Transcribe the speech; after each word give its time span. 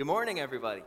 Good 0.00 0.06
morning, 0.06 0.40
everybody. 0.40 0.82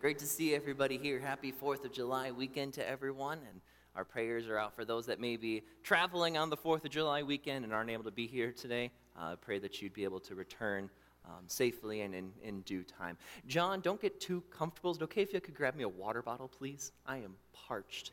Great 0.00 0.20
to 0.20 0.24
see 0.24 0.54
everybody 0.54 0.98
here. 0.98 1.18
Happy 1.18 1.50
4th 1.50 1.84
of 1.84 1.90
July 1.90 2.30
weekend 2.30 2.74
to 2.74 2.88
everyone. 2.88 3.38
And 3.38 3.60
our 3.96 4.04
prayers 4.04 4.46
are 4.46 4.56
out 4.56 4.76
for 4.76 4.84
those 4.84 5.06
that 5.06 5.18
may 5.18 5.36
be 5.36 5.64
traveling 5.82 6.38
on 6.38 6.48
the 6.48 6.56
4th 6.56 6.84
of 6.84 6.92
July 6.92 7.24
weekend 7.24 7.64
and 7.64 7.74
aren't 7.74 7.90
able 7.90 8.04
to 8.04 8.12
be 8.12 8.28
here 8.28 8.52
today. 8.52 8.92
Uh, 9.18 9.34
pray 9.34 9.58
that 9.58 9.82
you'd 9.82 9.94
be 9.94 10.04
able 10.04 10.20
to 10.20 10.36
return 10.36 10.88
um, 11.26 11.42
safely 11.48 12.02
and 12.02 12.14
in, 12.14 12.30
in 12.44 12.60
due 12.60 12.84
time. 12.84 13.18
John, 13.48 13.80
don't 13.80 14.00
get 14.00 14.20
too 14.20 14.44
comfortable. 14.48 14.92
Is 14.92 14.98
it 14.98 15.02
okay 15.02 15.22
if 15.22 15.32
you 15.32 15.40
could 15.40 15.56
grab 15.56 15.74
me 15.74 15.82
a 15.82 15.88
water 15.88 16.22
bottle, 16.22 16.46
please? 16.46 16.92
I 17.04 17.16
am 17.16 17.34
parched. 17.52 18.12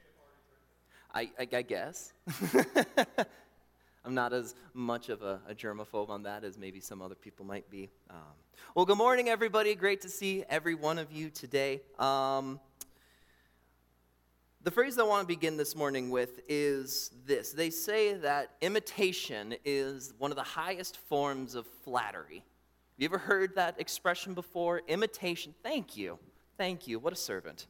I, 1.13 1.29
I, 1.39 1.47
I 1.54 1.61
guess. 1.61 2.11
I'm 4.05 4.13
not 4.13 4.33
as 4.33 4.53
much 4.75 5.09
of 5.09 5.23
a, 5.23 5.41
a, 5.49 5.55
germaphobe 5.55 6.09
on 6.09 6.23
that 6.23 6.43
as 6.43 6.59
maybe 6.59 6.79
some 6.79 7.01
other 7.01 7.15
people 7.15 7.43
might 7.43 7.67
be. 7.71 7.89
Um, 8.11 8.17
well, 8.75 8.85
good 8.85 8.99
morning, 8.99 9.29
everybody. 9.29 9.73
Great 9.73 10.01
to 10.01 10.09
see 10.09 10.43
every 10.47 10.75
one 10.75 10.99
of 10.99 11.11
you 11.11 11.31
today. 11.31 11.81
Um, 11.97 12.59
the 14.61 14.70
phrase 14.70 14.99
I 14.99 15.03
want 15.03 15.21
to 15.21 15.27
begin 15.27 15.57
this 15.57 15.75
morning 15.75 16.11
with 16.11 16.41
is 16.47 17.09
this 17.25 17.52
They 17.52 17.71
say 17.71 18.13
that 18.13 18.52
imitation 18.61 19.55
is 19.66 20.13
one 20.19 20.31
of 20.31 20.38
the 20.38 20.44
highest 20.44 20.97
forms 20.97 21.55
of 21.55 21.66
flattery. 21.83 22.38
Have 22.38 22.44
you 22.97 23.05
ever 23.05 23.17
heard 23.17 23.55
that 23.55 23.80
expression 23.80 24.35
before? 24.35 24.83
Imitation. 24.88 25.55
Thank 25.63 25.97
you. 25.97 26.19
Thank 26.59 26.88
you. 26.88 26.99
What 26.99 27.11
a 27.11 27.17
servant. 27.17 27.66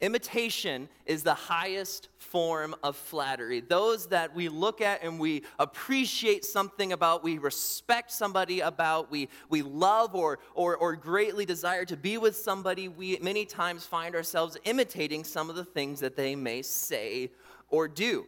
Imitation 0.00 0.88
is 1.04 1.22
the 1.22 1.34
highest 1.34 2.08
form 2.16 2.74
of 2.82 2.96
flattery. 2.96 3.60
Those 3.60 4.06
that 4.06 4.34
we 4.34 4.48
look 4.48 4.80
at 4.80 5.02
and 5.02 5.20
we 5.20 5.42
appreciate 5.58 6.46
something 6.46 6.92
about, 6.92 7.22
we 7.22 7.36
respect 7.36 8.10
somebody 8.10 8.60
about, 8.60 9.10
we, 9.10 9.28
we 9.50 9.60
love 9.60 10.14
or, 10.14 10.38
or, 10.54 10.74
or 10.76 10.96
greatly 10.96 11.44
desire 11.44 11.84
to 11.84 11.98
be 11.98 12.16
with 12.16 12.34
somebody, 12.34 12.88
we 12.88 13.18
many 13.20 13.44
times 13.44 13.84
find 13.84 14.14
ourselves 14.14 14.56
imitating 14.64 15.22
some 15.22 15.50
of 15.50 15.56
the 15.56 15.64
things 15.64 16.00
that 16.00 16.16
they 16.16 16.34
may 16.34 16.62
say 16.62 17.30
or 17.68 17.86
do. 17.86 18.26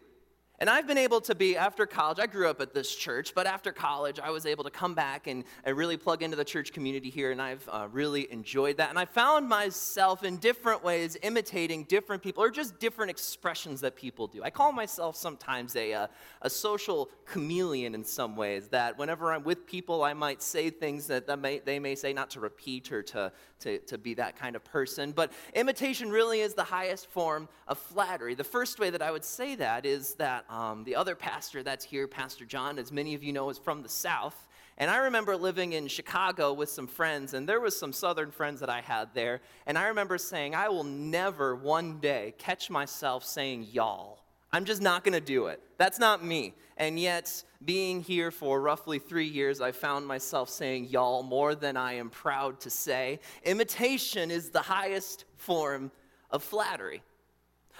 And 0.62 0.70
I've 0.70 0.86
been 0.86 0.96
able 0.96 1.20
to 1.22 1.34
be, 1.34 1.56
after 1.56 1.86
college, 1.86 2.20
I 2.20 2.28
grew 2.28 2.48
up 2.48 2.60
at 2.60 2.72
this 2.72 2.94
church, 2.94 3.34
but 3.34 3.48
after 3.48 3.72
college, 3.72 4.20
I 4.20 4.30
was 4.30 4.46
able 4.46 4.62
to 4.62 4.70
come 4.70 4.94
back 4.94 5.26
and, 5.26 5.42
and 5.64 5.76
really 5.76 5.96
plug 5.96 6.22
into 6.22 6.36
the 6.36 6.44
church 6.44 6.72
community 6.72 7.10
here, 7.10 7.32
and 7.32 7.42
I've 7.42 7.68
uh, 7.68 7.88
really 7.90 8.32
enjoyed 8.32 8.76
that. 8.76 8.88
And 8.88 8.96
I 8.96 9.04
found 9.04 9.48
myself 9.48 10.22
in 10.22 10.36
different 10.36 10.84
ways 10.84 11.16
imitating 11.24 11.82
different 11.82 12.22
people, 12.22 12.44
or 12.44 12.48
just 12.48 12.78
different 12.78 13.10
expressions 13.10 13.80
that 13.80 13.96
people 13.96 14.28
do. 14.28 14.44
I 14.44 14.50
call 14.50 14.70
myself 14.70 15.16
sometimes 15.16 15.74
a, 15.74 15.94
uh, 15.94 16.06
a 16.42 16.48
social 16.48 17.10
chameleon 17.24 17.96
in 17.96 18.04
some 18.04 18.36
ways, 18.36 18.68
that 18.68 18.96
whenever 18.96 19.32
I'm 19.32 19.42
with 19.42 19.66
people, 19.66 20.04
I 20.04 20.12
might 20.12 20.40
say 20.42 20.70
things 20.70 21.08
that, 21.08 21.26
that 21.26 21.40
may, 21.40 21.58
they 21.58 21.80
may 21.80 21.96
say, 21.96 22.12
not 22.12 22.30
to 22.30 22.40
repeat 22.40 22.92
or 22.92 23.02
to, 23.02 23.32
to, 23.62 23.78
to 23.78 23.98
be 23.98 24.14
that 24.14 24.36
kind 24.36 24.56
of 24.56 24.64
person. 24.64 25.12
But 25.12 25.32
imitation 25.54 26.10
really 26.10 26.40
is 26.40 26.54
the 26.54 26.64
highest 26.64 27.06
form 27.06 27.48
of 27.68 27.78
flattery. 27.78 28.34
The 28.34 28.44
first 28.44 28.78
way 28.78 28.90
that 28.90 29.02
I 29.02 29.10
would 29.10 29.24
say 29.24 29.54
that 29.56 29.86
is 29.86 30.14
that 30.14 30.44
um, 30.50 30.84
the 30.84 30.96
other 30.96 31.14
pastor 31.14 31.62
that's 31.62 31.84
here, 31.84 32.06
Pastor 32.06 32.44
John, 32.44 32.78
as 32.78 32.92
many 32.92 33.14
of 33.14 33.22
you 33.22 33.32
know, 33.32 33.50
is 33.50 33.58
from 33.58 33.82
the 33.82 33.88
South. 33.88 34.48
And 34.78 34.90
I 34.90 34.96
remember 34.98 35.36
living 35.36 35.74
in 35.74 35.86
Chicago 35.86 36.52
with 36.52 36.70
some 36.70 36.86
friends, 36.86 37.34
and 37.34 37.48
there 37.48 37.60
was 37.60 37.78
some 37.78 37.92
Southern 37.92 38.30
friends 38.30 38.60
that 38.60 38.70
I 38.70 38.80
had 38.80 39.14
there. 39.14 39.40
And 39.66 39.76
I 39.76 39.88
remember 39.88 40.18
saying, 40.18 40.54
I 40.54 40.68
will 40.70 40.84
never 40.84 41.54
one 41.54 42.00
day 42.00 42.34
catch 42.38 42.70
myself 42.70 43.24
saying 43.24 43.68
y'all. 43.70 44.21
I'm 44.52 44.64
just 44.64 44.82
not 44.82 45.02
going 45.02 45.14
to 45.14 45.20
do 45.20 45.46
it. 45.46 45.62
That's 45.78 45.98
not 45.98 46.22
me. 46.24 46.54
And 46.76 46.98
yet, 46.98 47.42
being 47.64 48.02
here 48.02 48.30
for 48.30 48.60
roughly 48.60 48.98
three 48.98 49.26
years, 49.26 49.60
I 49.60 49.72
found 49.72 50.06
myself 50.06 50.50
saying 50.50 50.86
y'all 50.86 51.22
more 51.22 51.54
than 51.54 51.76
I 51.76 51.94
am 51.94 52.10
proud 52.10 52.60
to 52.60 52.70
say. 52.70 53.20
Imitation 53.44 54.30
is 54.30 54.50
the 54.50 54.60
highest 54.60 55.24
form 55.36 55.90
of 56.30 56.42
flattery. 56.42 57.02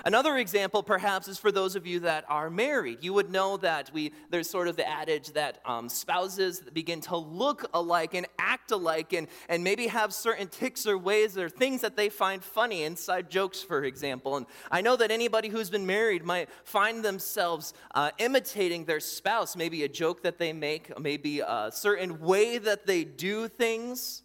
Another 0.04 0.36
example, 0.36 0.82
perhaps, 0.82 1.28
is 1.28 1.38
for 1.38 1.52
those 1.52 1.76
of 1.76 1.86
you 1.86 2.00
that 2.00 2.24
are 2.28 2.50
married. 2.50 2.98
You 3.02 3.12
would 3.12 3.30
know 3.30 3.56
that 3.58 3.90
we, 3.92 4.12
there's 4.30 4.50
sort 4.50 4.66
of 4.66 4.76
the 4.76 4.88
adage 4.88 5.32
that 5.34 5.60
um, 5.64 5.88
spouses 5.88 6.60
begin 6.72 7.00
to 7.02 7.16
look 7.16 7.68
alike 7.72 8.14
and 8.14 8.26
act 8.38 8.72
alike 8.72 9.12
and, 9.12 9.28
and 9.48 9.62
maybe 9.62 9.86
have 9.86 10.12
certain 10.12 10.48
ticks 10.48 10.86
or 10.86 10.98
ways 10.98 11.38
or 11.38 11.48
things 11.48 11.82
that 11.82 11.96
they 11.96 12.08
find 12.08 12.42
funny, 12.42 12.82
inside 12.82 13.30
jokes, 13.30 13.62
for 13.62 13.84
example. 13.84 14.36
And 14.36 14.46
I 14.70 14.80
know 14.80 14.96
that 14.96 15.12
anybody 15.12 15.48
who's 15.48 15.70
been 15.70 15.86
married 15.86 16.24
might 16.24 16.48
find 16.64 17.04
themselves 17.04 17.72
uh, 17.94 18.10
imitating 18.18 18.84
their 18.84 19.00
spouse, 19.00 19.54
maybe 19.54 19.84
a 19.84 19.88
joke 19.88 20.22
that 20.24 20.38
they 20.38 20.52
make, 20.52 20.98
maybe 20.98 21.40
a 21.40 21.70
certain 21.72 22.20
way 22.20 22.58
that 22.58 22.86
they 22.86 23.04
do 23.04 23.46
things 23.46 24.21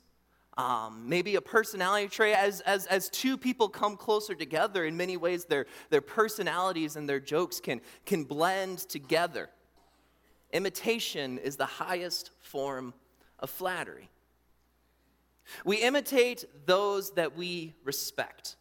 um, 0.58 1.08
maybe 1.08 1.36
a 1.36 1.42
personality 1.42 2.08
trait. 2.08 2.36
As, 2.36 2.62
as, 2.62 2.86
as 2.88 3.10
two 3.10 3.38
people 3.38 3.70
come 3.70 3.96
closer 3.96 4.34
together, 4.34 4.86
in 4.86 4.98
many 4.98 5.18
ways, 5.18 5.46
their, 5.46 5.68
their 5.90 6.02
personalities 6.02 6.96
and 6.96 7.08
their 7.08 7.20
jokes 7.20 7.60
can, 7.60 7.82
can 8.06 8.24
blend 8.24 8.80
together. 8.80 9.50
Imitation 10.52 11.38
is 11.38 11.58
the 11.58 11.66
highest 11.66 12.32
form 12.40 12.94
of 13.40 13.50
flattery. 13.50 14.10
We 15.64 15.78
imitate 15.78 16.46
those 16.66 17.12
that 17.12 17.38
we 17.38 17.74
respect. 17.84 18.56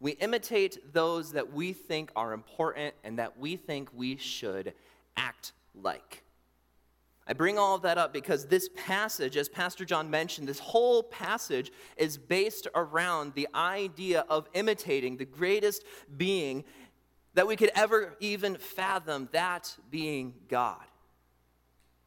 We 0.00 0.12
imitate 0.12 0.92
those 0.92 1.32
that 1.32 1.52
we 1.52 1.72
think 1.72 2.10
are 2.16 2.32
important 2.32 2.94
and 3.04 3.18
that 3.18 3.38
we 3.38 3.56
think 3.56 3.88
we 3.94 4.16
should 4.16 4.74
act 5.16 5.52
like. 5.74 6.21
I 7.26 7.34
bring 7.34 7.56
all 7.56 7.76
of 7.76 7.82
that 7.82 7.98
up 7.98 8.12
because 8.12 8.46
this 8.46 8.68
passage, 8.74 9.36
as 9.36 9.48
Pastor 9.48 9.84
John 9.84 10.10
mentioned, 10.10 10.48
this 10.48 10.58
whole 10.58 11.04
passage 11.04 11.70
is 11.96 12.18
based 12.18 12.66
around 12.74 13.34
the 13.34 13.48
idea 13.54 14.24
of 14.28 14.48
imitating 14.54 15.16
the 15.16 15.24
greatest 15.24 15.84
being 16.16 16.64
that 17.34 17.46
we 17.46 17.56
could 17.56 17.70
ever 17.74 18.16
even 18.20 18.56
fathom, 18.56 19.28
that 19.32 19.76
being 19.90 20.34
God. 20.48 20.84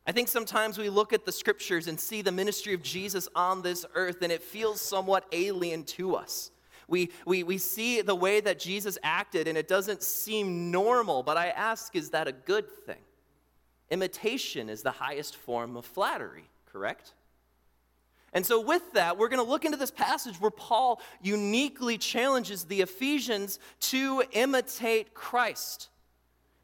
I 0.05 0.11
think 0.11 0.27
sometimes 0.27 0.77
we 0.77 0.89
look 0.89 1.13
at 1.13 1.25
the 1.25 1.31
scriptures 1.31 1.87
and 1.87 1.99
see 1.99 2.21
the 2.21 2.31
ministry 2.31 2.73
of 2.73 2.83
Jesus 2.83 3.27
on 3.35 3.61
this 3.61 3.85
earth, 3.95 4.21
and 4.21 4.31
it 4.31 4.43
feels 4.43 4.79
somewhat 4.79 5.25
alien 5.31 5.83
to 5.85 6.15
us. 6.15 6.51
We, 6.87 7.09
we, 7.25 7.41
we 7.41 7.57
see 7.57 8.01
the 8.01 8.13
way 8.13 8.39
that 8.41 8.59
Jesus 8.59 8.99
acted, 9.01 9.47
and 9.47 9.57
it 9.57 9.67
doesn't 9.67 10.03
seem 10.03 10.69
normal, 10.69 11.23
but 11.23 11.37
I 11.37 11.47
ask, 11.47 11.95
is 11.95 12.11
that 12.11 12.27
a 12.27 12.31
good 12.31 12.69
thing? 12.85 13.01
Imitation 13.89 14.69
is 14.69 14.81
the 14.81 14.91
highest 14.91 15.35
form 15.35 15.77
of 15.77 15.85
flattery, 15.85 16.49
correct? 16.71 17.13
And 18.33 18.45
so, 18.45 18.59
with 18.59 18.93
that, 18.93 19.17
we're 19.17 19.29
going 19.29 19.43
to 19.43 19.49
look 19.49 19.63
into 19.63 19.77
this 19.77 19.91
passage 19.91 20.35
where 20.41 20.51
Paul 20.51 20.99
uniquely 21.21 21.97
challenges 21.97 22.65
the 22.65 22.81
Ephesians 22.81 23.59
to 23.79 24.23
imitate 24.33 25.13
Christ. 25.13 25.87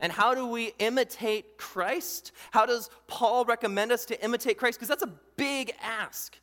And 0.02 0.12
how 0.12 0.36
do 0.36 0.48
we 0.48 0.74
imitate 0.80 1.58
Christ? 1.58 2.32
How 2.52 2.66
does 2.66 2.90
Paul 3.08 3.46
recommend 3.46 3.92
us 3.92 4.04
to 4.06 4.22
imitate 4.22 4.58
Christ? 4.58 4.80
Because 4.80 4.90
that's 4.90 5.04
a 5.04 5.14
big 5.38 5.74
ask. 5.82 6.36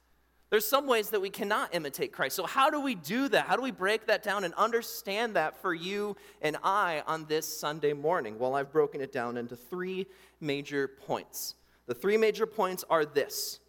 There's 0.51 0.65
some 0.65 0.87
ways 0.87 1.11
that 1.11 1.21
we 1.21 1.29
cannot 1.29 1.75
imitate 1.75 2.11
Christ. 2.11 2.35
So, 2.35 2.47
how 2.47 2.71
do 2.71 2.81
we 2.81 2.95
do 2.95 3.29
that? 3.29 3.47
How 3.47 3.57
do 3.57 3.61
we 3.61 3.71
break 3.71 4.07
that 4.07 4.23
down 4.23 4.45
and 4.45 4.55
understand 4.55 5.37
that 5.37 5.61
for 5.61 5.75
you 5.75 6.17
and 6.41 6.57
I 6.65 7.03
on 7.07 7.27
this 7.27 7.47
Sunday 7.47 7.93
morning? 7.93 8.39
Well, 8.39 8.55
I've 8.55 8.73
broken 8.73 9.03
it 9.03 9.13
down 9.13 9.37
into 9.37 9.57
three 9.57 10.07
major 10.41 10.89
points. 10.89 11.55
The 11.87 11.95
three 11.95 12.17
major 12.17 12.47
points 12.47 12.85
are 12.91 13.05
this 13.05 13.61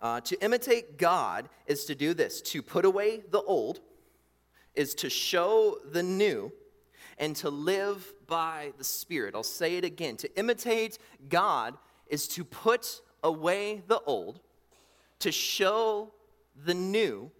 uh, 0.00 0.20
To 0.20 0.44
imitate 0.44 0.98
God 0.98 1.48
is 1.66 1.84
to 1.86 1.94
do 1.94 2.14
this 2.14 2.40
to 2.42 2.62
put 2.62 2.84
away 2.84 3.22
the 3.30 3.42
old, 3.42 3.80
is 4.74 4.94
to 4.96 5.10
show 5.10 5.78
the 5.90 6.02
new, 6.02 6.52
and 7.18 7.36
to 7.36 7.50
live 7.50 8.12
by 8.26 8.72
the 8.78 8.84
Spirit. 8.84 9.34
I'll 9.34 9.42
say 9.42 9.76
it 9.76 9.84
again. 9.84 10.16
To 10.18 10.38
imitate 10.38 10.98
God 11.28 11.76
is 12.08 12.26
to 12.28 12.44
put 12.44 13.00
away 13.22 13.82
the 13.86 14.00
old, 14.00 14.40
to 15.20 15.30
show 15.30 16.12
the 16.64 16.74
new, 16.74 17.30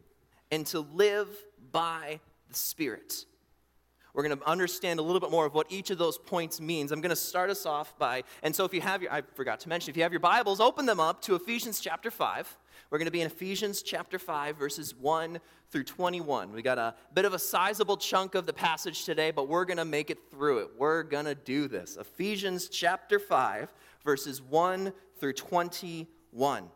and 0.50 0.66
to 0.66 0.80
live 0.80 1.28
by 1.72 2.20
the 2.48 2.54
Spirit. 2.54 3.24
We're 4.14 4.22
going 4.22 4.38
to 4.38 4.46
understand 4.46 5.00
a 5.00 5.02
little 5.02 5.20
bit 5.20 5.30
more 5.30 5.46
of 5.46 5.54
what 5.54 5.66
each 5.70 5.90
of 5.90 5.96
those 5.96 6.18
points 6.18 6.60
means. 6.60 6.92
I'm 6.92 7.00
going 7.00 7.10
to 7.10 7.16
start 7.16 7.48
us 7.48 7.64
off 7.64 7.98
by, 7.98 8.24
and 8.42 8.54
so 8.54 8.64
if 8.64 8.74
you 8.74 8.82
have 8.82 9.02
your, 9.02 9.10
I 9.10 9.22
forgot 9.34 9.60
to 9.60 9.70
mention, 9.70 9.90
if 9.90 9.96
you 9.96 10.02
have 10.02 10.12
your 10.12 10.20
Bibles, 10.20 10.60
open 10.60 10.84
them 10.84 11.00
up 11.00 11.22
to 11.22 11.34
Ephesians 11.34 11.80
chapter 11.80 12.10
5. 12.10 12.58
We're 12.90 12.98
going 12.98 13.06
to 13.06 13.12
be 13.12 13.22
in 13.22 13.26
Ephesians 13.26 13.80
chapter 13.80 14.18
5, 14.18 14.58
verses 14.58 14.94
1 14.94 15.40
through 15.70 15.84
21. 15.84 16.52
We 16.52 16.60
got 16.60 16.76
a 16.76 16.94
bit 17.14 17.24
of 17.24 17.32
a 17.32 17.38
sizable 17.38 17.96
chunk 17.96 18.34
of 18.34 18.44
the 18.44 18.52
passage 18.52 19.06
today, 19.06 19.30
but 19.30 19.48
we're 19.48 19.64
going 19.64 19.78
to 19.78 19.86
make 19.86 20.10
it 20.10 20.18
through 20.30 20.58
it. 20.58 20.70
We're 20.76 21.02
going 21.04 21.24
to 21.24 21.34
do 21.34 21.66
this. 21.66 21.96
Ephesians 21.96 22.68
chapter 22.68 23.18
5, 23.18 23.72
verses 24.04 24.42
1 24.42 24.92
through 25.18 25.32
21. 25.32 26.68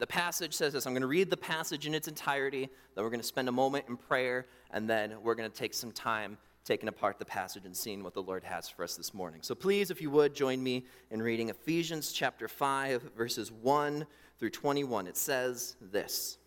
The 0.00 0.06
passage 0.06 0.54
says 0.54 0.72
this. 0.72 0.86
I'm 0.86 0.94
going 0.94 1.02
to 1.02 1.06
read 1.06 1.28
the 1.28 1.36
passage 1.36 1.86
in 1.86 1.94
its 1.94 2.08
entirety, 2.08 2.70
then 2.94 3.04
we're 3.04 3.10
going 3.10 3.20
to 3.20 3.26
spend 3.26 3.50
a 3.50 3.52
moment 3.52 3.84
in 3.86 3.98
prayer, 3.98 4.46
and 4.70 4.88
then 4.88 5.14
we're 5.22 5.34
going 5.34 5.50
to 5.50 5.54
take 5.54 5.74
some 5.74 5.92
time 5.92 6.38
taking 6.64 6.88
apart 6.88 7.18
the 7.18 7.24
passage 7.26 7.66
and 7.66 7.76
seeing 7.76 8.02
what 8.02 8.14
the 8.14 8.22
Lord 8.22 8.42
has 8.42 8.66
for 8.66 8.82
us 8.82 8.96
this 8.96 9.12
morning. 9.12 9.42
So 9.42 9.54
please, 9.54 9.90
if 9.90 10.00
you 10.00 10.10
would, 10.10 10.34
join 10.34 10.62
me 10.62 10.86
in 11.10 11.20
reading 11.20 11.50
Ephesians 11.50 12.12
chapter 12.12 12.48
5, 12.48 13.10
verses 13.14 13.52
1 13.52 14.06
through 14.38 14.48
21. 14.48 15.06
It 15.06 15.18
says 15.18 15.76
this 15.82 16.38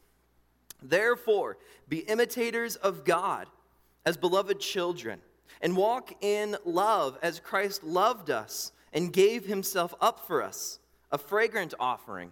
Therefore, 0.81 1.57
be 1.87 1.99
imitators 1.99 2.75
of 2.77 3.05
God 3.05 3.45
as 4.03 4.17
beloved 4.17 4.59
children, 4.59 5.19
and 5.61 5.77
walk 5.77 6.11
in 6.21 6.57
love 6.65 7.19
as 7.21 7.39
Christ 7.39 7.83
loved 7.83 8.31
us 8.31 8.71
and 8.91 9.13
gave 9.13 9.45
himself 9.45 9.93
up 10.01 10.25
for 10.25 10.41
us, 10.41 10.79
a 11.11 11.19
fragrant 11.19 11.75
offering 11.79 12.31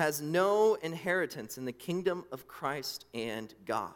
has 0.00 0.22
no 0.22 0.76
inheritance 0.76 1.58
in 1.58 1.66
the 1.66 1.72
kingdom 1.72 2.24
of 2.32 2.48
Christ 2.48 3.04
and 3.12 3.52
God. 3.66 3.92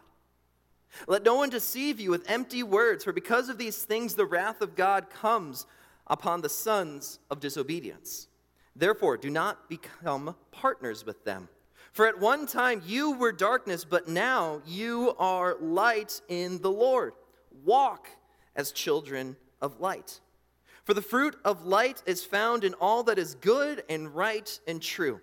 Let 1.09 1.23
no 1.23 1.37
one 1.37 1.49
deceive 1.49 1.99
you 1.99 2.11
with 2.11 2.31
empty 2.31 2.63
words, 2.63 3.05
for 3.05 3.13
because 3.15 3.49
of 3.49 3.57
these 3.57 3.83
things 3.83 4.15
the 4.15 4.27
wrath 4.27 4.61
of 4.61 4.77
God 4.77 5.09
comes 5.09 5.65
upon 6.07 6.43
the 6.43 6.51
sons 6.51 7.21
of 7.31 7.41
disobedience. 7.41 8.29
Therefore, 8.77 9.17
do 9.17 9.31
not 9.31 9.71
become 9.71 10.37
partners 10.51 11.07
with 11.07 11.25
them. 11.25 11.49
For 11.95 12.07
at 12.07 12.21
one 12.21 12.47
time 12.47 12.83
you 12.85 13.13
were 13.13 13.33
darkness, 13.33 13.87
but 13.87 14.07
now 14.07 14.61
you 14.67 15.15
are 15.19 15.57
light 15.59 16.21
in 16.29 16.61
the 16.61 16.71
Lord. 16.71 17.15
Walk 17.65 18.09
as 18.55 18.73
children 18.73 19.37
of 19.63 19.81
light. 19.81 20.21
For 20.85 20.93
the 20.93 21.01
fruit 21.01 21.35
of 21.47 21.65
light 21.65 22.03
is 22.05 22.27
found 22.27 22.63
in 22.63 22.75
all 22.75 23.05
that 23.05 23.19
is 23.19 23.37
good 23.37 23.85
and 23.89 24.15
right 24.15 24.61
and 24.69 24.83
true 24.83 25.23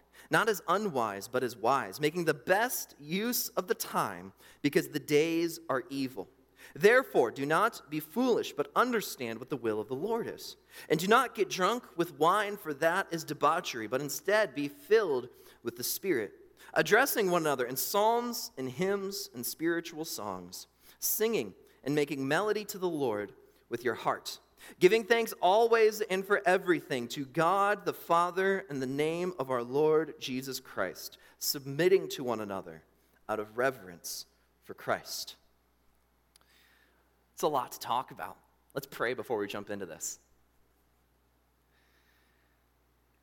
not 0.31 0.49
as 0.49 0.61
unwise, 0.67 1.27
but 1.27 1.43
as 1.43 1.55
wise, 1.55 1.99
making 1.99 2.25
the 2.25 2.33
best 2.33 2.95
use 2.99 3.49
of 3.49 3.67
the 3.67 3.75
time, 3.75 4.33
because 4.61 4.87
the 4.87 4.99
days 4.99 5.59
are 5.69 5.83
evil. 5.89 6.27
Therefore, 6.73 7.31
do 7.31 7.45
not 7.45 7.81
be 7.89 7.99
foolish, 7.99 8.53
but 8.53 8.71
understand 8.75 9.39
what 9.39 9.49
the 9.49 9.57
will 9.57 9.79
of 9.79 9.87
the 9.87 9.95
Lord 9.95 10.27
is. 10.27 10.55
And 10.89 10.99
do 10.99 11.07
not 11.07 11.35
get 11.35 11.49
drunk 11.49 11.83
with 11.97 12.17
wine, 12.17 12.55
for 12.55 12.73
that 12.75 13.07
is 13.11 13.23
debauchery, 13.23 13.87
but 13.87 14.01
instead 14.01 14.55
be 14.55 14.67
filled 14.67 15.27
with 15.63 15.75
the 15.75 15.83
Spirit, 15.83 16.31
addressing 16.73 17.29
one 17.29 17.41
another 17.41 17.65
in 17.65 17.75
psalms 17.75 18.51
and 18.57 18.69
hymns 18.69 19.29
and 19.35 19.45
spiritual 19.45 20.05
songs, 20.05 20.67
singing 20.99 21.53
and 21.83 21.93
making 21.93 22.27
melody 22.27 22.63
to 22.65 22.77
the 22.77 22.89
Lord 22.89 23.33
with 23.69 23.83
your 23.83 23.95
heart 23.95 24.39
giving 24.79 25.03
thanks 25.03 25.33
always 25.41 26.01
and 26.01 26.25
for 26.25 26.41
everything 26.45 27.07
to 27.09 27.25
God 27.25 27.85
the 27.85 27.93
Father 27.93 28.65
in 28.69 28.79
the 28.79 28.87
name 28.87 29.33
of 29.39 29.49
our 29.49 29.63
Lord 29.63 30.13
Jesus 30.19 30.59
Christ, 30.59 31.17
submitting 31.39 32.07
to 32.09 32.23
one 32.23 32.41
another 32.41 32.83
out 33.27 33.39
of 33.39 33.57
reverence 33.57 34.25
for 34.63 34.73
Christ. 34.73 35.35
It's 37.33 37.43
a 37.43 37.47
lot 37.47 37.71
to 37.71 37.79
talk 37.79 38.11
about. 38.11 38.37
Let's 38.73 38.87
pray 38.87 39.13
before 39.13 39.37
we 39.37 39.47
jump 39.47 39.69
into 39.69 39.85
this. 39.85 40.19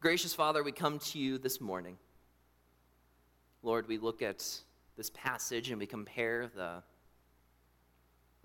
Gracious 0.01 0.35
Father, 0.35 0.63
we 0.63 0.73
come 0.73 0.99
to 0.99 1.19
you 1.19 1.39
this 1.39 1.61
morning. 1.61 1.97
Lord, 3.63 3.89
we 3.89 3.99
look 3.99 4.23
at 4.23 4.45
this 4.97 5.11
passage 5.11 5.71
and 5.71 5.79
we 5.79 5.87
compare 5.87 6.49
the 6.55 6.83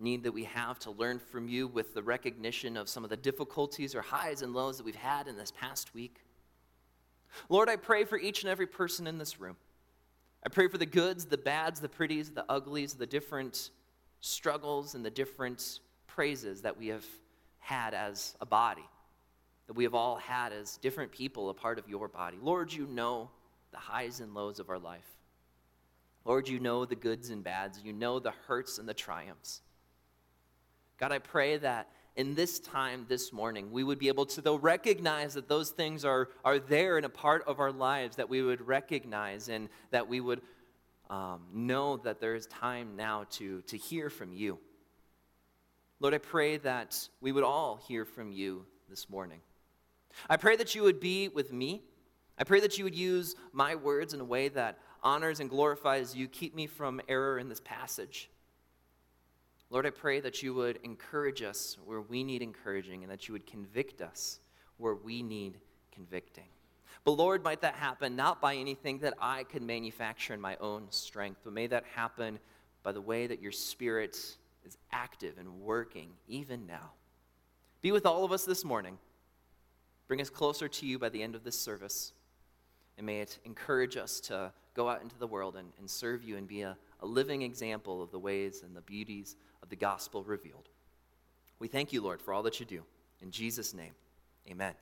need 0.04 0.24
that 0.24 0.34
we 0.34 0.44
have 0.44 0.78
to 0.80 0.92
learn 0.92 1.20
from 1.20 1.48
you 1.48 1.68
with 1.68 1.94
the 1.94 2.04
recognition 2.04 2.78
of 2.78 2.90
some 2.90 3.04
of 3.04 3.10
the 3.10 3.18
difficulties 3.18 3.96
or 3.96 4.02
highs 4.02 4.42
and 4.42 4.54
lows 4.54 4.78
that 4.78 4.84
we've 4.84 4.96
had 4.96 5.28
in 5.28 5.38
this 5.38 5.52
past 5.52 5.96
week. 5.96 6.18
Lord, 7.50 7.70
I 7.70 7.78
pray 7.78 8.04
for 8.04 8.18
each 8.20 8.44
and 8.44 8.52
every 8.52 8.68
person 8.68 9.08
in 9.08 9.18
this 9.18 9.40
room. 9.40 9.56
I 10.46 10.50
pray 10.50 10.68
for 10.68 10.78
the 10.78 10.86
goods, 10.86 11.26
the 11.26 11.38
bads, 11.38 11.80
the 11.80 11.90
pretties, 11.90 12.30
the 12.30 12.46
uglies, 12.50 12.94
the 12.94 13.08
different 13.08 13.72
struggles, 14.20 14.94
and 14.94 15.04
the 15.04 15.10
different 15.10 15.80
praises 16.06 16.62
that 16.62 16.78
we 16.78 16.88
have 16.88 17.06
had 17.60 17.94
as 17.94 18.36
a 18.42 18.46
body, 18.46 18.88
that 19.68 19.74
we 19.74 19.86
have 19.86 19.96
all 19.96 20.18
had 20.18 20.52
as 20.52 20.78
different 20.78 21.12
people, 21.12 21.50
a 21.50 21.54
part 21.54 21.80
of 21.80 21.88
your 21.88 22.08
body. 22.08 22.38
Lord, 22.42 22.72
you 22.72 22.86
know 22.86 23.32
the 23.72 23.78
highs 23.78 24.20
and 24.20 24.34
lows 24.34 24.60
of 24.60 24.70
our 24.70 24.78
life. 24.78 25.08
Lord, 26.26 26.48
you 26.48 26.60
know 26.60 26.86
the 26.86 26.96
goods 26.96 27.32
and 27.32 27.44
bads. 27.44 27.82
You 27.84 27.92
know 27.92 28.20
the 28.20 28.34
hurts 28.48 28.78
and 28.78 28.88
the 28.88 28.94
triumphs. 28.94 29.62
God, 31.04 31.12
I 31.12 31.20
pray 31.20 31.58
that 31.58 31.90
in 32.16 32.34
this 32.34 32.62
time 32.62 33.06
this 33.10 33.34
morning, 33.34 33.74
we 33.74 33.84
would 33.84 34.00
be 34.00 34.08
able 34.08 34.26
to, 34.28 34.40
though, 34.40 34.56
recognize 34.56 35.34
that 35.34 35.50
those 35.50 35.72
things 35.72 36.06
are, 36.06 36.30
are 36.46 36.60
there 36.60 36.96
and 36.96 37.06
a 37.06 37.10
part 37.10 37.44
of 37.46 37.60
our 37.60 37.74
lives, 37.74 38.16
that 38.16 38.30
we 38.30 38.42
would 38.42 38.66
recognize 38.66 39.50
and 39.50 39.68
that 39.92 40.08
we 40.08 40.22
would 40.22 40.40
um, 41.10 41.42
know 41.52 41.98
that 41.98 42.22
there 42.22 42.36
is 42.36 42.48
time 42.48 42.96
now 42.96 43.26
to, 43.32 43.60
to 43.64 43.76
hear 43.76 44.10
from 44.10 44.32
you. 44.32 44.60
Lord, 46.00 46.14
I 46.14 46.20
pray 46.20 46.56
that 46.60 46.98
we 47.20 47.34
would 47.34 47.44
all 47.44 47.82
hear 47.86 48.06
from 48.06 48.32
you 48.32 48.66
this 48.90 49.10
morning. 49.10 49.42
I 50.30 50.38
pray 50.38 50.56
that 50.56 50.74
you 50.74 50.84
would 50.84 51.02
be 51.02 51.28
with 51.28 51.52
me. 51.52 51.84
I 52.38 52.46
pray 52.46 52.62
that 52.62 52.78
you 52.78 52.86
would 52.86 52.96
use 52.96 53.36
my 53.52 53.76
words 53.76 54.14
in 54.14 54.22
a 54.22 54.26
way 54.26 54.48
that 54.48 54.80
honors 55.02 55.42
and 55.42 55.50
glorifies 55.50 56.16
you. 56.16 56.30
Keep 56.30 56.56
me 56.56 56.66
from 56.66 57.02
error 57.10 57.40
in 57.40 57.50
this 57.50 57.60
passage. 57.60 58.30
Lord, 59.74 59.88
I 59.88 59.90
pray 59.90 60.20
that 60.20 60.44
you 60.44 60.54
would 60.54 60.78
encourage 60.84 61.42
us 61.42 61.78
where 61.84 62.02
we 62.02 62.24
need 62.24 62.44
encouraging 62.44 63.02
and 63.02 63.12
that 63.12 63.28
you 63.28 63.34
would 63.34 63.48
convict 63.48 64.04
us 64.04 64.40
where 64.78 64.94
we 64.94 65.24
need 65.24 65.58
convicting. 65.92 66.46
But 67.04 67.14
Lord, 67.14 67.44
might 67.44 67.62
that 67.62 67.74
happen 67.74 68.16
not 68.16 68.40
by 68.40 68.54
anything 68.54 69.00
that 69.00 69.16
I 69.20 69.46
could 69.46 69.64
manufacture 69.64 70.36
in 70.36 70.40
my 70.40 70.58
own 70.58 70.86
strength, 70.92 71.40
but 71.44 71.54
may 71.54 71.66
that 71.66 71.86
happen 71.96 72.38
by 72.84 72.92
the 72.92 73.02
way 73.02 73.26
that 73.26 73.42
your 73.42 73.52
Spirit 73.52 74.16
is 74.64 74.78
active 74.92 75.40
and 75.40 75.62
working 75.62 76.12
even 76.28 76.68
now. 76.68 76.92
Be 77.82 77.92
with 77.92 78.06
all 78.06 78.24
of 78.24 78.32
us 78.32 78.46
this 78.46 78.64
morning. 78.64 79.00
Bring 80.08 80.22
us 80.22 80.30
closer 80.30 80.68
to 80.68 80.86
you 80.86 81.00
by 81.00 81.10
the 81.10 81.24
end 81.24 81.34
of 81.34 81.44
this 81.44 81.60
service. 81.60 82.14
And 83.00 83.08
may 83.08 83.22
it 83.22 83.40
encourage 83.44 83.98
us 83.98 84.20
to 84.20 84.54
go 84.76 84.88
out 84.88 85.02
into 85.02 85.18
the 85.18 85.26
world 85.26 85.56
and, 85.56 85.70
and 85.80 85.90
serve 85.90 86.24
you 86.24 86.38
and 86.38 86.48
be 86.48 86.62
a, 86.62 86.78
a 87.00 87.08
living 87.08 87.42
example 87.42 88.04
of 88.04 88.12
the 88.12 88.20
ways 88.20 88.62
and 88.64 88.76
the 88.76 88.82
beauties 88.82 89.36
of 89.64 89.70
the 89.70 89.76
gospel 89.76 90.24
revealed. 90.24 90.70
We 91.58 91.68
thank 91.68 91.94
you, 91.94 92.02
Lord, 92.02 92.22
for 92.22 92.34
all 92.34 92.44
that 92.44 92.60
you 92.60 92.66
do. 92.66 92.84
In 93.22 93.32
Jesus' 93.32 93.74
name, 93.74 93.94
amen. 94.52 94.74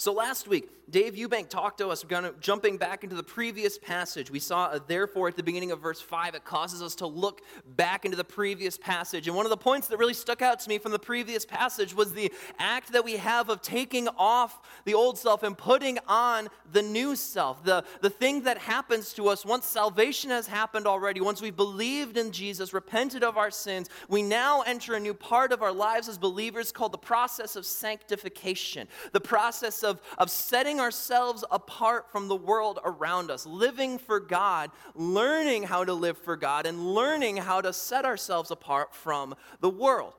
So 0.00 0.14
last 0.14 0.48
week, 0.48 0.70
Dave 0.90 1.14
Eubank 1.14 1.48
talked 1.48 1.78
to 1.78 1.88
us, 1.88 2.02
kind 2.02 2.26
of 2.26 2.40
jumping 2.40 2.76
back 2.76 3.04
into 3.04 3.14
the 3.14 3.22
previous 3.22 3.78
passage. 3.78 4.30
We 4.30 4.40
saw, 4.40 4.72
a 4.72 4.80
therefore, 4.80 5.28
at 5.28 5.36
the 5.36 5.42
beginning 5.42 5.70
of 5.70 5.80
verse 5.80 6.00
5, 6.00 6.34
it 6.34 6.44
causes 6.44 6.82
us 6.82 6.94
to 6.96 7.06
look 7.06 7.42
back 7.76 8.04
into 8.04 8.16
the 8.16 8.24
previous 8.24 8.76
passage. 8.76 9.28
And 9.28 9.36
one 9.36 9.46
of 9.46 9.50
the 9.50 9.56
points 9.56 9.86
that 9.88 9.98
really 9.98 10.14
stuck 10.14 10.42
out 10.42 10.58
to 10.60 10.68
me 10.68 10.78
from 10.78 10.90
the 10.90 10.98
previous 10.98 11.44
passage 11.44 11.94
was 11.94 12.12
the 12.12 12.32
act 12.58 12.92
that 12.92 13.04
we 13.04 13.18
have 13.18 13.50
of 13.50 13.62
taking 13.62 14.08
off 14.16 14.60
the 14.84 14.94
old 14.94 15.18
self 15.18 15.42
and 15.42 15.56
putting 15.56 15.98
on 16.08 16.48
the 16.72 16.82
new 16.82 17.14
self. 17.14 17.62
The, 17.62 17.84
the 18.00 18.10
thing 18.10 18.42
that 18.44 18.58
happens 18.58 19.12
to 19.14 19.28
us 19.28 19.44
once 19.44 19.66
salvation 19.66 20.30
has 20.30 20.46
happened 20.46 20.86
already, 20.86 21.20
once 21.20 21.40
we've 21.40 21.54
believed 21.54 22.16
in 22.16 22.32
Jesus, 22.32 22.72
repented 22.72 23.22
of 23.22 23.36
our 23.36 23.50
sins, 23.50 23.88
we 24.08 24.22
now 24.22 24.62
enter 24.62 24.94
a 24.94 25.00
new 25.00 25.14
part 25.14 25.52
of 25.52 25.62
our 25.62 25.72
lives 25.72 26.08
as 26.08 26.18
believers 26.18 26.72
called 26.72 26.92
the 26.92 26.98
process 26.98 27.54
of 27.54 27.64
sanctification, 27.64 28.88
the 29.12 29.20
process 29.20 29.84
of 29.84 29.89
of, 29.90 30.00
of 30.16 30.30
setting 30.30 30.80
ourselves 30.80 31.44
apart 31.50 32.10
from 32.10 32.28
the 32.28 32.36
world 32.36 32.78
around 32.84 33.30
us, 33.30 33.44
living 33.44 33.98
for 33.98 34.18
God, 34.18 34.70
learning 34.94 35.64
how 35.64 35.84
to 35.84 35.92
live 35.92 36.16
for 36.16 36.36
God, 36.36 36.64
and 36.64 36.94
learning 36.94 37.36
how 37.36 37.60
to 37.60 37.72
set 37.74 38.06
ourselves 38.06 38.50
apart 38.50 38.94
from 38.94 39.34
the 39.60 39.68
world. 39.68 40.14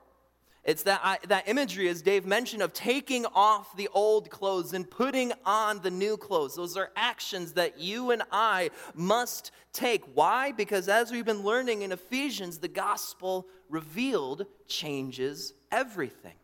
It's 0.64 0.84
that, 0.84 1.24
that 1.26 1.48
imagery, 1.48 1.88
as 1.88 2.02
Dave 2.02 2.24
mentioned, 2.24 2.62
of 2.62 2.72
taking 2.72 3.26
off 3.34 3.76
the 3.76 3.88
old 3.92 4.30
clothes 4.30 4.72
and 4.74 4.88
putting 4.88 5.32
on 5.44 5.80
the 5.80 5.90
new 5.90 6.16
clothes. 6.16 6.54
Those 6.54 6.76
are 6.76 6.92
actions 6.94 7.54
that 7.54 7.80
you 7.80 8.12
and 8.12 8.22
I 8.30 8.70
must 8.94 9.50
take. 9.72 10.04
Why? 10.14 10.52
Because 10.52 10.88
as 10.88 11.10
we've 11.10 11.24
been 11.24 11.42
learning 11.42 11.82
in 11.82 11.90
Ephesians, 11.90 12.58
the 12.58 12.68
gospel 12.68 13.48
revealed 13.68 14.46
changes 14.68 15.52
everything. 15.72 16.34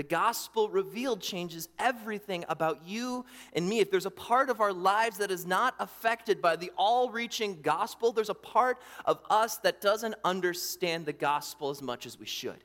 The 0.00 0.04
gospel 0.04 0.70
revealed 0.70 1.20
changes 1.20 1.68
everything 1.78 2.46
about 2.48 2.86
you 2.86 3.26
and 3.52 3.68
me. 3.68 3.80
If 3.80 3.90
there's 3.90 4.06
a 4.06 4.10
part 4.10 4.48
of 4.48 4.62
our 4.62 4.72
lives 4.72 5.18
that 5.18 5.30
is 5.30 5.44
not 5.44 5.74
affected 5.78 6.40
by 6.40 6.56
the 6.56 6.72
all 6.78 7.10
reaching 7.10 7.60
gospel, 7.60 8.10
there's 8.10 8.30
a 8.30 8.34
part 8.34 8.78
of 9.04 9.20
us 9.28 9.58
that 9.58 9.82
doesn't 9.82 10.14
understand 10.24 11.04
the 11.04 11.12
gospel 11.12 11.68
as 11.68 11.82
much 11.82 12.06
as 12.06 12.18
we 12.18 12.24
should. 12.24 12.64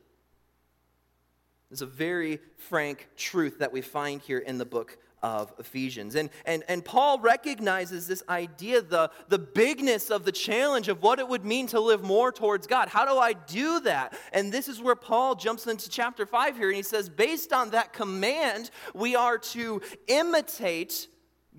It's 1.70 1.82
a 1.82 1.86
very 1.86 2.40
frank 2.56 3.10
truth 3.18 3.60
that 3.60 3.74
we 3.74 3.82
find 3.82 4.22
here 4.22 4.40
in 4.40 4.58
the 4.58 4.64
book 4.64 4.98
of 5.24 5.54
Ephesians. 5.60 6.16
And, 6.16 6.30
and, 6.46 6.64
and 6.68 6.84
Paul 6.84 7.20
recognizes 7.20 8.08
this 8.08 8.24
idea, 8.30 8.82
the, 8.82 9.10
the 9.28 9.40
bigness 9.40 10.10
of 10.10 10.26
the 10.26 10.32
challenge 10.32 10.88
of 10.88 11.02
what 11.02 11.20
it 11.20 11.28
would 11.28 11.46
mean 11.46 11.68
to 11.68 11.80
live 11.80 12.04
more 12.04 12.32
towards 12.32 12.68
God. 12.68 12.90
How 12.90 13.06
do 13.06 13.18
I 13.20 13.34
do 13.34 13.80
that? 13.82 14.18
And 14.34 14.52
this 14.52 14.68
is 14.68 14.82
where 14.82 14.96
Paul 14.96 15.36
jumps 15.36 15.68
into 15.68 15.90
chapter 15.90 16.26
5 16.26 16.58
here, 16.58 16.68
and 16.68 16.76
he 16.76 16.84
says, 16.84 17.10
based 17.10 17.54
on 17.54 17.72
that 17.72 17.94
command, 17.94 18.70
we 18.94 19.16
are 19.16 19.38
to 19.38 19.82
imitate 20.08 21.08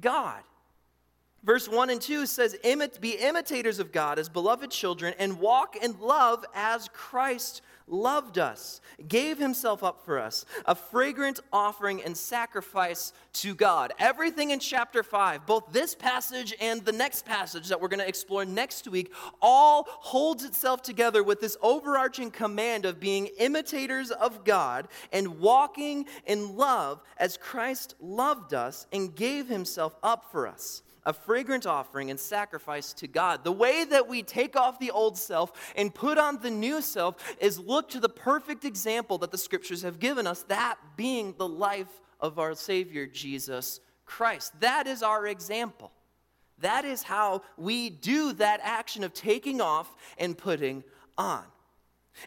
God. 0.01 0.43
Verse 1.47 1.69
1 1.69 1.91
and 1.91 2.01
2 2.01 2.27
says, 2.27 2.57
Be 3.01 3.11
imitators 3.13 3.79
of 3.79 3.93
God 3.93 4.19
as 4.19 4.29
beloved 4.29 4.71
children, 4.71 5.15
and 5.17 5.39
walk 5.39 5.77
in 5.77 5.99
love 6.01 6.45
as 6.55 6.89
Christ 6.93 7.63
loved 7.87 8.39
us, 8.39 8.81
gave 9.09 9.39
himself 9.39 9.85
up 9.85 10.05
for 10.05 10.19
us, 10.19 10.45
a 10.65 10.75
fragrant 10.75 11.41
offering 11.53 12.03
and 12.03 12.17
sacrifice 12.17 13.13
to 13.33 13.55
God. 13.55 13.93
Everything 13.99 14.51
in 14.51 14.59
chapter 14.59 15.03
5, 15.03 15.47
both 15.47 15.73
this 15.73 15.95
passage 15.95 16.55
and 16.61 16.85
the 16.85 16.93
next 16.93 17.25
passage 17.25 17.69
that 17.69 17.81
we're 17.81 17.89
going 17.89 18.01
to 18.01 18.09
explore 18.09 18.45
next 18.45 18.89
week, 18.89 19.13
all 19.41 19.87
holds 19.89 20.45
itself 20.45 20.83
together 20.83 21.23
with 21.23 21.41
this 21.41 21.57
overarching 21.63 22.31
command 22.31 22.85
of 22.85 22.99
being 22.99 23.29
imitators 23.39 24.11
of 24.11 24.45
God 24.45 24.89
and 25.13 25.39
walking 25.39 26.07
in 26.27 26.57
love 26.57 27.03
as 27.19 27.37
Christ 27.37 27.95
loved 28.01 28.55
us 28.55 28.87
and 28.93 29.15
gave 29.15 29.49
himself 29.49 29.97
up 30.03 30.31
for 30.33 30.47
us 30.47 30.83
a 31.07 31.13
fragrant 31.13 31.65
offering 31.65 32.11
and 32.11 32.21
sacrifice 32.21 32.93
to 32.93 33.07
God. 33.07 33.45
The 33.45 33.53
way 33.53 33.85
that 33.85 34.07
we 34.09 34.23
take 34.23 34.57
off 34.57 34.79
the 34.79 34.91
old 34.91 35.17
self 35.17 35.73
and 35.77 35.95
put 35.95 36.19
on 36.19 36.41
the 36.43 36.51
new 36.51 36.83
self 36.83 37.17
is 37.41 37.59
look 37.59 37.89
to 37.91 38.01
the 38.01 38.09
perfect 38.09 38.67
example 38.67 39.17
that 39.19 39.31
the 39.31 39.39
scriptures 39.39 39.83
have 39.83 39.99
given 39.99 40.27
us, 40.27 40.43
that 40.45 40.77
being 40.97 41.35
the 41.39 41.49
life 41.49 42.03
of 42.21 42.39
our 42.39 42.55
Savior, 42.55 43.07
Jesus 43.07 43.81
Christ. 44.05 44.61
That 44.61 44.87
is 44.87 45.03
our 45.03 45.27
example. 45.27 45.93
That 46.59 46.85
is 46.85 47.03
how 47.03 47.43
we 47.57 47.91
do 47.91 48.33
that 48.35 48.61
action 48.63 49.05
of 49.05 49.15
taking 49.15 49.61
off 49.61 49.95
and 50.19 50.37
putting 50.37 50.85
on. 51.17 51.45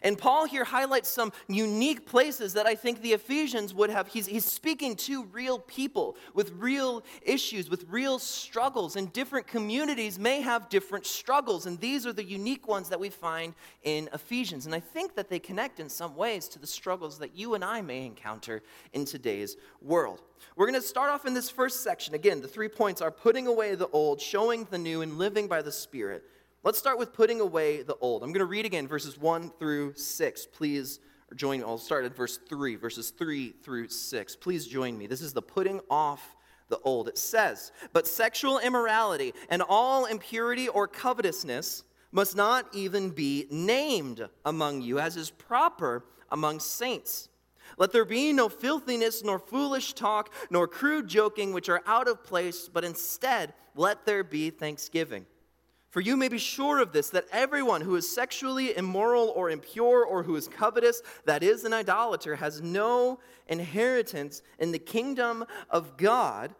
And 0.02 0.16
Paul 0.16 0.46
here 0.46 0.64
highlights 0.64 1.08
some 1.08 1.32
unique 1.48 2.06
places 2.06 2.54
that 2.54 2.66
I 2.66 2.74
think 2.74 3.02
the 3.02 3.12
Ephesians 3.12 3.74
would 3.74 3.90
have. 3.90 4.08
He's, 4.08 4.26
he's 4.26 4.44
speaking 4.44 4.96
to 4.96 5.24
real 5.24 5.58
people 5.58 6.16
with 6.34 6.52
real 6.52 7.04
issues, 7.22 7.68
with 7.68 7.84
real 7.88 8.18
struggles, 8.18 8.96
and 8.96 9.12
different 9.12 9.46
communities 9.46 10.18
may 10.18 10.40
have 10.40 10.68
different 10.68 11.06
struggles. 11.06 11.66
And 11.66 11.78
these 11.80 12.06
are 12.06 12.12
the 12.12 12.24
unique 12.24 12.68
ones 12.68 12.88
that 12.88 13.00
we 13.00 13.10
find 13.10 13.54
in 13.82 14.08
Ephesians. 14.12 14.66
And 14.66 14.74
I 14.74 14.80
think 14.80 15.14
that 15.16 15.28
they 15.28 15.38
connect 15.38 15.80
in 15.80 15.88
some 15.88 16.16
ways 16.16 16.48
to 16.48 16.58
the 16.58 16.66
struggles 16.66 17.18
that 17.18 17.36
you 17.36 17.54
and 17.54 17.64
I 17.64 17.80
may 17.80 18.06
encounter 18.06 18.62
in 18.92 19.04
today's 19.04 19.56
world. 19.82 20.22
We're 20.56 20.66
going 20.66 20.80
to 20.80 20.86
start 20.86 21.10
off 21.10 21.26
in 21.26 21.34
this 21.34 21.50
first 21.50 21.82
section. 21.82 22.14
Again, 22.14 22.40
the 22.40 22.48
three 22.48 22.68
points 22.68 23.00
are 23.00 23.10
putting 23.10 23.46
away 23.46 23.74
the 23.74 23.88
old, 23.88 24.20
showing 24.20 24.66
the 24.70 24.78
new, 24.78 25.02
and 25.02 25.18
living 25.18 25.48
by 25.48 25.62
the 25.62 25.72
Spirit. 25.72 26.24
Let's 26.62 26.78
start 26.78 26.98
with 26.98 27.14
putting 27.14 27.40
away 27.40 27.80
the 27.80 27.96
old. 28.02 28.22
I'm 28.22 28.32
going 28.32 28.40
to 28.40 28.44
read 28.44 28.66
again 28.66 28.86
verses 28.86 29.16
1 29.16 29.52
through 29.58 29.94
6. 29.94 30.46
Please 30.52 31.00
join 31.34 31.60
me. 31.60 31.64
I'll 31.64 31.78
start 31.78 32.04
at 32.04 32.14
verse 32.14 32.38
3, 32.50 32.76
verses 32.76 33.08
3 33.16 33.54
through 33.62 33.88
6. 33.88 34.36
Please 34.36 34.66
join 34.66 34.98
me. 34.98 35.06
This 35.06 35.22
is 35.22 35.32
the 35.32 35.40
putting 35.40 35.80
off 35.88 36.36
the 36.68 36.78
old. 36.80 37.08
It 37.08 37.16
says, 37.16 37.72
But 37.94 38.06
sexual 38.06 38.58
immorality 38.58 39.32
and 39.48 39.62
all 39.66 40.04
impurity 40.04 40.68
or 40.68 40.86
covetousness 40.86 41.84
must 42.12 42.36
not 42.36 42.66
even 42.74 43.08
be 43.08 43.46
named 43.50 44.28
among 44.44 44.82
you, 44.82 44.98
as 44.98 45.16
is 45.16 45.30
proper 45.30 46.04
among 46.30 46.60
saints. 46.60 47.30
Let 47.78 47.90
there 47.90 48.04
be 48.04 48.34
no 48.34 48.50
filthiness, 48.50 49.24
nor 49.24 49.38
foolish 49.38 49.94
talk, 49.94 50.30
nor 50.50 50.68
crude 50.68 51.08
joking, 51.08 51.54
which 51.54 51.70
are 51.70 51.82
out 51.86 52.06
of 52.06 52.22
place, 52.22 52.68
but 52.68 52.84
instead 52.84 53.54
let 53.74 54.04
there 54.04 54.24
be 54.24 54.50
thanksgiving. 54.50 55.24
For 55.90 56.00
you 56.00 56.16
may 56.16 56.28
be 56.28 56.38
sure 56.38 56.78
of 56.78 56.92
this 56.92 57.10
that 57.10 57.26
everyone 57.32 57.80
who 57.80 57.96
is 57.96 58.12
sexually 58.12 58.76
immoral 58.76 59.32
or 59.34 59.50
impure 59.50 60.04
or 60.04 60.22
who 60.22 60.36
is 60.36 60.46
covetous, 60.46 61.02
that 61.24 61.42
is, 61.42 61.64
an 61.64 61.72
idolater, 61.72 62.36
has 62.36 62.62
no 62.62 63.18
inheritance 63.48 64.42
in 64.60 64.70
the 64.70 64.78
kingdom 64.78 65.44
of 65.68 65.96
God, 65.96 66.54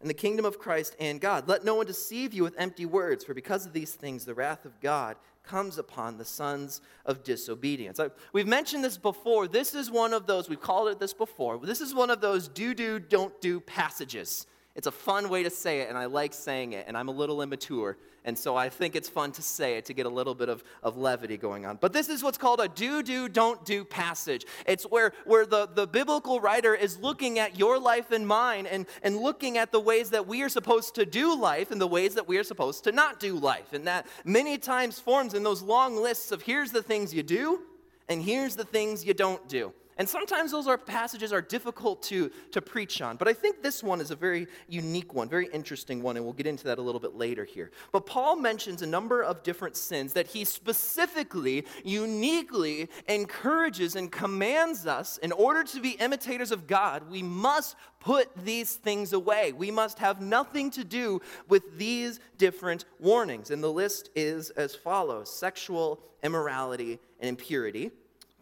in 0.00 0.06
the 0.06 0.14
kingdom 0.14 0.44
of 0.44 0.60
Christ 0.60 0.94
and 1.00 1.20
God. 1.20 1.48
Let 1.48 1.64
no 1.64 1.74
one 1.74 1.86
deceive 1.86 2.32
you 2.32 2.44
with 2.44 2.54
empty 2.56 2.86
words, 2.86 3.24
for 3.24 3.34
because 3.34 3.66
of 3.66 3.72
these 3.72 3.94
things 3.94 4.24
the 4.24 4.34
wrath 4.34 4.64
of 4.64 4.80
God 4.80 5.16
comes 5.42 5.78
upon 5.78 6.16
the 6.16 6.24
sons 6.24 6.80
of 7.06 7.24
disobedience. 7.24 7.98
we've 8.32 8.46
mentioned 8.46 8.84
this 8.84 8.98
before. 8.98 9.48
This 9.48 9.74
is 9.74 9.90
one 9.90 10.12
of 10.12 10.26
those, 10.26 10.48
we've 10.48 10.60
called 10.60 10.88
it 10.88 11.00
this 11.00 11.14
before, 11.14 11.58
this 11.58 11.80
is 11.80 11.92
one 11.92 12.10
of 12.10 12.20
those 12.20 12.46
do, 12.46 12.74
do, 12.74 13.00
don't 13.00 13.38
do 13.40 13.58
passages. 13.58 14.46
It's 14.76 14.86
a 14.86 14.92
fun 14.92 15.28
way 15.28 15.42
to 15.42 15.50
say 15.50 15.80
it, 15.80 15.88
and 15.88 15.98
I 15.98 16.04
like 16.04 16.32
saying 16.32 16.74
it, 16.74 16.84
and 16.86 16.96
I'm 16.96 17.08
a 17.08 17.12
little 17.12 17.42
immature, 17.42 17.96
and 18.24 18.36
so 18.36 18.56
I 18.56 18.68
think 18.68 18.96
it's 18.96 19.08
fun 19.08 19.32
to 19.32 19.42
say 19.42 19.76
it 19.76 19.84
to 19.86 19.94
get 19.94 20.06
a 20.06 20.10
little 20.10 20.34
bit 20.34 20.48
of, 20.48 20.64
of 20.82 20.96
levity 20.96 21.36
going 21.36 21.64
on. 21.64 21.78
But 21.80 21.92
this 21.92 22.08
is 22.08 22.22
what's 22.22 22.38
called 22.38 22.60
a 22.60 22.68
do, 22.68 23.02
do, 23.02 23.28
don't 23.28 23.64
do 23.64 23.84
passage. 23.84 24.44
It's 24.66 24.84
where, 24.84 25.12
where 25.24 25.46
the, 25.46 25.66
the 25.66 25.86
biblical 25.86 26.40
writer 26.40 26.74
is 26.74 26.98
looking 26.98 27.38
at 27.38 27.58
your 27.58 27.78
life 27.78 28.10
and 28.10 28.26
mine 28.26 28.66
and, 28.66 28.86
and 29.02 29.16
looking 29.16 29.56
at 29.56 29.72
the 29.72 29.80
ways 29.80 30.10
that 30.10 30.26
we 30.26 30.42
are 30.42 30.48
supposed 30.48 30.94
to 30.96 31.06
do 31.06 31.38
life 31.38 31.70
and 31.70 31.80
the 31.80 31.86
ways 31.86 32.14
that 32.14 32.28
we 32.28 32.38
are 32.38 32.44
supposed 32.44 32.84
to 32.84 32.92
not 32.92 33.20
do 33.20 33.34
life. 33.34 33.72
And 33.72 33.86
that 33.86 34.06
many 34.24 34.58
times 34.58 34.98
forms 34.98 35.34
in 35.34 35.42
those 35.42 35.62
long 35.62 35.96
lists 35.96 36.32
of 36.32 36.42
here's 36.42 36.72
the 36.72 36.82
things 36.82 37.14
you 37.14 37.22
do, 37.22 37.60
and 38.08 38.22
here's 38.22 38.56
the 38.56 38.64
things 38.64 39.04
you 39.04 39.14
don't 39.14 39.48
do. 39.48 39.72
And 39.98 40.08
sometimes 40.08 40.52
those 40.52 40.68
are 40.68 40.78
passages 40.78 41.32
are 41.32 41.42
difficult 41.42 42.02
to, 42.04 42.30
to 42.52 42.62
preach 42.62 43.02
on. 43.02 43.16
But 43.16 43.26
I 43.26 43.32
think 43.32 43.62
this 43.62 43.82
one 43.82 44.00
is 44.00 44.12
a 44.12 44.16
very 44.16 44.46
unique 44.68 45.12
one, 45.12 45.28
very 45.28 45.48
interesting 45.52 46.02
one, 46.02 46.16
and 46.16 46.24
we'll 46.24 46.34
get 46.34 46.46
into 46.46 46.62
that 46.64 46.78
a 46.78 46.82
little 46.82 47.00
bit 47.00 47.16
later 47.16 47.44
here. 47.44 47.72
But 47.90 48.06
Paul 48.06 48.36
mentions 48.36 48.80
a 48.82 48.86
number 48.86 49.22
of 49.22 49.42
different 49.42 49.76
sins 49.76 50.12
that 50.12 50.28
he 50.28 50.44
specifically, 50.44 51.66
uniquely 51.84 52.88
encourages 53.08 53.96
and 53.96 54.10
commands 54.12 54.86
us 54.86 55.18
in 55.18 55.32
order 55.32 55.64
to 55.64 55.80
be 55.80 55.90
imitators 55.90 56.52
of 56.52 56.68
God, 56.68 57.10
we 57.10 57.22
must 57.22 57.74
put 57.98 58.28
these 58.44 58.76
things 58.76 59.12
away. 59.12 59.52
We 59.52 59.72
must 59.72 59.98
have 59.98 60.20
nothing 60.20 60.70
to 60.72 60.84
do 60.84 61.20
with 61.48 61.76
these 61.76 62.20
different 62.36 62.84
warnings. 63.00 63.50
And 63.50 63.64
the 63.64 63.72
list 63.72 64.10
is 64.14 64.50
as 64.50 64.76
follows 64.76 65.28
sexual 65.28 65.98
immorality 66.22 67.00
and 67.18 67.28
impurity, 67.30 67.90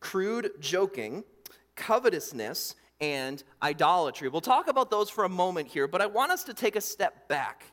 crude 0.01 0.51
joking 0.61 1.25
covetousness, 1.77 2.75
and 3.01 3.43
idolatry. 3.63 4.29
We'll 4.29 4.41
talk 4.41 4.69
about 4.69 4.91
those 4.91 5.11
for 5.11 5.25
a 5.25 5.29
moment 5.29 5.69
here, 5.69 5.87
but 5.87 6.01
I 6.01 6.07
want 6.07 6.33
us 6.33 6.45
to 6.45 6.55
take 6.55 6.77
a 6.77 6.81
step 6.81 7.29
back 7.29 7.65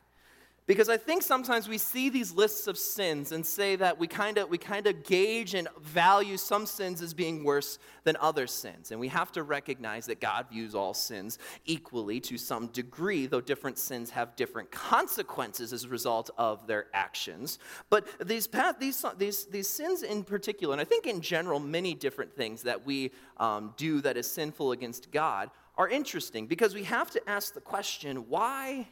because 0.66 0.88
I 0.88 0.96
think 0.96 1.22
sometimes 1.22 1.68
we 1.68 1.76
see 1.76 2.08
these 2.08 2.32
lists 2.32 2.66
of 2.66 2.78
sins 2.78 3.32
and 3.32 3.44
say 3.44 3.76
that 3.76 3.98
we 3.98 4.06
kind 4.06 4.38
of 4.38 4.48
we 4.48 4.56
kind 4.56 4.86
of 4.86 5.04
gauge 5.04 5.54
and 5.54 5.68
value 5.82 6.38
some 6.38 6.64
sins 6.64 7.02
as 7.02 7.12
being 7.12 7.44
worse 7.44 7.78
than 8.04 8.16
other 8.18 8.46
sins. 8.46 8.90
And 8.90 8.98
we 8.98 9.08
have 9.08 9.30
to 9.32 9.42
recognize 9.42 10.06
that 10.06 10.20
God 10.20 10.46
views 10.50 10.74
all 10.74 10.94
sins 10.94 11.38
equally 11.66 12.18
to 12.20 12.38
some 12.38 12.68
degree, 12.68 13.26
though 13.26 13.42
different 13.42 13.76
sins 13.76 14.10
have 14.10 14.36
different 14.36 14.70
consequences 14.70 15.74
as 15.74 15.84
a 15.84 15.88
result 15.88 16.30
of 16.38 16.66
their 16.66 16.86
actions. 16.94 17.58
But 17.90 18.06
these 18.26 18.48
these 18.80 19.04
these 19.18 19.44
these 19.46 19.68
sins 19.68 20.02
in 20.02 20.24
particular, 20.24 20.72
and 20.72 20.80
I 20.80 20.84
think 20.84 21.06
in 21.06 21.20
general 21.20 21.60
many 21.60 21.94
different 21.94 22.34
things 22.34 22.62
that 22.62 22.86
we 22.86 23.12
um, 23.36 23.74
do 23.76 24.00
that 24.00 24.16
is 24.16 24.30
sinful 24.30 24.72
against 24.72 25.10
God 25.10 25.50
are 25.76 25.88
interesting 25.88 26.46
because 26.46 26.74
we 26.74 26.84
have 26.84 27.10
to 27.10 27.28
ask 27.28 27.52
the 27.52 27.60
question, 27.60 28.28
why 28.28 28.86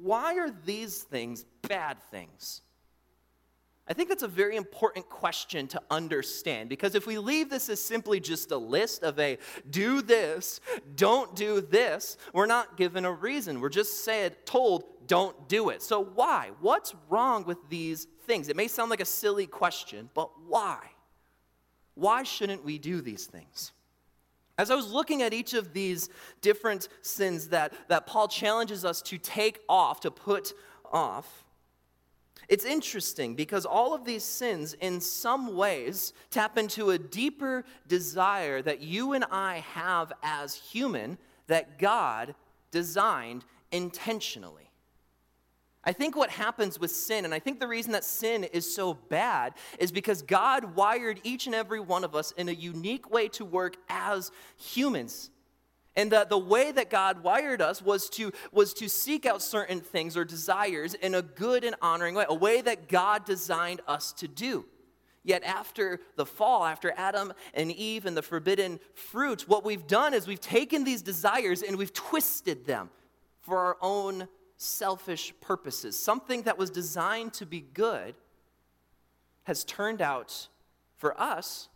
why 0.00 0.38
are 0.38 0.50
these 0.64 1.02
things 1.02 1.44
bad 1.62 2.02
things? 2.10 2.62
I 3.86 3.92
think 3.92 4.08
that's 4.08 4.22
a 4.22 4.28
very 4.28 4.56
important 4.56 5.10
question 5.10 5.66
to 5.68 5.82
understand 5.90 6.70
because 6.70 6.94
if 6.94 7.06
we 7.06 7.18
leave 7.18 7.50
this 7.50 7.68
as 7.68 7.80
simply 7.80 8.18
just 8.18 8.50
a 8.50 8.56
list 8.56 9.02
of 9.02 9.18
a 9.18 9.36
do 9.68 10.00
this, 10.00 10.60
don't 10.96 11.36
do 11.36 11.60
this, 11.60 12.16
we're 12.32 12.46
not 12.46 12.78
given 12.78 13.04
a 13.04 13.12
reason. 13.12 13.60
We're 13.60 13.68
just 13.68 14.02
said, 14.02 14.46
told, 14.46 14.84
don't 15.06 15.48
do 15.50 15.68
it. 15.68 15.82
So, 15.82 16.02
why? 16.02 16.52
What's 16.60 16.94
wrong 17.10 17.44
with 17.44 17.58
these 17.68 18.06
things? 18.26 18.48
It 18.48 18.56
may 18.56 18.68
sound 18.68 18.88
like 18.88 19.02
a 19.02 19.06
silly 19.06 19.46
question, 19.46 20.08
but 20.14 20.30
why? 20.48 20.78
Why 21.94 22.22
shouldn't 22.22 22.64
we 22.64 22.78
do 22.78 23.02
these 23.02 23.26
things? 23.26 23.72
As 24.56 24.70
I 24.70 24.74
was 24.74 24.92
looking 24.92 25.22
at 25.22 25.34
each 25.34 25.54
of 25.54 25.72
these 25.72 26.08
different 26.40 26.88
sins 27.02 27.48
that, 27.48 27.72
that 27.88 28.06
Paul 28.06 28.28
challenges 28.28 28.84
us 28.84 29.02
to 29.02 29.18
take 29.18 29.60
off, 29.68 30.00
to 30.00 30.10
put 30.10 30.52
off, 30.92 31.44
it's 32.48 32.64
interesting 32.64 33.34
because 33.34 33.64
all 33.64 33.94
of 33.94 34.04
these 34.04 34.22
sins, 34.22 34.74
in 34.74 35.00
some 35.00 35.56
ways, 35.56 36.12
tap 36.30 36.58
into 36.58 36.90
a 36.90 36.98
deeper 36.98 37.64
desire 37.88 38.60
that 38.62 38.80
you 38.80 39.14
and 39.14 39.24
I 39.30 39.64
have 39.72 40.12
as 40.22 40.54
human 40.54 41.18
that 41.46 41.78
God 41.78 42.34
designed 42.70 43.44
intentionally. 43.72 44.70
I 45.86 45.92
think 45.92 46.16
what 46.16 46.30
happens 46.30 46.80
with 46.80 46.90
sin, 46.90 47.24
and 47.24 47.34
I 47.34 47.38
think 47.38 47.60
the 47.60 47.68
reason 47.68 47.92
that 47.92 48.04
sin 48.04 48.44
is 48.44 48.74
so 48.74 48.94
bad, 48.94 49.54
is 49.78 49.92
because 49.92 50.22
God 50.22 50.74
wired 50.74 51.20
each 51.24 51.46
and 51.46 51.54
every 51.54 51.80
one 51.80 52.04
of 52.04 52.14
us 52.14 52.32
in 52.32 52.48
a 52.48 52.52
unique 52.52 53.10
way 53.10 53.28
to 53.28 53.44
work 53.44 53.76
as 53.88 54.30
humans. 54.56 55.30
And 55.96 56.10
the, 56.10 56.26
the 56.28 56.38
way 56.38 56.72
that 56.72 56.90
God 56.90 57.22
wired 57.22 57.60
us 57.62 57.80
was 57.80 58.08
to, 58.10 58.32
was 58.50 58.74
to 58.74 58.88
seek 58.88 59.26
out 59.26 59.42
certain 59.42 59.80
things 59.80 60.16
or 60.16 60.24
desires 60.24 60.94
in 60.94 61.14
a 61.14 61.22
good 61.22 61.64
and 61.64 61.76
honoring 61.80 62.14
way, 62.14 62.24
a 62.28 62.34
way 62.34 62.60
that 62.62 62.88
God 62.88 63.24
designed 63.24 63.80
us 63.86 64.12
to 64.14 64.26
do. 64.26 64.64
Yet 65.22 65.44
after 65.44 66.00
the 66.16 66.26
fall, 66.26 66.64
after 66.64 66.92
Adam 66.96 67.32
and 67.54 67.70
Eve 67.70 68.06
and 68.06 68.16
the 68.16 68.22
forbidden 68.22 68.80
fruit, 68.94 69.48
what 69.48 69.64
we've 69.64 69.86
done 69.86 70.12
is 70.12 70.26
we've 70.26 70.40
taken 70.40 70.84
these 70.84 71.00
desires 71.00 71.62
and 71.62 71.78
we've 71.78 71.94
twisted 71.94 72.66
them 72.66 72.90
for 73.40 73.58
our 73.58 73.76
own 73.80 74.28
selfish 74.56 75.32
purposes. 75.40 75.98
Something 75.98 76.42
that 76.42 76.58
was 76.58 76.70
designed 76.70 77.32
to 77.34 77.46
be 77.46 77.60
good 77.60 78.14
has 79.44 79.64
turned 79.64 80.00
out 80.00 80.48
for 80.96 81.18
us 81.20 81.68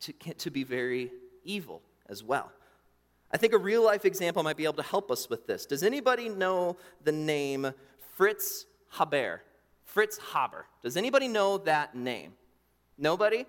to, 0.00 0.12
to 0.12 0.50
be 0.50 0.64
very 0.64 1.10
evil 1.44 1.82
as 2.08 2.22
well. 2.22 2.52
I 3.30 3.36
think 3.36 3.52
a 3.52 3.58
real 3.58 3.84
life 3.84 4.04
example 4.04 4.42
might 4.42 4.56
be 4.56 4.64
able 4.64 4.74
to 4.74 4.82
help 4.82 5.10
us 5.10 5.28
with 5.28 5.46
this. 5.46 5.66
Does 5.66 5.82
anybody 5.82 6.28
know 6.28 6.76
the 7.04 7.12
name 7.12 7.72
Fritz 8.16 8.66
Haber? 8.98 9.42
Fritz 9.84 10.18
Haber. 10.32 10.66
Does 10.82 10.96
anybody 10.96 11.28
know 11.28 11.58
that 11.58 11.94
name? 11.94 12.32
Nobody? 12.96 13.46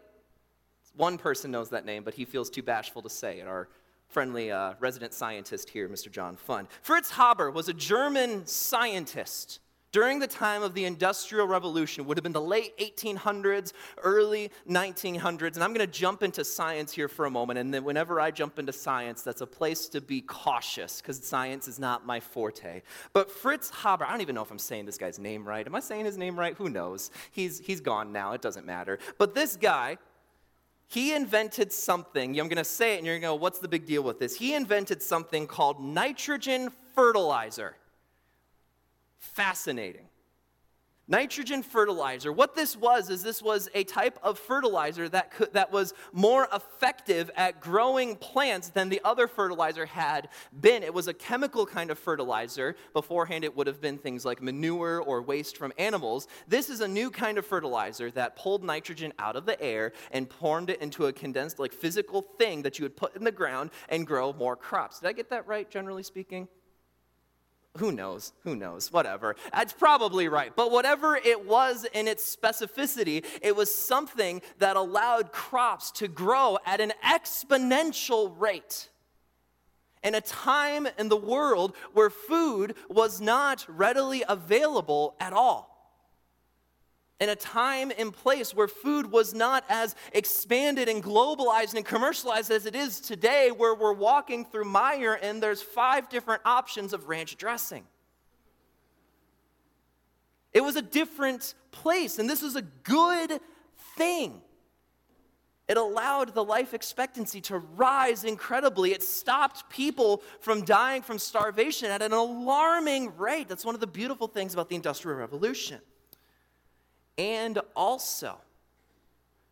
One 0.96 1.18
person 1.18 1.52
knows 1.52 1.70
that 1.70 1.86
name, 1.86 2.04
but 2.04 2.14
he 2.14 2.26
feels 2.26 2.50
too 2.50 2.64
bashful 2.64 3.02
to 3.04 3.10
say 3.10 3.40
it. 3.40 3.48
Our 3.48 3.70
friendly 4.10 4.52
uh, 4.52 4.74
resident 4.80 5.14
scientist 5.14 5.70
here, 5.70 5.88
Mr. 5.88 6.12
John 6.12 6.36
Fund. 6.36 6.68
Fritz 6.82 7.12
Haber 7.12 7.52
was 7.52 7.70
a 7.70 7.74
German 7.74 8.46
scientist 8.46 9.60
during 9.92 10.20
the 10.20 10.28
time 10.28 10.62
of 10.62 10.74
the 10.74 10.86
Industrial 10.86 11.48
Revolution, 11.48 12.06
would 12.06 12.18
have 12.18 12.24
been 12.24 12.32
the 12.32 12.42
late 12.42 12.78
1800s, 12.78 13.74
early 14.04 14.52
1900s. 14.70 15.56
And 15.56 15.64
I'm 15.64 15.74
going 15.74 15.86
to 15.86 15.88
jump 15.88 16.22
into 16.22 16.44
science 16.44 16.92
here 16.92 17.08
for 17.08 17.26
a 17.26 17.32
moment. 17.32 17.58
And 17.58 17.74
then 17.74 17.84
whenever 17.84 18.22
I 18.22 18.30
jump 18.32 18.60
into 18.60 18.72
science, 18.72 19.24
that's 19.24 19.42
a 19.42 19.48
place 19.48 19.88
to 19.90 20.02
be 20.02 20.22
cautious 20.22 21.02
because 21.02 21.26
science 21.26 21.68
is 21.68 21.80
not 21.80 22.06
my 22.06 22.20
forte. 22.20 22.84
But 23.14 23.32
Fritz 23.32 23.72
Haber, 23.82 24.06
I 24.06 24.12
don't 24.12 24.22
even 24.22 24.36
know 24.36 24.44
if 24.44 24.52
I'm 24.52 24.60
saying 24.60 24.86
this 24.86 24.98
guy's 24.98 25.18
name 25.18 25.48
right. 25.48 25.66
Am 25.66 25.74
I 25.74 25.80
saying 25.80 26.06
his 26.06 26.18
name 26.18 26.38
right? 26.38 26.56
Who 26.56 26.70
knows? 26.70 27.10
He's, 27.32 27.60
he's 27.60 27.82
gone 27.82 28.12
now. 28.12 28.34
It 28.34 28.42
doesn't 28.42 28.66
matter. 28.66 29.00
But 29.18 29.34
this 29.34 29.56
guy, 29.56 29.98
he 30.90 31.14
invented 31.14 31.72
something. 31.72 32.38
I'm 32.40 32.48
going 32.48 32.58
to 32.58 32.64
say 32.64 32.96
it 32.96 32.98
and 32.98 33.06
you're 33.06 33.16
going 33.16 33.22
to 33.22 33.28
go, 33.28 33.36
what's 33.36 33.60
the 33.60 33.68
big 33.68 33.86
deal 33.86 34.04
with 34.04 34.20
this? 34.20 34.36
He 34.36 34.54
invented 34.54 35.02
something 35.02 35.48
called 35.48 35.82
nitrogen 35.82 36.72
fertilizer 36.94 37.76
fascinating. 39.20 40.09
Nitrogen 41.10 41.64
fertilizer. 41.64 42.32
What 42.32 42.56
this 42.56 42.78
was 42.78 43.10
is 43.10 43.24
this 43.24 43.42
was 43.42 43.68
a 43.74 43.84
type 43.84 44.20
of 44.22 44.38
fertilizer 44.38 45.10
that, 45.10 45.32
could, 45.32 45.54
that 45.54 45.72
was 45.72 45.96
more 46.14 46.48
effective 46.54 47.32
at 47.36 47.60
growing 47.60 48.16
plants 48.16 48.70
than 48.70 48.90
the 48.90 49.02
other 49.04 49.28
fertilizer 49.28 49.88
had 49.88 50.30
been. 50.62 50.84
It 50.84 50.94
was 50.94 51.08
a 51.08 51.14
chemical 51.16 51.66
kind 51.66 51.90
of 51.90 51.98
fertilizer. 51.98 52.76
Beforehand, 52.94 53.44
it 53.44 53.58
would 53.58 53.66
have 53.66 53.82
been 53.82 53.98
things 53.98 54.24
like 54.24 54.40
manure 54.40 55.02
or 55.02 55.24
waste 55.24 55.58
from 55.58 55.74
animals. 55.80 56.28
This 56.48 56.70
is 56.70 56.80
a 56.80 56.88
new 56.88 57.10
kind 57.10 57.40
of 57.40 57.46
fertilizer 57.46 58.12
that 58.12 58.36
pulled 58.36 58.64
nitrogen 58.64 59.12
out 59.18 59.36
of 59.36 59.48
the 59.48 59.60
air 59.60 59.94
and 60.12 60.30
poured 60.30 60.70
it 60.70 60.80
into 60.80 61.08
a 61.08 61.14
condensed, 61.14 61.58
like 61.58 61.74
physical 61.74 62.22
thing 62.22 62.62
that 62.62 62.78
you 62.78 62.86
would 62.86 62.96
put 62.96 63.16
in 63.16 63.24
the 63.24 63.32
ground 63.32 63.72
and 63.90 64.06
grow 64.06 64.32
more 64.34 64.56
crops. 64.56 65.00
Did 65.00 65.08
I 65.08 65.14
get 65.14 65.32
that 65.32 65.48
right, 65.48 65.68
generally 65.72 66.04
speaking? 66.04 66.48
Who 67.78 67.92
knows? 67.92 68.34
Who 68.44 68.56
knows? 68.56 68.92
Whatever. 68.92 69.36
That's 69.54 69.74
probably 69.74 70.28
right. 70.28 70.54
But 70.56 70.72
whatever 70.72 71.16
it 71.16 71.46
was 71.46 71.86
in 71.94 72.08
its 72.08 72.36
specificity, 72.36 73.24
it 73.42 73.56
was 73.56 73.74
something 73.74 74.42
that 74.58 74.76
allowed 74.76 75.32
crops 75.32 75.92
to 75.92 76.08
grow 76.08 76.58
at 76.66 76.82
an 76.82 76.94
exponential 77.06 78.34
rate. 78.40 78.90
In 80.04 80.16
a 80.16 80.22
time 80.22 80.88
in 80.98 81.10
the 81.10 81.18
world 81.18 81.76
where 81.94 82.10
food 82.10 82.76
was 82.90 83.22
not 83.22 83.66
readily 83.68 84.24
available 84.28 85.16
at 85.20 85.34
all 85.34 85.79
in 87.20 87.30
a 87.30 87.36
time 87.36 87.92
and 87.98 88.14
place 88.14 88.54
where 88.54 88.68
food 88.68 89.12
was 89.12 89.34
not 89.34 89.66
as 89.70 89.96
expanded 90.14 90.88
and 90.88 91.04
globalized 91.04 91.74
and 91.74 91.86
commercialized 91.86 92.50
as 92.50 92.66
it 92.66 92.76
is 92.76 93.00
today, 93.02 93.52
where 93.52 93.76
we're 93.76 93.94
walking 93.94 94.46
through 94.46 94.66
Meijer 94.66 95.18
and 95.22 95.44
there's 95.44 95.62
five 95.62 96.10
different 96.10 96.42
options 96.46 96.94
of 96.94 97.10
ranch 97.10 97.36
dressing. 97.38 97.84
It 100.54 100.62
was 100.62 100.76
a 100.76 100.82
different 100.82 101.54
place, 101.72 102.20
and 102.20 102.30
this 102.30 102.42
was 102.42 102.56
a 102.56 102.62
good 102.62 103.40
thing. 103.98 104.42
It 105.68 105.78
allowed 105.78 106.34
the 106.34 106.44
life 106.44 106.74
expectancy 106.74 107.42
to 107.42 107.60
rise 107.60 108.24
incredibly. 108.24 108.92
It 108.92 109.04
stopped 109.04 109.70
people 109.70 110.24
from 110.40 110.66
dying 110.66 111.04
from 111.04 111.20
starvation 111.20 111.92
at 111.92 112.02
an 112.02 112.12
alarming 112.12 113.16
rate. 113.18 113.48
That's 113.48 113.64
one 113.64 113.76
of 113.76 113.82
the 113.82 113.86
beautiful 113.86 114.28
things 114.28 114.54
about 114.54 114.70
the 114.70 114.76
Industrial 114.76 115.16
Revolution. 115.16 115.80
And 117.18 117.60
also, 117.76 118.38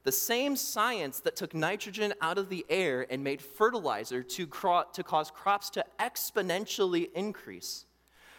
the 0.04 0.12
same 0.14 0.56
science 0.56 1.20
that 1.20 1.36
took 1.36 1.54
nitrogen 1.54 2.14
out 2.22 2.38
of 2.38 2.48
the 2.48 2.66
air 2.70 3.06
and 3.10 3.24
made 3.24 3.42
fertilizer 3.42 4.24
to, 4.24 4.48
cro- 4.48 4.86
to 4.94 5.04
cause 5.04 5.30
crops 5.32 5.70
to 5.72 5.84
exponentially 6.00 7.12
increase 7.14 7.86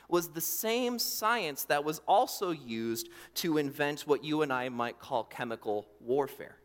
was 0.08 0.30
the 0.30 0.40
same 0.40 0.98
science 0.98 1.64
that 1.64 1.84
was 1.84 2.00
also 2.08 2.50
used 2.50 3.10
to 3.34 3.58
invent 3.58 4.02
what 4.02 4.24
you 4.24 4.42
and 4.42 4.52
I 4.52 4.70
might 4.70 4.98
call 4.98 5.24
chemical 5.24 5.86
warfare. 6.00 6.56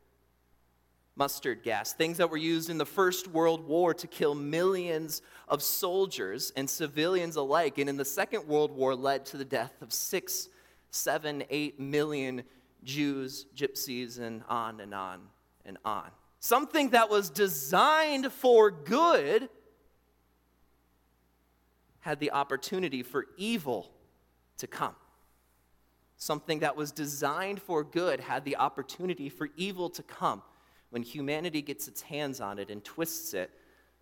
Mustard 1.15 1.61
gas, 1.61 1.93
things 1.93 2.17
that 2.17 2.29
were 2.29 2.37
used 2.37 2.69
in 2.69 2.77
the 2.77 2.85
First 2.85 3.27
World 3.27 3.67
War 3.67 3.93
to 3.93 4.07
kill 4.07 4.33
millions 4.33 5.21
of 5.47 5.61
soldiers 5.61 6.51
and 6.55 6.67
civilians 6.67 7.35
alike, 7.35 7.77
and 7.77 7.89
in 7.89 7.97
the 7.97 8.05
Second 8.05 8.47
World 8.47 8.71
War 8.71 8.95
led 8.95 9.25
to 9.25 9.37
the 9.37 9.45
death 9.45 9.81
of 9.81 9.93
six 9.93 10.47
seven, 10.93 11.43
eight 11.49 11.79
million 11.79 12.43
Jews, 12.83 13.45
gypsies, 13.55 14.19
and 14.19 14.43
on 14.47 14.79
and 14.79 14.93
on 14.93 15.21
and 15.65 15.77
on. 15.83 16.09
Something 16.39 16.89
that 16.89 17.09
was 17.09 17.29
designed 17.29 18.31
for 18.31 18.69
good 18.69 19.49
had 22.01 22.19
the 22.19 22.31
opportunity 22.31 23.01
for 23.01 23.27
evil 23.37 23.91
to 24.57 24.67
come. 24.67 24.95
Something 26.17 26.59
that 26.59 26.75
was 26.75 26.91
designed 26.91 27.61
for 27.61 27.83
good 27.83 28.19
had 28.19 28.45
the 28.45 28.57
opportunity 28.57 29.29
for 29.29 29.49
evil 29.55 29.89
to 29.91 30.03
come 30.03 30.41
when 30.89 31.01
humanity 31.01 31.61
gets 31.61 31.87
its 31.87 32.01
hands 32.01 32.39
on 32.39 32.59
it 32.59 32.69
and 32.69 32.83
twists 32.83 33.33
it 33.33 33.51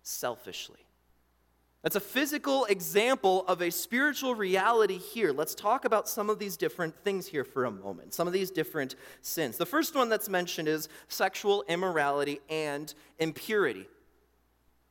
selfishly. 0.02 0.84
That's 1.82 1.96
a 1.96 2.00
physical 2.00 2.64
example 2.66 3.44
of 3.48 3.60
a 3.60 3.70
spiritual 3.70 4.36
reality 4.36 4.98
here. 4.98 5.32
Let's 5.32 5.54
talk 5.54 5.84
about 5.84 6.08
some 6.08 6.30
of 6.30 6.38
these 6.38 6.56
different 6.56 6.96
things 7.02 7.26
here 7.26 7.42
for 7.44 7.64
a 7.64 7.72
moment, 7.72 8.14
some 8.14 8.28
of 8.28 8.32
these 8.32 8.52
different 8.52 8.94
sins. 9.20 9.56
The 9.56 9.66
first 9.66 9.96
one 9.96 10.08
that's 10.08 10.28
mentioned 10.28 10.68
is 10.68 10.88
sexual 11.08 11.64
immorality 11.68 12.40
and 12.48 12.94
impurity. 13.18 13.88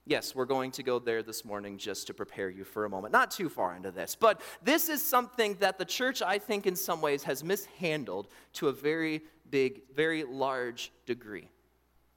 Yes, 0.05 0.35
we're 0.35 0.45
going 0.45 0.71
to 0.71 0.83
go 0.83 0.99
there 0.99 1.23
this 1.23 1.45
morning 1.45 1.77
just 1.77 2.07
to 2.07 2.13
prepare 2.13 2.49
you 2.49 2.65
for 2.65 2.83
a 2.83 2.89
moment. 2.89 3.13
Not 3.13 3.31
too 3.31 3.47
far 3.47 3.75
into 3.75 3.91
this, 3.91 4.13
but 4.13 4.41
this 4.61 4.89
is 4.89 5.01
something 5.01 5.55
that 5.61 5.77
the 5.77 5.85
church, 5.85 6.21
I 6.21 6.39
think, 6.39 6.67
in 6.67 6.75
some 6.75 7.01
ways 7.01 7.23
has 7.23 7.41
mishandled 7.41 8.27
to 8.53 8.67
a 8.67 8.73
very 8.73 9.21
big, 9.49 9.83
very 9.95 10.23
large 10.23 10.91
degree. 11.05 11.47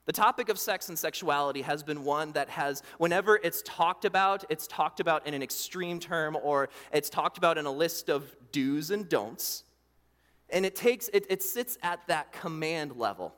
The 0.05 0.13
topic 0.13 0.49
of 0.49 0.59
sex 0.59 0.89
and 0.89 0.97
sexuality 0.97 1.63
has 1.63 1.81
been 1.81 2.03
one 2.03 2.31
that 2.33 2.49
has, 2.49 2.83
whenever 2.99 3.39
it's 3.41 3.63
talked 3.63 4.05
about, 4.05 4.43
it's 4.49 4.67
talked 4.67 4.99
about 4.99 5.25
in 5.25 5.33
an 5.33 5.41
extreme 5.41 5.99
term 5.99 6.37
or 6.41 6.69
it's 6.93 7.09
talked 7.09 7.37
about 7.39 7.57
in 7.57 7.65
a 7.65 7.71
list 7.71 8.09
of 8.09 8.35
do's 8.51 8.91
and 8.91 9.09
don'ts. 9.09 9.63
And 10.51 10.63
it 10.63 10.75
takes, 10.75 11.09
it, 11.09 11.25
it 11.29 11.41
sits 11.41 11.77
at 11.81 12.05
that 12.07 12.31
command 12.31 12.97
level. 12.97 13.33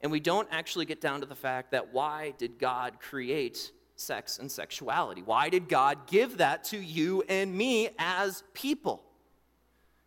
And 0.00 0.10
we 0.10 0.18
don't 0.18 0.48
actually 0.50 0.86
get 0.86 1.00
down 1.00 1.20
to 1.20 1.26
the 1.26 1.36
fact 1.36 1.70
that 1.72 1.92
why 1.92 2.32
did 2.38 2.58
God 2.58 3.00
create 3.00 3.70
sex 3.96 4.38
and 4.38 4.50
sexuality? 4.50 5.22
Why 5.22 5.48
did 5.48 5.68
God 5.68 6.06
give 6.06 6.38
that 6.38 6.64
to 6.64 6.78
you 6.78 7.22
and 7.28 7.54
me 7.54 7.90
as 7.98 8.42
people? 8.54 9.04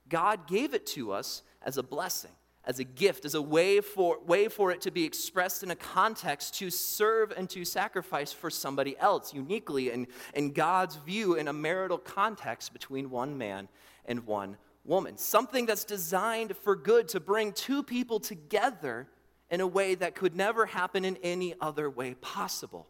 God 0.10 0.48
gave 0.48 0.74
it 0.74 0.86
to 0.88 1.12
us 1.12 1.44
as 1.62 1.78
a 1.78 1.84
blessing, 1.84 2.32
as 2.66 2.80
a 2.80 2.84
gift, 2.84 3.26
as 3.26 3.36
a 3.36 3.42
way 3.42 3.80
for, 3.80 4.20
way 4.26 4.48
for 4.48 4.72
it 4.72 4.82
to 4.82 4.92
be 4.92 5.04
expressed 5.04 5.64
in 5.64 5.72
a 5.72 5.76
context 5.76 6.56
to 6.56 6.70
serve 6.70 7.32
and 7.36 7.50
to 7.52 7.64
sacrifice 7.64 8.32
for 8.32 8.50
somebody 8.50 8.98
else, 8.98 9.34
uniquely 9.34 9.92
in, 9.92 10.08
in 10.34 10.52
God's 10.52 10.96
view 10.98 11.36
in 11.36 11.48
a 11.48 11.54
marital 11.54 11.98
context 11.98 12.74
between 12.74 13.10
one 13.10 13.38
man 13.38 13.68
and 14.06 14.26
one 14.26 14.58
woman. 14.84 15.18
Something 15.18 15.66
that's 15.66 15.84
designed 15.84 16.56
for 16.58 16.76
good 16.76 17.08
to 17.10 17.20
bring 17.20 17.52
two 17.52 17.84
people 17.84 18.20
together 18.20 19.08
in 19.52 19.62
a 19.62 19.68
way 19.68 19.96
that 19.96 20.16
could 20.16 20.36
never 20.36 20.66
happen 20.66 21.06
in 21.06 21.18
any 21.18 21.54
other 21.62 21.90
way 21.90 22.16
possible. 22.16 22.88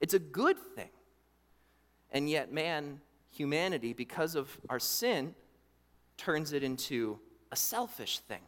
It's 0.00 0.14
a 0.14 0.18
good 0.18 0.56
thing. 0.74 0.90
And 2.10 2.28
yet, 2.28 2.52
man, 2.52 3.00
humanity, 3.30 3.92
because 3.92 4.34
of 4.34 4.58
our 4.68 4.80
sin, 4.80 5.34
turns 6.16 6.52
it 6.52 6.64
into 6.64 7.18
a 7.52 7.56
selfish 7.56 8.18
thing. 8.20 8.40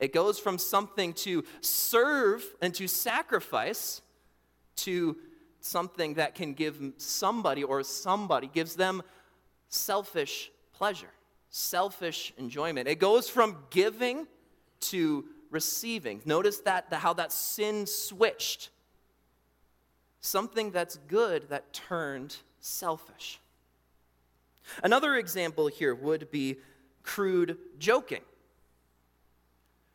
It 0.00 0.12
goes 0.14 0.38
from 0.38 0.58
something 0.58 1.12
to 1.12 1.44
serve 1.60 2.44
and 2.60 2.74
to 2.74 2.88
sacrifice 2.88 4.00
to 4.76 5.16
something 5.60 6.14
that 6.14 6.34
can 6.34 6.54
give 6.54 6.80
somebody 6.96 7.62
or 7.62 7.82
somebody 7.82 8.48
gives 8.52 8.76
them 8.76 9.02
selfish 9.68 10.50
pleasure, 10.72 11.12
selfish 11.50 12.32
enjoyment. 12.38 12.88
It 12.88 12.98
goes 12.98 13.28
from 13.28 13.58
giving 13.68 14.26
to 14.80 15.26
receiving. 15.50 16.22
Notice 16.24 16.60
that, 16.60 16.90
how 16.90 17.12
that 17.14 17.30
sin 17.30 17.86
switched. 17.86 18.70
Something 20.22 20.70
that's 20.70 20.96
good 21.08 21.50
that 21.50 21.72
turned 21.72 22.36
selfish. 22.60 23.38
Another 24.82 25.16
example 25.16 25.66
here 25.66 25.94
would 25.94 26.30
be 26.30 26.56
crude 27.02 27.58
joking. 27.78 28.22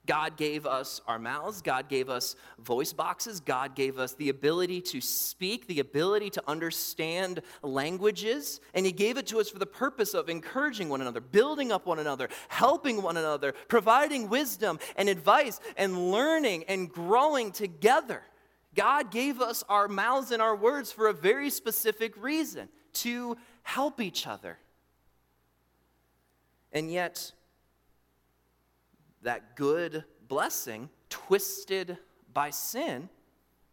God 0.05 0.37
gave 0.37 0.65
us 0.65 1.01
our 1.07 1.19
mouths, 1.19 1.61
God 1.61 1.89
gave 1.89 2.09
us 2.09 2.35
voice 2.59 2.93
boxes, 2.93 3.39
God 3.39 3.75
gave 3.75 3.97
us 3.97 4.13
the 4.13 4.29
ability 4.29 4.81
to 4.81 5.01
speak, 5.01 5.67
the 5.67 5.79
ability 5.79 6.29
to 6.31 6.43
understand 6.47 7.41
languages, 7.61 8.59
and 8.73 8.85
He 8.85 8.91
gave 8.91 9.17
it 9.17 9.27
to 9.27 9.39
us 9.39 9.49
for 9.49 9.59
the 9.59 9.65
purpose 9.65 10.13
of 10.13 10.29
encouraging 10.29 10.89
one 10.89 11.01
another, 11.01 11.21
building 11.21 11.71
up 11.71 11.85
one 11.85 11.99
another, 11.99 12.29
helping 12.47 13.01
one 13.01 13.17
another, 13.17 13.53
providing 13.67 14.29
wisdom 14.29 14.79
and 14.95 15.09
advice, 15.09 15.59
and 15.77 16.11
learning 16.11 16.63
and 16.67 16.91
growing 16.91 17.51
together. 17.51 18.21
God 18.75 19.09
gave 19.09 19.41
us 19.41 19.63
our 19.69 19.87
mouths 19.87 20.31
and 20.31 20.41
our 20.41 20.55
words 20.55 20.91
for 20.91 21.07
a 21.07 21.13
very 21.13 21.49
specific 21.49 22.21
reason 22.21 22.69
to 22.93 23.37
help 23.63 24.01
each 24.01 24.27
other. 24.27 24.57
And 26.71 26.91
yet, 26.91 27.31
that 29.25 29.55
good 29.55 30.03
blessing, 30.27 30.89
twisted 31.09 31.97
by 32.33 32.49
sin, 32.49 33.09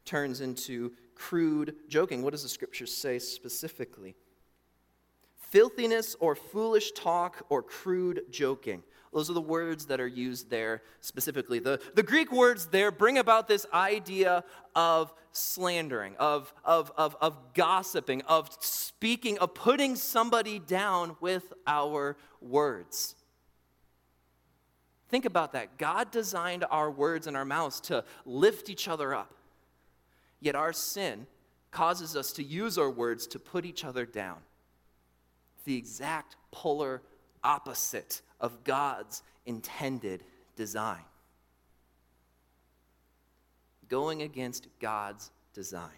turns 0.04 0.40
into 0.40 0.92
crude 1.14 1.76
joking. 1.88 2.22
What 2.22 2.32
does 2.32 2.42
the 2.42 2.48
scripture 2.48 2.86
say 2.86 3.18
specifically? 3.18 4.16
Filthiness 5.36 6.16
or 6.18 6.34
foolish 6.34 6.92
talk 6.92 7.46
or 7.48 7.62
crude 7.62 8.22
joking. 8.30 8.82
Those 9.12 9.28
are 9.28 9.34
the 9.34 9.42
words 9.42 9.86
that 9.86 10.00
are 10.00 10.06
used 10.06 10.48
there 10.48 10.82
specifically. 11.00 11.58
The, 11.58 11.80
the 11.94 12.02
Greek 12.02 12.32
words 12.32 12.66
there 12.66 12.90
bring 12.90 13.18
about 13.18 13.46
this 13.46 13.66
idea 13.72 14.44
of 14.74 15.12
slandering, 15.32 16.16
of, 16.16 16.52
of, 16.64 16.90
of, 16.96 17.14
of 17.20 17.36
gossiping, 17.52 18.22
of 18.22 18.48
speaking, 18.60 19.38
of 19.38 19.52
putting 19.54 19.96
somebody 19.96 20.58
down 20.58 21.16
with 21.20 21.52
our 21.66 22.16
words. 22.40 23.16
Think 25.12 25.26
about 25.26 25.52
that. 25.52 25.76
God 25.76 26.10
designed 26.10 26.64
our 26.70 26.90
words 26.90 27.26
and 27.26 27.36
our 27.36 27.44
mouths 27.44 27.82
to 27.82 28.02
lift 28.24 28.70
each 28.70 28.88
other 28.88 29.14
up. 29.14 29.34
Yet 30.40 30.54
our 30.54 30.72
sin 30.72 31.26
causes 31.70 32.16
us 32.16 32.32
to 32.32 32.42
use 32.42 32.78
our 32.78 32.88
words 32.88 33.26
to 33.26 33.38
put 33.38 33.66
each 33.66 33.84
other 33.84 34.06
down. 34.06 34.38
The 35.66 35.76
exact 35.76 36.36
polar 36.50 37.02
opposite 37.44 38.22
of 38.40 38.64
God's 38.64 39.22
intended 39.44 40.24
design. 40.56 41.04
Going 43.90 44.22
against 44.22 44.66
God's 44.80 45.30
design. 45.52 45.90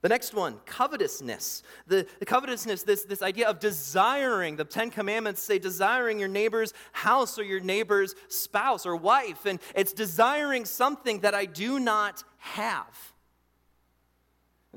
The 0.00 0.08
next 0.08 0.32
one, 0.32 0.60
covetousness. 0.64 1.64
The, 1.88 2.06
the, 2.20 2.24
covetousness, 2.24 2.84
this, 2.84 3.02
this 3.02 3.20
idea 3.20 3.48
of 3.48 3.58
desiring. 3.58 4.54
The 4.54 4.64
Ten 4.64 4.90
Commandments 4.90 5.42
say 5.42 5.58
desiring 5.58 6.20
your 6.20 6.28
neighbor's 6.28 6.72
house 6.92 7.36
or 7.36 7.42
your 7.42 7.58
neighbor's 7.58 8.14
spouse 8.28 8.86
or 8.86 8.94
wife. 8.94 9.44
And 9.44 9.58
it's 9.74 9.92
desiring 9.92 10.64
something 10.66 11.20
that 11.20 11.34
I 11.34 11.46
do 11.46 11.80
not 11.80 12.22
have. 12.38 13.12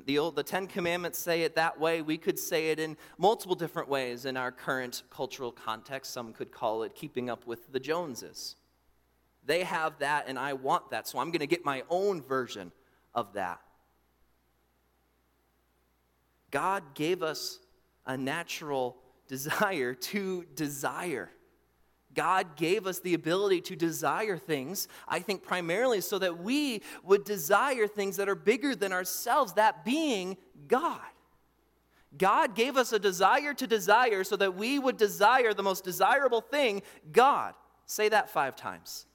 The, 0.06 0.18
old, 0.18 0.36
the 0.36 0.44
Ten 0.44 0.66
Commandments 0.66 1.20
say 1.20 1.44
it 1.44 1.56
that 1.56 1.80
way. 1.80 2.02
We 2.02 2.18
could 2.18 2.40
say 2.40 2.70
it 2.70 2.80
in 2.80 2.98
multiple 3.20 3.56
different 3.56 3.90
ways 3.90 4.26
in 4.26 4.38
our 4.38 4.52
current 4.52 5.04
cultural 5.12 5.52
context. 5.52 6.14
Some 6.14 6.34
could 6.34 6.52
call 6.52 6.82
it 6.82 6.96
keeping 6.96 7.30
up 7.30 7.46
with 7.46 7.72
the 7.72 7.80
Joneses. 7.80 8.56
They 9.46 9.64
have 9.64 10.00
that, 10.00 10.26
and 10.28 10.40
I 10.40 10.54
want 10.54 10.90
that, 10.92 11.08
so 11.08 11.20
I'm 11.20 11.30
going 11.30 11.40
to 11.40 11.48
get 11.48 11.66
my 11.66 11.84
own 11.90 12.22
version 12.22 12.72
of 13.14 13.34
that. 13.34 13.60
God 16.52 16.94
gave 16.94 17.24
us 17.24 17.60
a 18.06 18.18
natural 18.18 18.98
desire 19.28 19.94
to 19.94 20.46
desire. 20.56 21.32
God 22.14 22.58
gave 22.58 22.86
us 22.86 23.00
the 23.00 23.14
ability 23.14 23.62
to 23.62 23.76
desire 23.76 24.38
things, 24.38 24.90
I 25.08 25.20
think 25.20 25.44
primarily 25.44 26.02
so 26.02 26.20
that 26.20 26.40
we 26.40 26.82
would 27.04 27.24
desire 27.24 27.88
things 27.88 28.18
that 28.18 28.28
are 28.28 28.36
bigger 28.36 28.76
than 28.76 28.92
ourselves, 28.92 29.54
that 29.54 29.86
being 29.86 30.36
God. 30.68 31.00
God 32.18 32.56
gave 32.56 32.76
us 32.76 32.92
a 32.92 33.00
desire 33.00 33.54
to 33.54 33.66
desire 33.66 34.26
so 34.26 34.36
that 34.36 34.56
we 34.56 34.78
would 34.78 34.98
desire 34.98 35.54
the 35.54 35.64
most 35.64 35.86
desirable 35.86 36.42
thing, 36.42 36.82
God. 37.14 37.54
Say 37.86 38.10
that 38.10 38.30
five 38.30 38.58
times. 38.58 39.06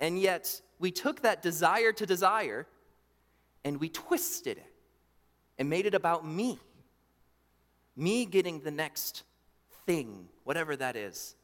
And 0.00 0.18
yet, 0.18 0.62
we 0.78 0.90
took 0.90 1.20
that 1.20 1.42
desire 1.42 1.92
to 1.92 2.06
desire 2.06 2.66
and 3.62 3.78
we 3.78 3.90
twisted 3.90 4.56
it 4.56 4.69
and 5.60 5.68
made 5.68 5.84
it 5.84 5.94
about 5.94 6.26
me. 6.26 6.58
Me 7.94 8.24
getting 8.24 8.60
the 8.60 8.70
next 8.70 9.24
thing, 9.84 10.26
whatever 10.42 10.74
that 10.74 10.96
is. 10.96 11.36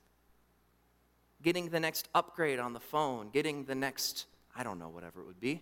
Getting 1.43 1.69
the 1.69 1.79
next 1.79 2.09
upgrade 2.15 2.59
on 2.59 2.73
the 2.73 2.81
phone, 2.81 3.29
getting 3.29 3.67
the 3.67 3.75
next, 3.75 4.25
I 4.57 4.65
don't 4.65 4.79
know, 4.79 4.89
whatever 4.89 5.21
it 5.21 5.27
would 5.27 5.39
be. 5.39 5.61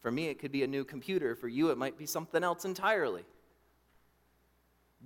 For 0.00 0.10
me, 0.10 0.28
it 0.28 0.38
could 0.38 0.50
be 0.50 0.62
a 0.62 0.66
new 0.66 0.82
computer. 0.82 1.34
For 1.34 1.46
you, 1.46 1.68
it 1.68 1.76
might 1.76 1.98
be 1.98 2.06
something 2.06 2.42
else 2.42 2.64
entirely. 2.64 3.24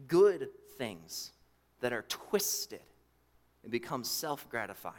Good 0.07 0.51
things 0.79 1.33
that 1.81 1.93
are 1.93 2.05
twisted 2.09 2.81
and 3.65 3.73
become 3.73 4.05
self 4.05 4.49
gratifying. 4.49 4.95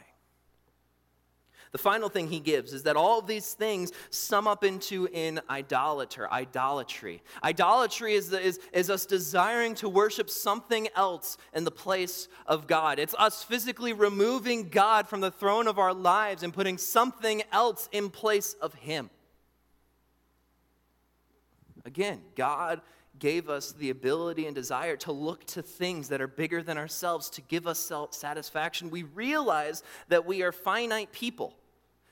The 1.72 1.78
final 1.78 2.10
thing 2.10 2.28
he 2.28 2.38
gives 2.38 2.74
is 2.74 2.82
that 2.82 2.96
all 2.96 3.18
of 3.18 3.26
these 3.26 3.54
things 3.54 3.92
sum 4.10 4.46
up 4.46 4.62
into 4.62 5.06
an 5.08 5.40
idolater, 5.48 6.30
idolatry. 6.30 7.22
Idolatry 7.42 8.12
is, 8.12 8.30
is, 8.30 8.60
is 8.74 8.90
us 8.90 9.06
desiring 9.06 9.74
to 9.76 9.88
worship 9.88 10.28
something 10.28 10.88
else 10.94 11.38
in 11.54 11.64
the 11.64 11.70
place 11.70 12.28
of 12.46 12.66
God. 12.66 12.98
It's 12.98 13.14
us 13.18 13.42
physically 13.42 13.94
removing 13.94 14.68
God 14.68 15.08
from 15.08 15.22
the 15.22 15.30
throne 15.30 15.66
of 15.66 15.78
our 15.78 15.94
lives 15.94 16.42
and 16.42 16.52
putting 16.52 16.76
something 16.76 17.42
else 17.50 17.88
in 17.90 18.10
place 18.10 18.52
of 18.60 18.74
him. 18.74 19.08
Again, 21.86 22.20
God 22.36 22.82
gave 23.18 23.48
us 23.48 23.72
the 23.72 23.88
ability 23.88 24.44
and 24.44 24.54
desire 24.54 24.96
to 24.96 25.12
look 25.12 25.46
to 25.46 25.62
things 25.62 26.08
that 26.08 26.20
are 26.20 26.28
bigger 26.28 26.62
than 26.62 26.76
ourselves 26.76 27.30
to 27.30 27.40
give 27.40 27.66
us 27.66 27.78
self 27.78 28.12
satisfaction. 28.12 28.90
We 28.90 29.04
realize 29.04 29.82
that 30.08 30.26
we 30.26 30.42
are 30.42 30.52
finite 30.52 31.12
people 31.12 31.56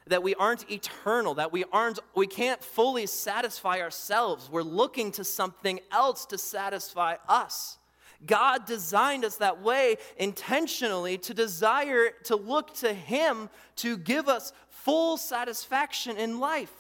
that 0.07 0.23
we 0.23 0.35
aren't 0.35 0.71
eternal, 0.71 1.35
that 1.35 1.53
we 1.53 1.65
aren't 1.73 1.99
we 2.15 2.27
can't 2.27 2.63
fully 2.63 3.07
satisfy 3.07 3.81
ourselves. 3.81 4.49
We're 4.51 4.63
looking 4.63 5.13
to 5.13 5.25
something 5.25 5.81
else 5.93 6.27
to 6.27 6.39
satisfy 6.39 7.17
us. 7.29 7.79
God 8.27 8.67
designed 8.67 9.25
us 9.25 9.37
that 9.37 9.63
way 9.63 9.97
intentionally 10.19 11.17
to 11.19 11.35
desire 11.35 12.11
to 12.25 12.37
look 12.37 12.75
to 12.75 12.93
him 12.93 13.49
to 13.77 13.97
give 13.97 14.29
us 14.29 14.53
full 14.69 15.17
satisfaction 15.17 16.17
in 16.17 16.39
life. 16.39 16.73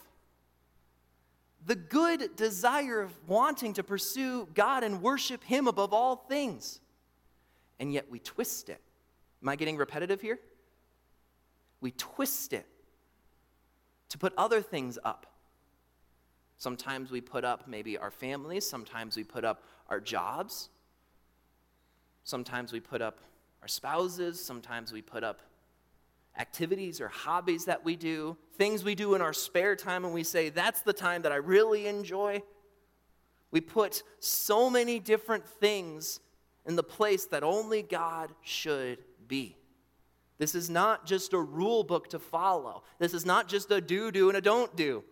The 1.67 1.77
good 1.77 2.37
desire 2.37 3.01
of 3.01 3.13
wanting 3.29 3.75
to 3.75 3.83
pursue 3.83 4.49
God 4.55 4.83
and 4.83 5.03
worship 5.03 5.45
him 5.45 5.67
above 5.67 5.93
all 5.93 6.17
things. 6.17 6.81
and 7.79 7.93
yet 7.93 8.11
we 8.11 8.19
twist 8.19 8.69
it. 8.69 8.81
Am 9.43 9.49
I 9.49 9.57
getting 9.57 9.79
repetitive 9.79 10.21
here? 10.21 10.39
We 11.81 11.93
twist 11.93 12.53
it 12.53 12.67
to 14.11 14.19
put 14.19 14.35
other 14.37 14.61
things 14.61 14.99
up. 15.05 15.27
Sometimes 16.57 17.11
we 17.11 17.23
put 17.23 17.45
up 17.45 17.67
maybe 17.67 17.97
our 17.97 18.11
families, 18.11 18.69
sometimes 18.69 19.17
we 19.17 19.25
put 19.25 19.45
up 19.45 19.65
our 19.89 19.99
jobs, 19.99 20.69
sometimes 22.25 22.73
we 22.73 22.81
put 22.81 23.01
up 23.01 23.21
our 23.63 23.69
spouses, 23.69 24.45
sometimes 24.45 24.93
we 24.93 25.01
put 25.01 25.25
up 25.25 25.41
activities 26.39 27.01
or 27.01 27.09
hobbies 27.09 27.65
that 27.65 27.85
we 27.85 27.97
do, 27.97 28.37
things 28.57 28.85
we 28.85 28.95
do 28.95 29.15
in 29.15 29.23
our 29.23 29.33
spare 29.33 29.75
time, 29.75 30.05
and 30.05 30.13
we 30.13 30.23
say, 30.23 30.49
that's 30.51 30.83
the 30.83 30.93
time 30.93 31.23
that 31.23 31.33
I 31.33 31.37
really 31.37 31.87
enjoy. 31.87 32.43
We 33.51 33.61
put 33.61 34.03
so 34.21 34.71
many 34.71 34.99
different 34.99 35.47
things 35.47 36.21
in 36.67 36.77
the 36.77 36.83
place 36.83 37.25
that 37.27 37.43
only 37.43 37.83
God 37.83 38.33
should 38.43 38.99
be. 39.27 39.57
This 40.41 40.55
is 40.55 40.71
not 40.71 41.05
just 41.05 41.35
a 41.35 41.39
rule 41.39 41.85
book 41.85 42.09
to 42.09 42.19
follow. 42.19 42.83
This 42.99 43.13
is 43.13 43.27
not 43.27 43.47
just 43.47 43.71
a 43.71 43.79
do 43.79 44.11
do 44.11 44.31
and 44.31 44.39
a 44.39 44.41
don't 44.41 44.75
do. 44.75 45.05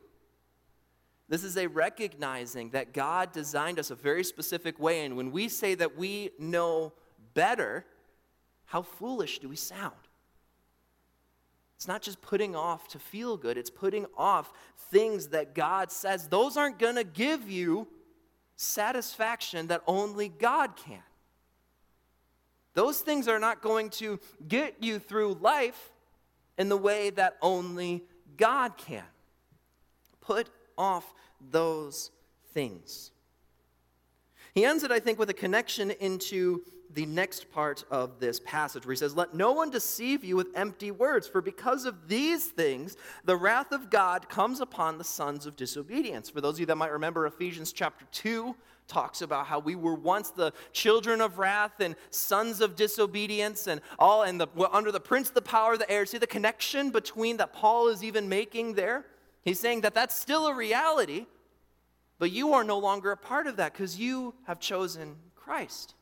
This 1.28 1.44
is 1.44 1.58
a 1.58 1.66
recognizing 1.66 2.70
that 2.70 2.94
God 2.94 3.32
designed 3.32 3.78
us 3.78 3.90
a 3.90 3.94
very 3.94 4.24
specific 4.24 4.80
way. 4.80 5.04
And 5.04 5.18
when 5.18 5.30
we 5.30 5.50
say 5.50 5.74
that 5.74 5.98
we 5.98 6.30
know 6.38 6.94
better, 7.34 7.84
how 8.64 8.80
foolish 8.80 9.40
do 9.40 9.50
we 9.50 9.56
sound? 9.56 9.92
It's 11.76 11.86
not 11.86 12.00
just 12.00 12.22
putting 12.22 12.56
off 12.56 12.88
to 12.88 12.98
feel 12.98 13.36
good, 13.36 13.58
it's 13.58 13.68
putting 13.68 14.06
off 14.16 14.50
things 14.90 15.28
that 15.28 15.54
God 15.54 15.92
says 15.92 16.28
those 16.28 16.56
aren't 16.56 16.78
going 16.78 16.96
to 16.96 17.04
give 17.04 17.50
you 17.50 17.86
satisfaction 18.56 19.66
that 19.66 19.82
only 19.86 20.30
God 20.30 20.74
can. 20.74 21.02
Those 22.74 23.00
things 23.00 23.28
are 23.28 23.38
not 23.38 23.62
going 23.62 23.90
to 23.90 24.20
get 24.46 24.76
you 24.80 24.98
through 24.98 25.34
life 25.40 25.92
in 26.56 26.68
the 26.68 26.76
way 26.76 27.10
that 27.10 27.36
only 27.40 28.04
God 28.36 28.76
can. 28.76 29.04
Put 30.20 30.50
off 30.76 31.14
those 31.50 32.10
things. 32.52 33.10
He 34.54 34.64
ends 34.64 34.82
it, 34.82 34.90
I 34.90 34.98
think, 34.98 35.18
with 35.18 35.30
a 35.30 35.34
connection 35.34 35.90
into 35.90 36.62
the 36.94 37.06
next 37.06 37.50
part 37.52 37.84
of 37.90 38.18
this 38.18 38.40
passage 38.40 38.86
where 38.86 38.92
he 38.92 38.96
says, 38.96 39.14
Let 39.14 39.34
no 39.34 39.52
one 39.52 39.70
deceive 39.70 40.24
you 40.24 40.36
with 40.36 40.48
empty 40.54 40.90
words, 40.90 41.28
for 41.28 41.40
because 41.40 41.84
of 41.84 42.08
these 42.08 42.46
things, 42.46 42.96
the 43.24 43.36
wrath 43.36 43.72
of 43.72 43.90
God 43.90 44.28
comes 44.28 44.60
upon 44.60 44.98
the 44.98 45.04
sons 45.04 45.46
of 45.46 45.56
disobedience. 45.56 46.30
For 46.30 46.40
those 46.40 46.54
of 46.54 46.60
you 46.60 46.66
that 46.66 46.76
might 46.76 46.92
remember, 46.92 47.26
Ephesians 47.26 47.72
chapter 47.72 48.06
2 48.12 48.54
talks 48.88 49.22
about 49.22 49.46
how 49.46 49.58
we 49.58 49.76
were 49.76 49.94
once 49.94 50.30
the 50.30 50.52
children 50.72 51.20
of 51.20 51.38
wrath 51.38 51.80
and 51.80 51.94
sons 52.10 52.60
of 52.60 52.74
disobedience 52.74 53.66
and 53.66 53.80
all 53.98 54.22
and 54.22 54.40
the, 54.40 54.48
under 54.72 54.90
the 54.90 55.00
prince 55.00 55.30
the 55.30 55.42
power 55.42 55.74
of 55.74 55.78
the 55.78 55.90
air. 55.90 56.06
See 56.06 56.18
the 56.18 56.26
connection 56.26 56.90
between 56.90 57.36
that 57.36 57.52
Paul 57.52 57.88
is 57.88 58.02
even 58.02 58.28
making 58.28 58.74
there? 58.74 59.04
He's 59.44 59.60
saying 59.60 59.82
that 59.82 59.94
that's 59.94 60.14
still 60.14 60.46
a 60.46 60.54
reality, 60.54 61.26
but 62.18 62.32
you 62.32 62.54
are 62.54 62.64
no 62.64 62.78
longer 62.78 63.12
a 63.12 63.16
part 63.16 63.46
of 63.46 63.56
that 63.56 63.72
because 63.72 63.98
you 63.98 64.34
have 64.46 64.58
chosen 64.58 65.16
Christ. 65.36 65.94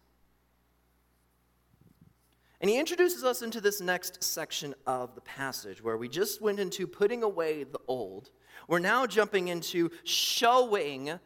And 2.60 2.70
he 2.70 2.78
introduces 2.78 3.22
us 3.22 3.42
into 3.42 3.60
this 3.60 3.80
next 3.80 4.24
section 4.24 4.74
of 4.86 5.14
the 5.14 5.20
passage 5.20 5.82
where 5.82 5.98
we 5.98 6.08
just 6.08 6.40
went 6.40 6.58
into 6.58 6.86
putting 6.86 7.22
away 7.22 7.64
the 7.64 7.80
old. 7.86 8.30
We're 8.66 8.78
now 8.78 9.06
jumping 9.06 9.48
into 9.48 9.90
showing 10.04 11.18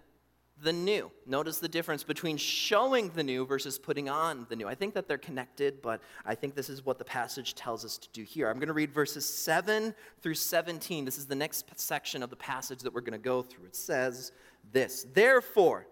the 0.63 0.73
new. 0.73 1.11
Notice 1.27 1.59
the 1.59 1.69
difference 1.69 2.03
between 2.03 2.37
showing 2.37 3.11
the 3.11 3.23
new 3.23 3.47
versus 3.47 3.79
putting 3.79 4.09
on 4.09 4.47
the 4.49 4.57
new. 4.57 4.69
I 4.69 4.75
think 4.75 4.95
that 4.95 5.09
they're 5.09 5.19
connected, 5.19 5.81
but 5.81 6.01
I 6.25 6.35
think 6.35 6.55
this 6.55 6.69
is 6.69 6.85
what 6.85 6.99
the 6.99 7.05
passage 7.05 7.55
tells 7.55 7.85
us 7.85 7.99
to 7.99 8.09
do 8.13 8.23
here. 8.23 8.49
I'm 8.49 8.57
going 8.57 8.69
to 8.69 8.75
read 8.75 8.93
verses 8.93 9.25
7 9.25 9.95
through 10.21 10.35
17. 10.35 11.05
This 11.05 11.19
is 11.19 11.27
the 11.27 11.35
next 11.35 11.67
section 11.77 12.23
of 12.23 12.31
the 12.31 12.37
passage 12.37 12.81
that 12.81 12.93
we're 12.93 13.01
going 13.01 13.13
to 13.13 13.19
go 13.19 13.43
through. 13.43 13.67
It 13.67 13.77
says 13.77 14.33
this 14.73 15.07
Therefore, 15.15 15.87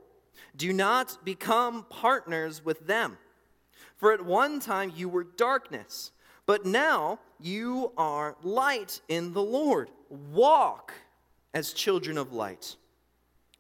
do 0.57 0.73
not 0.73 1.25
become 1.25 1.87
partners 1.89 2.65
with 2.65 2.87
them. 2.87 3.19
For 3.97 4.13
at 4.13 4.25
one 4.25 4.61
time 4.61 4.93
you 4.95 5.09
were 5.09 5.25
darkness, 5.25 6.13
but 6.47 6.65
now 6.65 7.19
you 7.41 7.93
are 7.97 8.37
light 8.43 9.01
in 9.09 9.33
the 9.33 9.43
Lord. 9.43 9.91
Walk 10.09 10.93
as 11.55 11.73
children 11.73 12.17
of 12.19 12.33
light. 12.33 12.77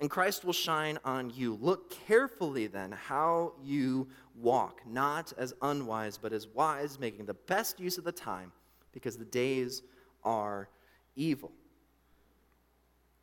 and 0.00 0.10
Christ 0.10 0.44
will 0.44 0.52
shine 0.52 0.98
on 1.04 1.30
you. 1.30 1.58
Look 1.60 1.90
carefully 2.06 2.66
then 2.66 2.92
how 2.92 3.52
you 3.62 4.08
walk, 4.34 4.80
not 4.86 5.32
as 5.38 5.54
unwise, 5.62 6.18
but 6.18 6.32
as 6.32 6.48
wise, 6.48 6.98
making 6.98 7.26
the 7.26 7.34
best 7.34 7.78
use 7.78 7.98
of 7.98 8.04
the 8.04 8.12
time, 8.12 8.52
because 8.92 9.16
the 9.16 9.24
days 9.24 9.82
are 10.24 10.68
evil. 11.16 11.52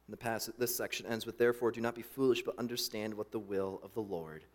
And 0.08 0.14
the 0.14 0.18
passage, 0.18 0.56
this 0.58 0.76
section 0.76 1.06
ends 1.06 1.26
with, 1.26 1.38
Therefore, 1.38 1.72
do 1.72 1.82
not 1.82 1.96
be 1.96 2.02
foolish, 2.02 2.42
but 2.42 2.58
understand 2.58 3.14
what 3.14 3.32
the 3.32 3.40
will 3.40 3.80
of 3.84 3.94
the 3.94 4.02
Lord 4.02 4.46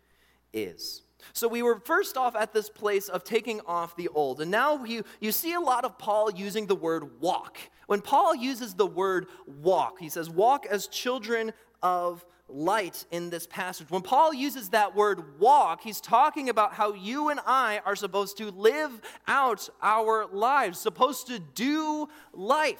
is. 0.53 1.03
So 1.33 1.47
we 1.47 1.63
were 1.63 1.79
first 1.79 2.15
off 2.15 2.35
at 2.35 2.53
this 2.53 2.69
place 2.69 3.09
of 3.09 3.23
taking 3.23 3.61
off 3.61 3.95
the 3.95 4.07
old. 4.09 4.39
And 4.41 4.51
now 4.51 4.83
you, 4.83 5.03
you 5.19 5.31
see 5.31 5.53
a 5.53 5.59
lot 5.59 5.83
of 5.83 5.97
Paul 5.97 6.31
using 6.31 6.67
the 6.67 6.75
word 6.75 7.19
walk. 7.19 7.57
When 7.87 8.01
Paul 8.01 8.35
uses 8.35 8.73
the 8.73 8.85
word 8.85 9.27
walk, 9.47 9.99
he 9.99 10.09
says, 10.09 10.29
Walk 10.29 10.65
as 10.65 10.87
children 10.87 11.53
of 11.81 12.25
light 12.49 13.05
in 13.11 13.29
this 13.29 13.45
passage. 13.47 13.89
When 13.89 14.01
Paul 14.01 14.33
uses 14.33 14.69
that 14.69 14.95
word 14.95 15.39
walk, 15.39 15.81
he's 15.81 15.99
talking 15.99 16.49
about 16.49 16.73
how 16.73 16.93
you 16.93 17.29
and 17.29 17.39
I 17.45 17.81
are 17.85 17.95
supposed 17.95 18.37
to 18.37 18.51
live 18.51 19.01
out 19.27 19.69
our 19.81 20.25
lives, 20.27 20.79
supposed 20.79 21.27
to 21.27 21.39
do 21.39 22.07
life. 22.33 22.79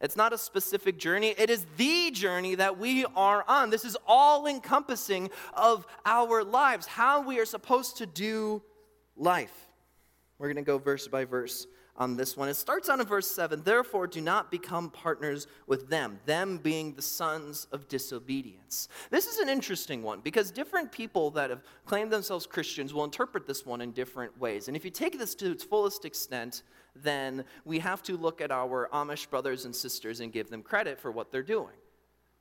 It's 0.00 0.16
not 0.16 0.32
a 0.32 0.38
specific 0.38 0.98
journey, 0.98 1.34
it 1.38 1.48
is 1.48 1.64
the 1.76 2.10
journey 2.10 2.56
that 2.56 2.78
we 2.78 3.04
are 3.14 3.44
on. 3.46 3.70
This 3.70 3.84
is 3.84 3.96
all 4.06 4.46
encompassing 4.46 5.30
of 5.54 5.86
our 6.04 6.42
lives, 6.42 6.86
how 6.86 7.22
we 7.22 7.38
are 7.38 7.44
supposed 7.44 7.98
to 7.98 8.06
do 8.06 8.62
life. 9.16 9.54
We're 10.38 10.48
going 10.48 10.56
to 10.56 10.62
go 10.62 10.78
verse 10.78 11.06
by 11.06 11.24
verse 11.24 11.68
on 12.02 12.16
this 12.16 12.36
one. 12.36 12.48
It 12.48 12.54
starts 12.54 12.88
on 12.88 13.00
in 13.00 13.06
verse 13.06 13.30
7 13.30 13.62
Therefore, 13.62 14.06
do 14.06 14.20
not 14.20 14.50
become 14.50 14.90
partners 14.90 15.46
with 15.66 15.88
them, 15.88 16.18
them 16.26 16.58
being 16.58 16.94
the 16.94 17.02
sons 17.02 17.68
of 17.72 17.88
disobedience. 17.88 18.88
This 19.10 19.26
is 19.26 19.38
an 19.38 19.48
interesting 19.48 20.02
one 20.02 20.20
because 20.20 20.50
different 20.50 20.90
people 20.90 21.30
that 21.30 21.50
have 21.50 21.62
claimed 21.86 22.10
themselves 22.10 22.46
Christians 22.46 22.92
will 22.92 23.04
interpret 23.04 23.46
this 23.46 23.64
one 23.64 23.80
in 23.80 23.92
different 23.92 24.36
ways. 24.38 24.68
And 24.68 24.76
if 24.76 24.84
you 24.84 24.90
take 24.90 25.18
this 25.18 25.34
to 25.36 25.52
its 25.52 25.64
fullest 25.64 26.04
extent, 26.04 26.62
then 26.94 27.44
we 27.64 27.78
have 27.78 28.02
to 28.02 28.16
look 28.16 28.40
at 28.40 28.50
our 28.50 28.88
Amish 28.92 29.30
brothers 29.30 29.64
and 29.64 29.74
sisters 29.74 30.20
and 30.20 30.32
give 30.32 30.50
them 30.50 30.62
credit 30.62 30.98
for 31.00 31.10
what 31.10 31.30
they're 31.30 31.42
doing. 31.42 31.72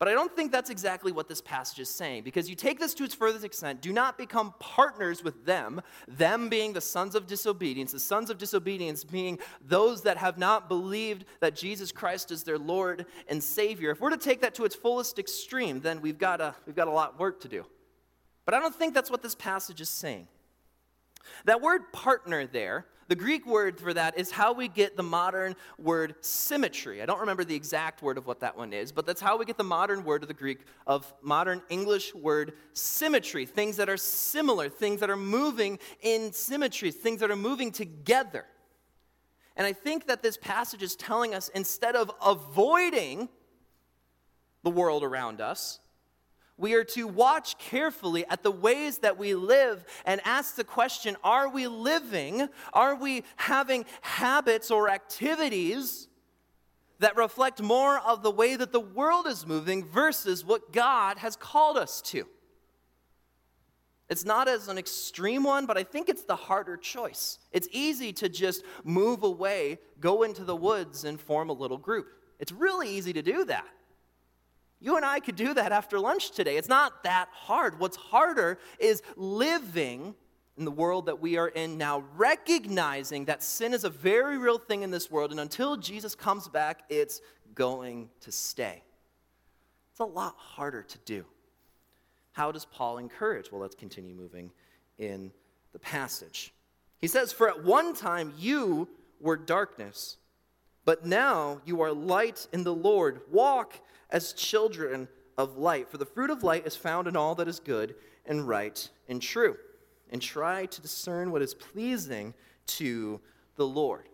But 0.01 0.07
I 0.07 0.13
don't 0.13 0.35
think 0.35 0.51
that's 0.51 0.71
exactly 0.71 1.11
what 1.11 1.27
this 1.27 1.41
passage 1.41 1.77
is 1.77 1.87
saying, 1.87 2.23
because 2.23 2.49
you 2.49 2.55
take 2.55 2.79
this 2.79 2.95
to 2.95 3.03
its 3.03 3.13
furthest 3.13 3.45
extent, 3.45 3.81
do 3.81 3.93
not 3.93 4.17
become 4.17 4.55
partners 4.57 5.23
with 5.23 5.45
them, 5.45 5.79
them 6.07 6.49
being 6.49 6.73
the 6.73 6.81
sons 6.81 7.13
of 7.13 7.27
disobedience, 7.27 7.91
the 7.91 7.99
sons 7.99 8.31
of 8.31 8.39
disobedience 8.39 9.03
being 9.03 9.37
those 9.63 10.01
that 10.01 10.17
have 10.17 10.39
not 10.39 10.67
believed 10.67 11.25
that 11.39 11.55
Jesus 11.55 11.91
Christ 11.91 12.31
is 12.31 12.41
their 12.41 12.57
Lord 12.57 13.05
and 13.27 13.43
Savior. 13.43 13.91
If 13.91 14.01
we're 14.01 14.09
to 14.09 14.17
take 14.17 14.41
that 14.41 14.55
to 14.55 14.65
its 14.65 14.73
fullest 14.73 15.19
extreme, 15.19 15.81
then 15.81 16.01
we've 16.01 16.17
got 16.17 16.41
a, 16.41 16.55
we've 16.65 16.75
got 16.75 16.87
a 16.87 16.91
lot 16.91 17.13
of 17.13 17.19
work 17.19 17.39
to 17.41 17.47
do. 17.47 17.63
But 18.45 18.55
I 18.55 18.59
don't 18.59 18.73
think 18.73 18.95
that's 18.95 19.11
what 19.11 19.21
this 19.21 19.35
passage 19.35 19.81
is 19.81 19.89
saying. 19.89 20.27
That 21.45 21.61
word 21.61 21.93
partner 21.93 22.47
there 22.47 22.87
the 23.11 23.15
Greek 23.15 23.45
word 23.45 23.77
for 23.77 23.93
that 23.93 24.17
is 24.17 24.31
how 24.31 24.53
we 24.53 24.69
get 24.69 24.95
the 24.95 25.03
modern 25.03 25.53
word 25.77 26.15
symmetry. 26.21 27.01
I 27.01 27.05
don't 27.05 27.19
remember 27.19 27.43
the 27.43 27.53
exact 27.53 28.01
word 28.01 28.17
of 28.17 28.25
what 28.25 28.39
that 28.39 28.55
one 28.55 28.71
is, 28.71 28.93
but 28.93 29.05
that's 29.05 29.19
how 29.19 29.37
we 29.37 29.43
get 29.43 29.57
the 29.57 29.65
modern 29.65 30.05
word 30.05 30.21
of 30.21 30.29
the 30.29 30.33
Greek 30.33 30.59
of 30.87 31.13
modern 31.21 31.61
English 31.67 32.15
word 32.15 32.53
symmetry. 32.71 33.45
Things 33.45 33.75
that 33.75 33.89
are 33.89 33.97
similar, 33.97 34.69
things 34.69 35.01
that 35.01 35.09
are 35.09 35.17
moving 35.17 35.77
in 35.99 36.31
symmetry, 36.31 36.89
things 36.89 37.19
that 37.19 37.29
are 37.29 37.35
moving 37.35 37.73
together. 37.73 38.45
And 39.57 39.67
I 39.67 39.73
think 39.73 40.07
that 40.07 40.23
this 40.23 40.37
passage 40.37 40.81
is 40.81 40.95
telling 40.95 41.35
us 41.35 41.49
instead 41.49 41.97
of 41.97 42.11
avoiding 42.25 43.27
the 44.63 44.69
world 44.69 45.03
around 45.03 45.41
us, 45.41 45.81
We 46.61 46.75
are 46.75 46.83
to 46.83 47.07
watch 47.07 47.57
carefully 47.57 48.23
at 48.27 48.43
the 48.43 48.51
ways 48.51 48.99
that 48.99 49.17
we 49.17 49.33
live 49.33 49.83
and 50.05 50.21
ask 50.23 50.53
the 50.53 50.63
question 50.63 51.17
are 51.23 51.49
we 51.49 51.67
living, 51.67 52.47
are 52.71 52.93
we 52.93 53.23
having 53.35 53.83
habits 54.01 54.69
or 54.69 54.87
activities 54.87 56.07
that 56.99 57.17
reflect 57.17 57.63
more 57.63 57.97
of 57.97 58.21
the 58.21 58.29
way 58.29 58.55
that 58.55 58.71
the 58.71 58.79
world 58.79 59.25
is 59.25 59.47
moving 59.47 59.83
versus 59.83 60.45
what 60.45 60.71
God 60.71 61.17
has 61.17 61.35
called 61.35 61.79
us 61.79 61.99
to? 62.03 62.27
It's 64.07 64.23
not 64.23 64.47
as 64.47 64.67
an 64.67 64.77
extreme 64.77 65.43
one, 65.43 65.65
but 65.65 65.79
I 65.79 65.83
think 65.83 66.09
it's 66.09 66.25
the 66.25 66.35
harder 66.35 66.77
choice. 66.77 67.39
It's 67.51 67.67
easy 67.71 68.13
to 68.13 68.29
just 68.29 68.63
move 68.83 69.23
away, 69.23 69.79
go 69.99 70.21
into 70.21 70.43
the 70.43 70.55
woods, 70.55 71.05
and 71.05 71.19
form 71.19 71.49
a 71.49 71.53
little 71.53 71.79
group. 71.79 72.05
It's 72.39 72.51
really 72.51 72.87
easy 72.87 73.13
to 73.13 73.23
do 73.23 73.45
that. 73.45 73.65
You 74.81 74.95
and 74.97 75.05
I 75.05 75.19
could 75.19 75.35
do 75.35 75.53
that 75.53 75.71
after 75.71 75.99
lunch 75.99 76.31
today. 76.31 76.57
It's 76.57 76.67
not 76.67 77.03
that 77.03 77.29
hard. 77.31 77.79
What's 77.79 77.97
harder 77.97 78.57
is 78.79 79.03
living 79.15 80.15
in 80.57 80.65
the 80.65 80.71
world 80.71 81.05
that 81.05 81.21
we 81.21 81.37
are 81.37 81.47
in 81.47 81.77
now, 81.77 82.03
recognizing 82.17 83.25
that 83.25 83.43
sin 83.43 83.73
is 83.73 83.83
a 83.83 83.89
very 83.89 84.37
real 84.37 84.57
thing 84.57 84.81
in 84.81 84.91
this 84.91 85.09
world, 85.09 85.31
and 85.31 85.39
until 85.39 85.77
Jesus 85.77 86.15
comes 86.15 86.47
back, 86.47 86.83
it's 86.89 87.21
going 87.53 88.09
to 88.21 88.31
stay. 88.31 88.81
It's 89.91 89.99
a 89.99 90.05
lot 90.05 90.35
harder 90.37 90.83
to 90.83 90.97
do. 91.05 91.25
How 92.33 92.51
does 92.51 92.65
Paul 92.65 92.97
encourage? 92.97 93.51
Well, 93.51 93.61
let's 93.61 93.75
continue 93.75 94.15
moving 94.15 94.51
in 94.97 95.31
the 95.73 95.79
passage. 95.79 96.53
He 96.97 97.07
says, 97.07 97.31
For 97.31 97.49
at 97.49 97.63
one 97.63 97.93
time 97.93 98.33
you 98.37 98.87
were 99.19 99.37
darkness, 99.37 100.17
but 100.85 101.05
now 101.05 101.61
you 101.65 101.81
are 101.81 101.91
light 101.91 102.47
in 102.51 102.63
the 102.63 102.73
Lord. 102.73 103.21
Walk 103.31 103.73
as 104.11 104.33
children 104.33 105.07
of 105.37 105.57
light. 105.57 105.89
For 105.89 105.97
the 105.97 106.05
fruit 106.05 106.29
of 106.29 106.43
light 106.43 106.67
is 106.67 106.75
found 106.75 107.07
in 107.07 107.15
all 107.15 107.35
that 107.35 107.47
is 107.47 107.59
good 107.59 107.95
and 108.25 108.47
right 108.47 108.89
and 109.07 109.21
true. 109.21 109.57
And 110.11 110.21
try 110.21 110.65
to 110.65 110.81
discern 110.81 111.31
what 111.31 111.41
is 111.41 111.53
pleasing 111.53 112.33
to 112.67 113.21
the 113.55 113.65
Lord. 113.65 114.09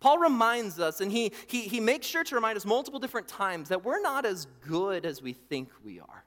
Paul 0.00 0.18
reminds 0.18 0.78
us, 0.78 1.00
and 1.00 1.10
he, 1.10 1.32
he, 1.46 1.62
he 1.62 1.80
makes 1.80 2.06
sure 2.06 2.24
to 2.24 2.34
remind 2.34 2.56
us 2.56 2.66
multiple 2.66 3.00
different 3.00 3.26
times 3.26 3.70
that 3.70 3.84
we're 3.84 4.00
not 4.00 4.26
as 4.26 4.46
good 4.66 5.06
as 5.06 5.22
we 5.22 5.32
think 5.32 5.70
we 5.82 5.98
are. 5.98 6.24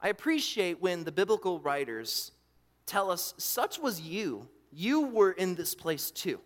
I 0.00 0.08
appreciate 0.08 0.80
when 0.80 1.04
the 1.04 1.12
biblical 1.12 1.60
writers 1.60 2.32
tell 2.86 3.10
us, 3.10 3.34
such 3.36 3.78
was 3.78 4.00
you. 4.00 4.48
You 4.72 5.02
were 5.08 5.32
in 5.32 5.54
this 5.54 5.74
place 5.74 6.10
too. 6.10 6.40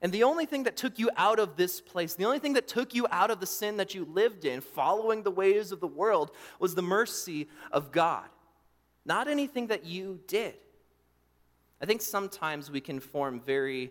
And 0.00 0.12
the 0.12 0.22
only 0.22 0.46
thing 0.46 0.62
that 0.62 0.76
took 0.76 0.98
you 0.98 1.10
out 1.16 1.40
of 1.40 1.56
this 1.56 1.80
place, 1.80 2.14
the 2.14 2.24
only 2.24 2.38
thing 2.38 2.52
that 2.52 2.68
took 2.68 2.94
you 2.94 3.06
out 3.10 3.30
of 3.30 3.40
the 3.40 3.46
sin 3.46 3.78
that 3.78 3.94
you 3.94 4.04
lived 4.04 4.44
in, 4.44 4.60
following 4.60 5.24
the 5.24 5.30
ways 5.30 5.72
of 5.72 5.80
the 5.80 5.88
world, 5.88 6.30
was 6.60 6.74
the 6.74 6.82
mercy 6.82 7.48
of 7.72 7.90
God, 7.90 8.26
not 9.04 9.26
anything 9.26 9.66
that 9.68 9.84
you 9.84 10.20
did. 10.28 10.54
I 11.80 11.86
think 11.86 12.00
sometimes 12.00 12.70
we 12.70 12.80
can 12.80 13.00
form 13.00 13.40
very 13.40 13.90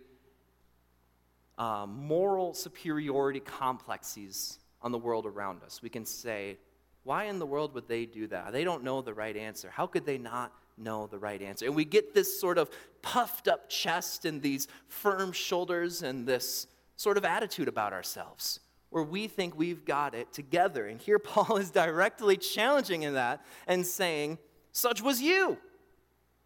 um, 1.58 2.06
moral 2.06 2.54
superiority 2.54 3.40
complexes 3.40 4.60
on 4.82 4.92
the 4.92 4.98
world 4.98 5.26
around 5.26 5.64
us. 5.64 5.82
We 5.82 5.90
can 5.90 6.06
say, 6.06 6.58
why 7.04 7.26
in 7.26 7.40
the 7.40 7.46
world 7.46 7.74
would 7.74 7.88
they 7.88 8.06
do 8.06 8.28
that? 8.28 8.52
They 8.52 8.64
don't 8.64 8.84
know 8.84 9.02
the 9.02 9.14
right 9.14 9.36
answer. 9.36 9.70
How 9.70 9.88
could 9.88 10.06
they 10.06 10.18
not 10.18 10.54
know 10.78 11.08
the 11.08 11.20
right 11.20 11.42
answer. 11.42 11.66
And 11.66 11.76
we 11.76 11.86
get 11.86 12.14
this 12.14 12.40
sort 12.40 12.58
of 12.58 12.70
puffed 13.02 13.48
up 13.48 13.70
chest 13.70 14.26
and 14.26 14.42
these 14.42 14.68
firm 14.88 15.32
shoulders 15.32 16.04
and 16.04 16.28
this 16.28 16.68
sort 16.96 17.18
of 17.18 17.26
attitude 17.26 17.68
about 17.68 17.94
ourselves 17.94 18.60
where 18.90 19.04
we 19.04 19.28
think 19.28 19.58
we've 19.58 19.86
got 19.86 20.16
it 20.16 20.32
together. 20.32 20.88
And 20.88 21.00
here 21.00 21.20
Paul 21.20 21.58
is 21.58 21.72
directly 21.72 22.38
challenging 22.38 23.04
in 23.04 23.14
that 23.14 23.46
and 23.68 23.86
saying, 23.86 24.38
Such 24.72 25.02
was 25.02 25.22
you. 25.22 25.58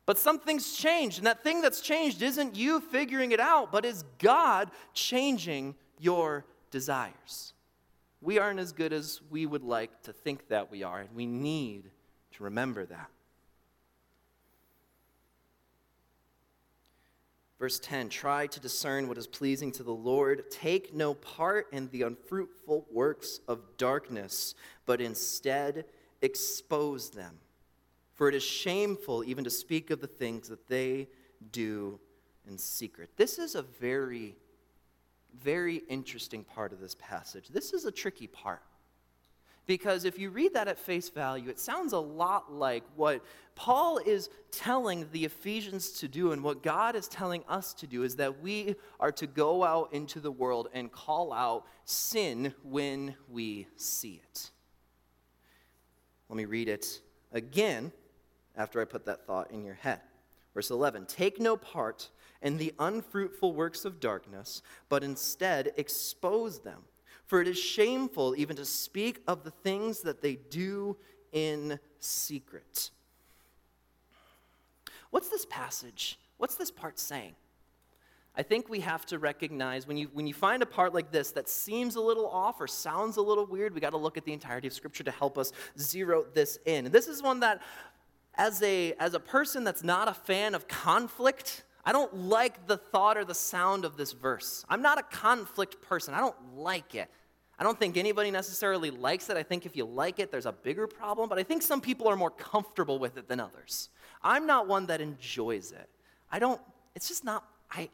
But 0.06 0.18
something's 0.18 0.76
changed. 0.76 1.20
And 1.20 1.28
that 1.28 1.44
thing 1.44 1.62
that's 1.62 1.80
changed 1.80 2.22
isn't 2.22 2.56
you 2.56 2.82
figuring 2.82 3.32
it 3.32 3.40
out, 3.40 3.72
but 3.72 3.86
is 3.86 4.04
God 4.18 4.72
changing 4.94 5.76
your 6.00 6.46
desires. 6.72 7.54
We 8.20 8.40
aren't 8.40 8.60
as 8.60 8.72
good 8.72 8.94
as 8.94 9.22
we 9.30 9.46
would 9.46 9.64
like 9.64 10.04
to 10.04 10.14
think 10.14 10.48
that 10.50 10.72
we 10.72 10.84
are, 10.84 11.00
and 11.00 11.10
we 11.16 11.26
need 11.26 11.90
to 12.34 12.44
remember 12.44 12.86
that. 12.86 13.10
Verse 17.62 17.80
10 17.80 18.10
Try 18.10 18.48
to 18.48 18.60
discern 18.60 19.08
what 19.08 19.20
is 19.20 19.28
pleasing 19.28 19.72
to 19.74 19.84
the 19.84 19.94
Lord. 19.94 20.50
Take 20.50 20.96
no 20.96 21.14
part 21.14 21.68
in 21.72 21.90
the 21.92 22.02
unfruitful 22.02 22.88
works 22.92 23.40
of 23.48 23.78
darkness, 23.78 24.56
but 24.88 25.00
instead 25.00 25.86
expose 26.24 27.12
them. 27.12 27.38
For 28.16 28.28
it 28.28 28.34
is 28.34 28.42
shameful 28.42 29.24
even 29.24 29.44
to 29.44 29.52
speak 29.52 29.92
of 29.92 30.02
the 30.02 30.08
things 30.08 30.50
that 30.50 30.68
they 30.68 31.08
do 31.52 32.00
in 32.48 32.58
secret. 32.58 33.12
This 33.16 33.38
is 33.38 33.54
a 33.54 33.62
very, 33.62 34.36
very 35.40 35.84
interesting 35.88 36.44
part 36.44 36.74
of 36.74 36.80
this 36.80 36.96
passage. 36.96 37.48
This 37.50 37.74
is 37.74 37.86
a 37.86 37.92
tricky 37.92 38.26
part. 38.26 38.64
Because 39.68 40.06
if 40.06 40.18
you 40.18 40.32
read 40.32 40.54
that 40.56 40.68
at 40.68 40.80
face 40.80 41.10
value, 41.10 41.50
it 41.50 41.60
sounds 41.60 41.94
a 41.94 42.00
lot 42.00 42.52
like 42.52 42.84
what 42.96 43.24
Paul 43.56 44.00
is 44.00 44.30
telling 44.50 45.08
the 45.12 45.26
Ephesians 45.26 45.92
to 46.00 46.08
do, 46.08 46.32
and 46.32 46.44
what 46.44 46.64
God 46.64 46.96
is 46.96 47.08
telling 47.08 47.44
us 47.48 47.74
to 47.76 47.88
do 47.88 48.04
is 48.04 48.16
that 48.16 48.42
we 48.42 48.76
are 49.00 49.12
to 49.14 49.28
go 49.28 49.64
out 49.64 49.94
into 49.94 50.20
the 50.20 50.32
world 50.32 50.70
and 50.74 50.92
call 50.92 51.32
out 51.32 51.66
sin 51.86 52.54
when 52.64 53.16
we 53.30 53.68
see 53.76 54.20
it. 54.24 54.52
Let 56.28 56.38
me 56.38 56.46
read 56.46 56.70
it 56.70 57.02
again 57.32 57.92
after 58.56 58.82
I 58.82 58.86
put 58.86 59.06
that 59.06 59.28
thought 59.28 59.52
in 59.52 59.64
your 59.64 59.76
head. 59.76 60.02
Verse 60.54 60.72
11 60.72 61.06
Take 61.06 61.40
no 61.40 61.56
part 61.56 62.10
in 62.42 62.58
the 62.58 62.74
unfruitful 62.80 63.54
works 63.54 63.86
of 63.86 64.00
darkness, 64.00 64.62
but 64.90 65.04
instead 65.04 65.72
expose 65.78 66.60
them. 66.60 66.84
For 67.32 67.40
it 67.40 67.48
is 67.48 67.58
shameful 67.58 68.36
even 68.36 68.58
to 68.58 68.66
speak 68.66 69.22
of 69.26 69.46
the 69.46 69.52
things 69.52 70.02
that 70.02 70.22
they 70.22 70.36
do 70.36 70.98
in 71.32 71.80
secret. 72.02 72.92
What's 75.12 75.30
this 75.30 75.46
passage? 75.46 76.20
What's 76.36 76.56
this 76.56 76.70
part 76.70 77.00
saying? 77.00 77.36
I 78.36 78.44
think 78.44 78.68
we 78.68 78.82
have 78.82 79.06
to 79.06 79.18
recognize 79.18 79.88
when 79.88 79.96
you, 79.96 80.10
when 80.12 80.28
you 80.28 80.34
find 80.34 80.62
a 80.62 80.66
part 80.66 80.94
like 80.94 81.10
this 81.10 81.32
that 81.32 81.48
seems 81.48 81.96
a 81.96 82.02
little 82.02 82.28
off 82.28 82.60
or 82.60 82.68
sounds 82.68 83.16
a 83.16 83.22
little 83.22 83.46
weird, 83.46 83.74
we 83.74 83.80
got 83.80 83.92
to 83.92 83.98
look 83.98 84.18
at 84.18 84.26
the 84.26 84.34
entirety 84.34 84.68
of 84.68 84.74
Scripture 84.74 85.06
to 85.06 85.12
help 85.12 85.38
us 85.38 85.54
zero 85.80 86.26
this 86.34 86.60
in. 86.66 86.88
And 86.88 86.94
this 86.94 87.08
is 87.08 87.24
one 87.24 87.40
that, 87.40 87.62
as 88.36 88.62
a, 88.62 88.92
as 89.00 89.14
a 89.14 89.22
person 89.22 89.64
that's 89.64 89.86
not 89.86 90.10
a 90.10 90.14
fan 90.14 90.54
of 90.54 90.68
conflict, 90.68 91.64
I 91.86 91.94
don't 91.94 92.14
like 92.14 92.68
the 92.68 92.76
thought 92.76 93.16
or 93.16 93.24
the 93.24 93.34
sound 93.34 93.86
of 93.86 93.96
this 93.96 94.12
verse. 94.12 94.66
I'm 94.68 94.82
not 94.82 95.00
a 95.00 95.04
conflict 95.04 95.82
person, 95.82 96.14
I 96.14 96.20
don't 96.20 96.58
like 96.58 96.94
it. 96.94 97.10
I 97.62 97.64
don't 97.64 97.78
think 97.78 97.96
anybody 97.96 98.32
necessarily 98.32 98.90
likes 98.90 99.30
it. 99.30 99.38
I 99.38 99.44
think 99.44 99.68
if 99.68 99.76
you 99.76 99.86
like 99.86 100.18
it, 100.18 100.32
there's 100.32 100.48
a 100.48 100.52
bigger 100.52 100.88
problem, 100.88 101.30
but 101.30 101.38
I 101.38 101.44
think 101.44 101.62
some 101.62 101.80
people 101.80 102.08
are 102.08 102.16
more 102.16 102.32
comfortable 102.32 102.98
with 102.98 103.18
it 103.18 103.28
than 103.28 103.40
others. 103.40 103.90
I'm 104.24 104.48
not 104.48 104.68
one 104.68 104.88
that 104.88 105.00
enjoys 105.00 105.72
it. 105.72 105.88
I 106.32 106.40
don't, 106.40 106.60
it's 106.96 107.08
just 107.08 107.24
not, 107.24 107.46
I, 107.70 107.92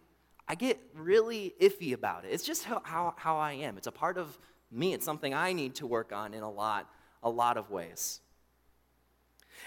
I 0.48 0.56
get 0.56 0.80
really 0.96 1.54
iffy 1.60 1.92
about 1.92 2.24
it. 2.24 2.30
It's 2.32 2.46
just 2.46 2.64
how, 2.64 2.82
how, 2.86 3.14
how 3.18 3.36
I 3.36 3.52
am. 3.56 3.76
It's 3.76 3.88
a 3.88 3.92
part 3.92 4.18
of 4.18 4.40
me. 4.72 4.94
It's 4.94 5.04
something 5.04 5.34
I 5.34 5.52
need 5.52 5.76
to 5.76 5.86
work 5.86 6.14
on 6.14 6.34
in 6.34 6.44
a 6.44 6.50
lot, 6.50 6.90
a 7.22 7.30
lot 7.30 7.58
of 7.58 7.70
ways. 7.70 8.22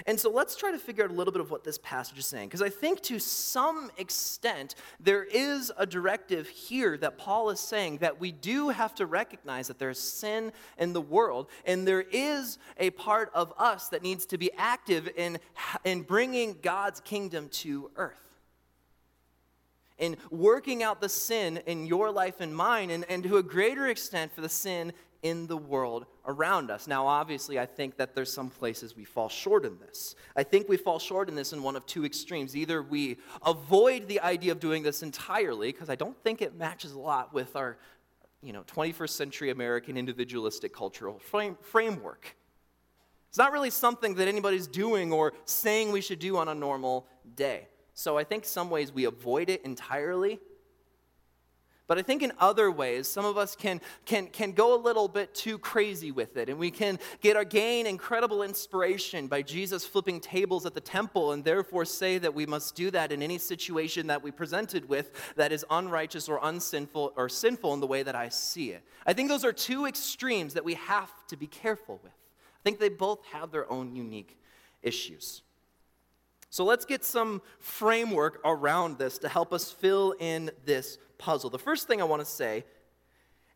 And 0.07 0.19
so 0.19 0.31
let's 0.31 0.57
try 0.57 0.71
to 0.71 0.79
figure 0.79 1.05
out 1.05 1.11
a 1.11 1.15
little 1.15 1.33
bit 1.33 1.41
of 1.41 1.51
what 1.51 1.65
this 1.65 1.79
passage 1.79 2.19
is 2.19 2.27
saying, 2.27 2.49
because 2.49 2.63
I 2.63 2.69
think 2.69 3.01
to 3.03 3.19
some 3.19 3.91
extent 3.99 4.75
there 4.99 5.25
is 5.25 5.71
a 5.77 5.87
directive 5.87 6.49
here 6.49 6.97
that 6.99 7.19
Paul 7.19 7.51
is 7.51 7.61
saying 7.61 7.99
that 7.99 8.21
we 8.21 8.33
do 8.33 8.71
have 8.71 8.95
to 8.97 9.07
recognize 9.07 9.69
that 9.69 9.79
there's 9.79 9.99
sin 9.99 10.53
in 10.79 10.93
the 10.93 11.01
world, 11.01 11.49
and 11.65 11.87
there 11.87 12.05
is 12.11 12.59
a 12.79 12.91
part 12.91 13.31
of 13.35 13.53
us 13.59 13.89
that 13.89 14.03
needs 14.03 14.27
to 14.27 14.39
be 14.39 14.51
active 14.57 15.09
in, 15.17 15.39
in 15.85 16.03
bringing 16.03 16.57
God's 16.63 17.01
kingdom 17.01 17.49
to 17.51 17.91
earth. 17.97 18.17
In 19.99 20.17
working 20.31 20.83
out 20.83 21.03
the 21.03 21.11
sin 21.11 21.59
in 21.67 21.85
your 21.85 22.11
life 22.11 22.41
and 22.41 22.57
mine, 22.57 22.89
and, 22.89 23.05
and 23.11 23.23
to 23.25 23.37
a 23.37 23.43
greater 23.43 23.87
extent 23.89 24.33
for 24.35 24.41
the 24.41 24.49
sin 24.49 24.95
in 25.23 25.47
the 25.47 25.57
world 25.57 26.07
around 26.27 26.71
us. 26.71 26.87
Now, 26.87 27.07
obviously, 27.07 27.59
I 27.59 27.67
think 27.67 27.97
that 27.99 28.15
there's 28.15 28.33
some 28.33 28.49
places 28.49 28.97
we 28.97 29.05
fall 29.05 29.29
short 29.29 29.65
in 29.65 29.79
this. 29.79 30.15
I 30.37 30.43
think 30.43 30.69
we 30.69 30.77
fall 30.77 30.99
short 30.99 31.29
in 31.29 31.35
this 31.35 31.53
in 31.53 31.63
one 31.63 31.77
of 31.77 31.85
two 31.87 32.05
extremes. 32.05 32.57
Either 32.57 32.83
we 32.83 33.19
avoid 33.45 34.09
the 34.09 34.21
idea 34.21 34.53
of 34.53 34.61
doing 34.61 34.83
this 34.83 35.03
entirely, 35.03 35.73
because 35.73 35.91
I 35.91 35.95
don't 35.95 36.17
think 36.23 36.41
it 36.41 36.57
matches 36.57 36.93
a 36.93 36.99
lot 36.99 37.35
with 37.35 37.55
our 37.57 37.79
you 38.43 38.53
know, 38.53 38.63
21st 38.63 39.11
century 39.11 39.51
American 39.51 39.97
individualistic 39.97 40.75
cultural 40.75 41.19
frame, 41.19 41.59
framework. 41.61 42.37
It's 43.29 43.39
not 43.39 43.53
really 43.53 43.71
something 43.71 44.15
that 44.15 44.27
anybody's 44.27 44.67
doing 44.67 45.13
or 45.13 45.35
saying 45.45 45.93
we 45.93 46.01
should 46.01 46.19
do 46.19 46.37
on 46.37 46.49
a 46.49 46.55
normal 46.55 47.07
day. 47.37 47.69
So 47.95 48.17
I 48.17 48.25
think 48.25 48.45
some 48.45 48.71
ways 48.71 48.93
we 48.93 49.05
avoid 49.05 49.51
it 49.51 49.63
entirely 49.65 50.41
But 51.91 51.99
I 51.99 52.03
think 52.03 52.23
in 52.23 52.31
other 52.39 52.71
ways, 52.71 53.09
some 53.09 53.25
of 53.25 53.37
us 53.37 53.57
can, 53.57 53.81
can, 54.05 54.29
can 54.29 54.53
go 54.53 54.77
a 54.77 54.81
little 54.81 55.09
bit 55.09 55.35
too 55.35 55.59
crazy 55.59 56.13
with 56.13 56.37
it. 56.37 56.49
And 56.49 56.57
we 56.57 56.71
can 56.71 57.01
get 57.21 57.35
our 57.35 57.43
gain 57.43 57.85
incredible 57.85 58.45
inspiration 58.45 59.27
by 59.27 59.43
Jesus 59.43 59.85
flipping 59.85 60.21
tables 60.21 60.67
at 60.67 60.75
the 60.75 60.81
temple 60.81 61.33
and 61.33 61.43
therefore 61.43 61.85
say 61.85 62.19
that 62.19 62.33
we 62.33 62.47
must 62.47 62.77
do 62.77 62.93
that 62.93 63.11
in 63.11 63.25
any 63.25 63.39
situation 63.39 64.07
that 64.07 64.23
we 64.23 64.31
presented 64.31 64.89
with 64.89 65.35
that 65.35 65.51
is 65.51 65.67
unrighteous 65.69 66.29
or 66.29 66.39
unsinful 66.45 67.13
or 67.17 67.29
sinful 67.29 67.75
in 67.75 67.81
the 67.81 67.89
way 67.89 68.05
that 68.05 68.15
I 68.15 68.29
see 68.29 68.71
it. 68.71 68.85
I 69.05 69.13
think 69.13 69.29
those 69.29 69.45
are 69.45 69.53
two 69.53 69.87
extremes 69.87 70.55
that 70.55 70.65
we 70.65 70.75
have 70.75 71.11
to 71.27 71.37
be 71.37 71.49
careful 71.49 71.99
with. 72.05 72.13
I 72.13 72.63
think 72.63 72.79
they 72.79 72.89
both 72.89 73.25
have 73.33 73.51
their 73.51 73.69
own 73.69 73.97
unique 73.97 74.39
issues. 74.81 75.43
So 76.51 76.65
let's 76.65 76.85
get 76.85 77.05
some 77.05 77.43
framework 77.61 78.41
around 78.45 78.99
this 78.99 79.19
to 79.19 79.29
help 79.29 79.53
us 79.53 79.71
fill 79.71 80.15
in 80.19 80.51
this 80.65 80.99
puzzle. 81.17 81.49
The 81.49 81.59
first 81.59 81.87
thing 81.87 82.01
I 82.01 82.05
want 82.05 82.21
to 82.21 82.27
say 82.27 82.65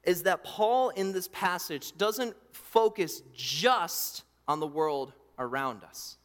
is 0.05 0.23
that 0.23 0.45
Paul 0.45 0.91
in 0.91 1.13
this 1.13 1.29
passage 1.29 1.97
doesn't 1.97 2.37
focus 2.53 3.23
just 3.35 4.23
on 4.47 4.61
the 4.61 4.67
world 4.67 5.13
around 5.39 5.83
us. 5.83 6.19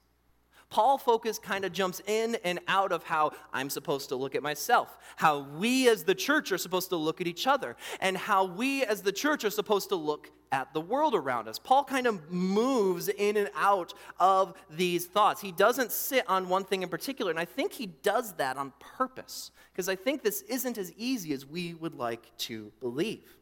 Paul 0.69 0.97
focus 0.97 1.39
kind 1.39 1.65
of 1.65 1.73
jumps 1.73 2.01
in 2.05 2.37
and 2.43 2.59
out 2.67 2.91
of 2.91 3.03
how 3.03 3.31
I'm 3.51 3.69
supposed 3.69 4.09
to 4.09 4.15
look 4.15 4.35
at 4.35 4.43
myself, 4.43 4.97
how 5.15 5.39
we 5.39 5.89
as 5.89 6.03
the 6.03 6.15
church 6.15 6.51
are 6.51 6.57
supposed 6.57 6.89
to 6.89 6.95
look 6.95 7.21
at 7.21 7.27
each 7.27 7.47
other, 7.47 7.75
and 7.99 8.15
how 8.15 8.45
we 8.45 8.83
as 8.83 9.01
the 9.01 9.11
church 9.11 9.43
are 9.43 9.49
supposed 9.49 9.89
to 9.89 9.95
look 9.95 10.31
at 10.51 10.73
the 10.73 10.81
world 10.81 11.13
around 11.13 11.47
us. 11.47 11.59
Paul 11.59 11.83
kind 11.83 12.07
of 12.07 12.31
moves 12.31 13.07
in 13.07 13.37
and 13.37 13.49
out 13.55 13.93
of 14.19 14.53
these 14.69 15.05
thoughts. 15.05 15.41
He 15.41 15.51
doesn't 15.51 15.91
sit 15.91 16.27
on 16.27 16.49
one 16.49 16.63
thing 16.63 16.81
in 16.83 16.89
particular, 16.89 17.31
and 17.31 17.39
I 17.39 17.45
think 17.45 17.73
he 17.73 17.87
does 17.87 18.33
that 18.33 18.57
on 18.57 18.73
purpose, 18.79 19.51
because 19.71 19.89
I 19.89 19.95
think 19.95 20.23
this 20.23 20.41
isn't 20.43 20.77
as 20.77 20.91
easy 20.97 21.33
as 21.33 21.45
we 21.45 21.73
would 21.75 21.95
like 21.95 22.35
to 22.39 22.71
believe. 22.79 23.38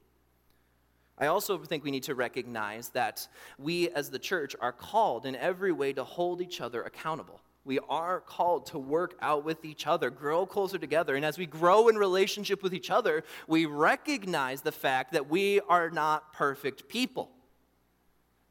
I 1.17 1.27
also 1.27 1.57
think 1.57 1.83
we 1.83 1.91
need 1.91 2.03
to 2.03 2.15
recognize 2.15 2.89
that 2.89 3.27
we 3.57 3.89
as 3.89 4.09
the 4.09 4.19
church 4.19 4.55
are 4.59 4.71
called 4.71 5.25
in 5.25 5.35
every 5.35 5.71
way 5.71 5.93
to 5.93 6.03
hold 6.03 6.41
each 6.41 6.61
other 6.61 6.83
accountable. 6.83 7.41
We 7.65 7.79
are 7.89 8.21
called 8.21 8.67
to 8.67 8.79
work 8.79 9.17
out 9.21 9.43
with 9.43 9.65
each 9.65 9.87
other, 9.87 10.09
grow 10.09 10.45
closer 10.45 10.77
together. 10.77 11.15
And 11.15 11.25
as 11.25 11.37
we 11.37 11.45
grow 11.45 11.89
in 11.89 11.97
relationship 11.97 12.63
with 12.63 12.73
each 12.73 12.89
other, 12.89 13.23
we 13.47 13.65
recognize 13.65 14.61
the 14.61 14.71
fact 14.71 15.11
that 15.13 15.29
we 15.29 15.59
are 15.61 15.89
not 15.89 16.33
perfect 16.33 16.87
people, 16.87 17.29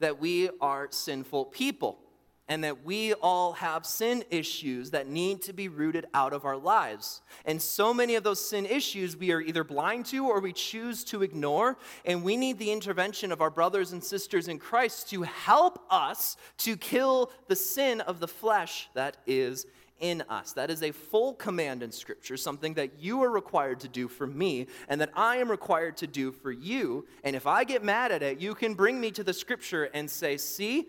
that 0.01 0.21
we 0.21 0.51
are 0.61 0.89
sinful 0.91 1.47
people 1.47 1.99
and 2.49 2.63
that 2.63 2.85
we 2.85 3.13
all 3.15 3.53
have 3.55 3.85
sin 3.85 4.25
issues 4.31 4.91
that 4.91 5.09
need 5.09 5.43
to 5.43 5.53
be 5.53 5.69
rooted 5.69 6.07
out 6.15 6.33
of 6.33 6.45
our 6.45 6.57
lives. 6.57 7.23
And 7.45 7.61
so 7.61 7.93
many 7.93 8.15
of 8.15 8.23
those 8.23 8.47
sin 8.47 8.67
issues 8.67 9.17
we 9.17 9.33
are 9.33 9.41
either 9.41 9.65
blind 9.65 10.07
to 10.07 10.27
or 10.27 10.41
we 10.41 10.53
choose 10.53 11.03
to 11.05 11.23
ignore, 11.23 11.77
and 12.05 12.23
we 12.23 12.37
need 12.37 12.59
the 12.59 12.71
intervention 12.71 13.33
of 13.33 13.41
our 13.41 13.51
brothers 13.51 13.93
and 13.93 14.03
sisters 14.03 14.49
in 14.49 14.59
Christ 14.59 15.11
to 15.11 15.23
help 15.23 15.85
us 15.91 16.37
to 16.59 16.77
kill 16.77 17.31
the 17.49 17.57
sin 17.57 18.01
of 18.03 18.21
the 18.21 18.29
flesh 18.29 18.89
that 18.95 19.17
is 19.27 19.67
in 20.01 20.23
us. 20.29 20.53
That 20.53 20.71
is 20.71 20.83
a 20.83 20.93
full 20.93 21.35
command 21.35 21.83
in 21.83 21.91
Scripture, 21.91 22.37
something 22.37 22.75
that 22.75 22.99
you 23.01 23.23
are 23.23 23.31
required 23.31 23.81
to 23.81 23.89
do 23.89 24.09
for 24.09 24.27
me 24.27 24.67
and 24.89 25.01
that 25.01 25.11
I 25.15 25.37
am 25.37 25.51
required 25.51 25.97
to 25.99 26.07
do 26.07 26.33
for 26.33 26.53
you. 26.53 27.07
And 27.25 27.35
if 27.35 27.47
I 27.47 27.65
get 27.65 27.83
mad 27.83 28.13
at 28.13 28.23
it, 28.23 28.39
you 28.39 28.55
can 28.55 28.75
bring 28.75 29.01
me 29.01 29.11
to 29.13 29.25
the 29.25 29.33
Scripture 29.33 29.85
and 29.95 30.11
say, 30.11 30.37
See, 30.37 30.87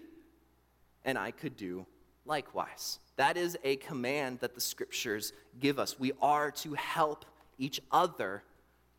and 1.07 1.17
I 1.17 1.31
could 1.31 1.55
do 1.55 1.87
likewise. 2.25 2.99
That 3.15 3.37
is 3.37 3.57
a 3.63 3.77
command 3.77 4.41
that 4.41 4.53
the 4.53 4.61
scriptures 4.61 5.33
give 5.59 5.79
us. 5.79 5.97
We 5.97 6.11
are 6.21 6.51
to 6.51 6.73
help 6.73 7.25
each 7.57 7.81
other 7.91 8.43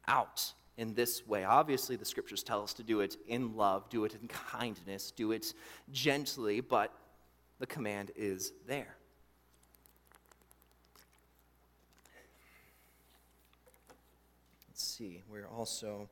out 0.08 0.52
in 0.78 0.94
this 0.94 1.26
way. 1.26 1.44
Obviously, 1.44 1.96
the 1.96 2.06
scriptures 2.06 2.42
tell 2.42 2.62
us 2.62 2.72
to 2.74 2.82
do 2.82 3.00
it 3.00 3.16
in 3.28 3.54
love, 3.56 3.88
do 3.90 4.04
it 4.04 4.16
in 4.20 4.26
kindness, 4.26 5.12
do 5.12 5.32
it 5.32 5.52
gently, 5.92 6.60
but 6.60 6.92
the 7.58 7.66
command 7.66 8.10
is 8.16 8.52
there. 8.66 8.96
Let's 14.70 14.82
see, 14.82 15.22
we're 15.30 15.48
also 15.48 16.08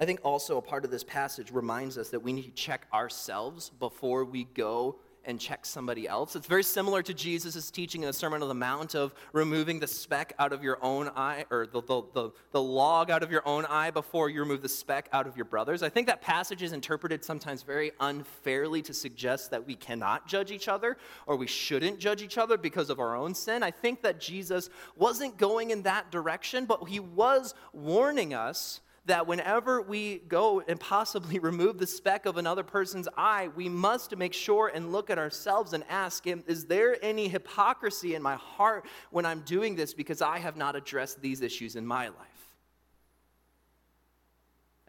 I 0.00 0.06
think 0.06 0.20
also 0.24 0.56
a 0.56 0.62
part 0.62 0.86
of 0.86 0.90
this 0.90 1.04
passage 1.04 1.52
reminds 1.52 1.98
us 1.98 2.08
that 2.08 2.20
we 2.20 2.32
need 2.32 2.44
to 2.44 2.50
check 2.52 2.86
ourselves 2.92 3.70
before 3.78 4.24
we 4.24 4.44
go 4.44 4.96
and 5.26 5.38
check 5.38 5.66
somebody 5.66 6.08
else. 6.08 6.34
It's 6.34 6.46
very 6.46 6.62
similar 6.62 7.02
to 7.02 7.12
Jesus' 7.12 7.70
teaching 7.70 8.02
in 8.02 8.06
the 8.06 8.12
Sermon 8.14 8.40
on 8.40 8.48
the 8.48 8.54
Mount 8.54 8.94
of 8.94 9.14
removing 9.34 9.78
the 9.78 9.86
speck 9.86 10.32
out 10.38 10.54
of 10.54 10.62
your 10.62 10.82
own 10.82 11.10
eye, 11.14 11.44
or 11.50 11.66
the, 11.66 11.82
the, 11.82 12.02
the, 12.14 12.30
the, 12.52 12.62
log 12.62 13.10
out 13.10 13.22
of 13.22 13.30
your 13.30 13.46
own 13.46 13.66
eye 13.66 13.90
before 13.90 14.30
you 14.30 14.40
remove 14.40 14.62
the 14.62 14.68
speck 14.70 15.10
out 15.12 15.26
of 15.26 15.36
your 15.36 15.44
brother's. 15.44 15.82
I 15.82 15.90
think 15.90 16.06
that 16.06 16.22
passage 16.22 16.62
is 16.62 16.72
interpreted 16.72 17.22
sometimes 17.22 17.62
very 17.62 17.92
unfairly 18.00 18.80
to 18.80 18.94
suggest 18.94 19.50
that 19.50 19.66
we 19.66 19.74
cannot 19.74 20.26
judge 20.26 20.50
each 20.50 20.68
other 20.68 20.96
or 21.26 21.36
we 21.36 21.46
shouldn't 21.46 21.98
judge 21.98 22.22
each 22.22 22.38
other 22.38 22.56
because 22.56 22.88
of 22.88 22.98
our 22.98 23.14
own 23.14 23.34
sin. 23.34 23.62
I 23.62 23.70
think 23.70 24.00
that 24.00 24.18
Jesus 24.18 24.70
wasn't 24.96 25.36
going 25.36 25.70
in 25.70 25.82
that 25.82 26.10
direction, 26.10 26.64
but 26.64 26.88
he 26.88 27.00
was 27.00 27.54
warning 27.74 28.32
us 28.32 28.80
that 29.06 29.26
whenever 29.26 29.80
we 29.80 30.18
go 30.28 30.60
and 30.60 30.78
possibly 30.78 31.38
remove 31.40 31.78
the 31.78 31.86
speck 31.86 32.26
of 32.26 32.36
another 32.36 32.62
person's 32.62 33.08
eye, 33.16 33.48
we 33.56 33.68
must 33.68 34.16
make 34.16 34.32
sure 34.32 34.70
and 34.72 34.92
look 34.92 35.10
at 35.10 35.18
ourselves 35.18 35.72
and 35.72 35.84
ask 35.88 36.26
Him, 36.26 36.44
is 36.46 36.66
there 36.66 36.96
any 37.02 37.28
hypocrisy 37.28 38.14
in 38.14 38.22
my 38.22 38.36
heart 38.36 38.86
when 39.10 39.26
I'm 39.26 39.40
doing 39.40 39.74
this 39.74 39.94
because 39.94 40.22
I 40.22 40.38
have 40.38 40.56
not 40.56 40.76
addressed 40.76 41.20
these 41.20 41.40
issues 41.40 41.76
in 41.76 41.86
my 41.86 42.08
life? 42.08 42.26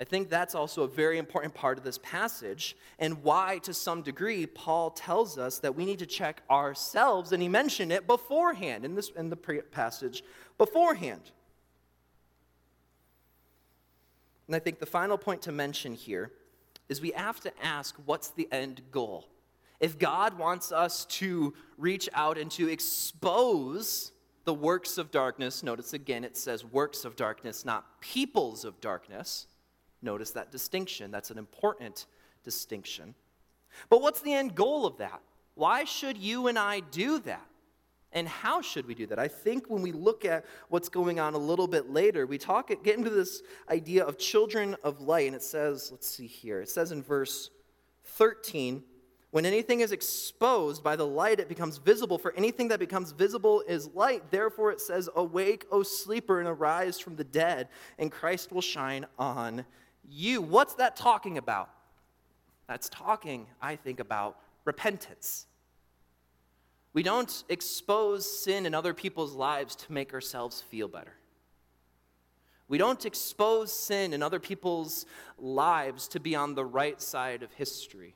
I 0.02 0.04
think 0.04 0.32
that's 0.32 0.56
also 0.56 0.82
a 0.82 0.88
very 0.88 1.20
important 1.20 1.54
part 1.54 1.78
of 1.78 1.84
this 1.84 2.00
passage, 2.00 2.76
and 2.98 3.22
why, 3.22 3.60
to 3.60 3.72
some 3.72 4.02
degree, 4.02 4.48
Paul 4.48 4.90
tells 4.90 5.38
us 5.38 5.60
that 5.60 5.76
we 5.76 5.86
need 5.86 6.00
to 6.00 6.08
check 6.08 6.42
ourselves, 6.50 7.34
and 7.34 7.42
he 7.42 7.48
mentioned 7.48 7.92
it 7.92 8.08
beforehand 8.08 8.84
in, 8.84 8.96
this, 8.96 9.12
in 9.16 9.30
the 9.30 9.36
passage 9.36 10.24
beforehand. 10.58 11.22
And 14.48 14.56
I 14.56 14.60
think 14.60 14.80
the 14.80 14.86
final 14.86 15.18
point 15.18 15.42
to 15.44 15.52
mention 15.52 15.94
here 15.94 16.32
is 16.90 17.02
we 17.02 17.12
have 17.12 17.40
to 17.42 17.52
ask 17.64 17.96
what's 18.06 18.30
the 18.30 18.48
end 18.52 18.82
goal? 18.92 19.28
If 19.80 19.98
God 19.98 20.38
wants 20.38 20.72
us 20.72 21.06
to 21.06 21.54
reach 21.78 22.10
out 22.14 22.38
and 22.38 22.52
to 22.52 22.70
expose 22.70 24.12
the 24.44 24.54
works 24.54 24.98
of 24.98 25.10
darkness, 25.12 25.64
notice 25.64 25.94
again 25.94 26.24
it 26.24 26.38
says 26.38 26.66
works 26.66 27.06
of 27.06 27.16
darkness, 27.16 27.66
not 27.66 28.02
peoples 28.02 28.66
of 28.66 28.80
darkness. 28.82 29.48
Notice 30.02 30.32
that 30.32 30.52
distinction. 30.52 31.12
That's 31.12 31.32
an 31.32 31.38
important 31.38 32.08
distinction. 32.44 33.16
But 33.90 34.02
what's 34.02 34.22
the 34.22 34.34
end 34.34 34.56
goal 34.56 34.86
of 34.86 34.98
that? 34.98 35.22
Why 35.56 35.84
should 35.84 36.18
you 36.18 36.48
and 36.48 36.58
I 36.58 36.80
do 36.80 37.20
that? 37.20 37.46
And 38.14 38.28
how 38.28 38.62
should 38.62 38.88
we 38.88 38.94
do 38.94 39.08
that? 39.08 39.20
I 39.20 39.28
think 39.28 39.70
when 39.70 39.82
we 39.82 39.92
look 39.92 40.26
at 40.26 40.46
what's 40.68 40.90
going 40.90 41.20
on 41.20 41.34
a 41.34 41.38
little 41.38 41.68
bit 41.68 41.90
later, 41.90 42.26
we 42.26 42.38
talk 42.38 42.70
get 42.84 42.98
into 42.98 43.10
this 43.10 43.42
idea 43.70 44.04
of 44.04 44.18
children 44.18 44.76
of 44.84 45.00
light, 45.00 45.28
and 45.28 45.36
it 45.36 45.44
says, 45.44 45.90
let's 45.92 46.08
see 46.08 46.28
here. 46.28 46.62
It 46.62 46.70
says 46.70 46.92
in 46.92 47.02
verse 47.02 47.50
13, 48.04 48.84
when 49.32 49.46
anything 49.46 49.80
is 49.80 49.94
exposed 49.94 50.84
by 50.84 50.98
the 50.98 51.08
light, 51.08 51.40
it 51.40 51.48
becomes 51.48 51.78
visible. 51.78 52.18
For 52.18 52.34
anything 52.36 52.68
that 52.68 52.80
becomes 52.80 53.14
visible 53.14 53.64
is 53.66 53.88
light. 53.94 54.30
Therefore, 54.30 54.72
it 54.72 54.82
says, 54.82 55.10
Awake, 55.16 55.66
O 55.72 55.84
sleeper, 55.84 56.40
and 56.40 56.50
arise 56.50 57.00
from 57.00 57.16
the 57.16 57.24
dead, 57.24 57.70
and 57.98 58.12
Christ 58.12 58.52
will 58.52 58.62
shine 58.62 59.06
on 59.18 59.66
you. 60.04 60.42
What's 60.42 60.74
that 60.76 60.98
talking 60.98 61.38
about? 61.38 61.70
That's 62.68 62.90
talking, 62.90 63.48
I 63.62 63.78
think, 63.78 64.02
about 64.02 64.38
repentance. 64.66 65.48
We 66.94 67.04
don't 67.04 67.44
expose 67.48 68.30
sin 68.30 68.66
in 68.66 68.74
other 68.74 68.94
people's 68.94 69.34
lives 69.34 69.76
to 69.78 69.92
make 69.92 70.14
ourselves 70.14 70.62
feel 70.62 70.88
better. 70.88 71.14
We 72.68 72.78
don't 72.78 73.06
expose 73.06 73.72
sin 73.72 74.14
in 74.14 74.24
other 74.24 74.40
people's 74.40 75.06
lives 75.38 76.08
to 76.10 76.20
be 76.20 76.36
on 76.36 76.56
the 76.56 76.66
right 76.66 77.02
side 77.02 77.44
of 77.44 77.52
history. 77.54 78.16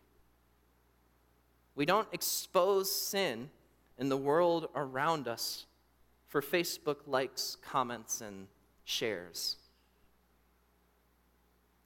We 1.76 1.86
don't 1.86 2.08
expose 2.14 2.92
sin 2.92 3.50
in 3.98 4.10
the 4.10 4.18
world 4.18 4.70
around 4.76 5.28
us 5.28 5.66
for 6.28 6.42
Facebook 6.42 6.98
likes, 7.06 7.58
comments, 7.62 8.22
and 8.22 8.48
shares. 8.84 9.58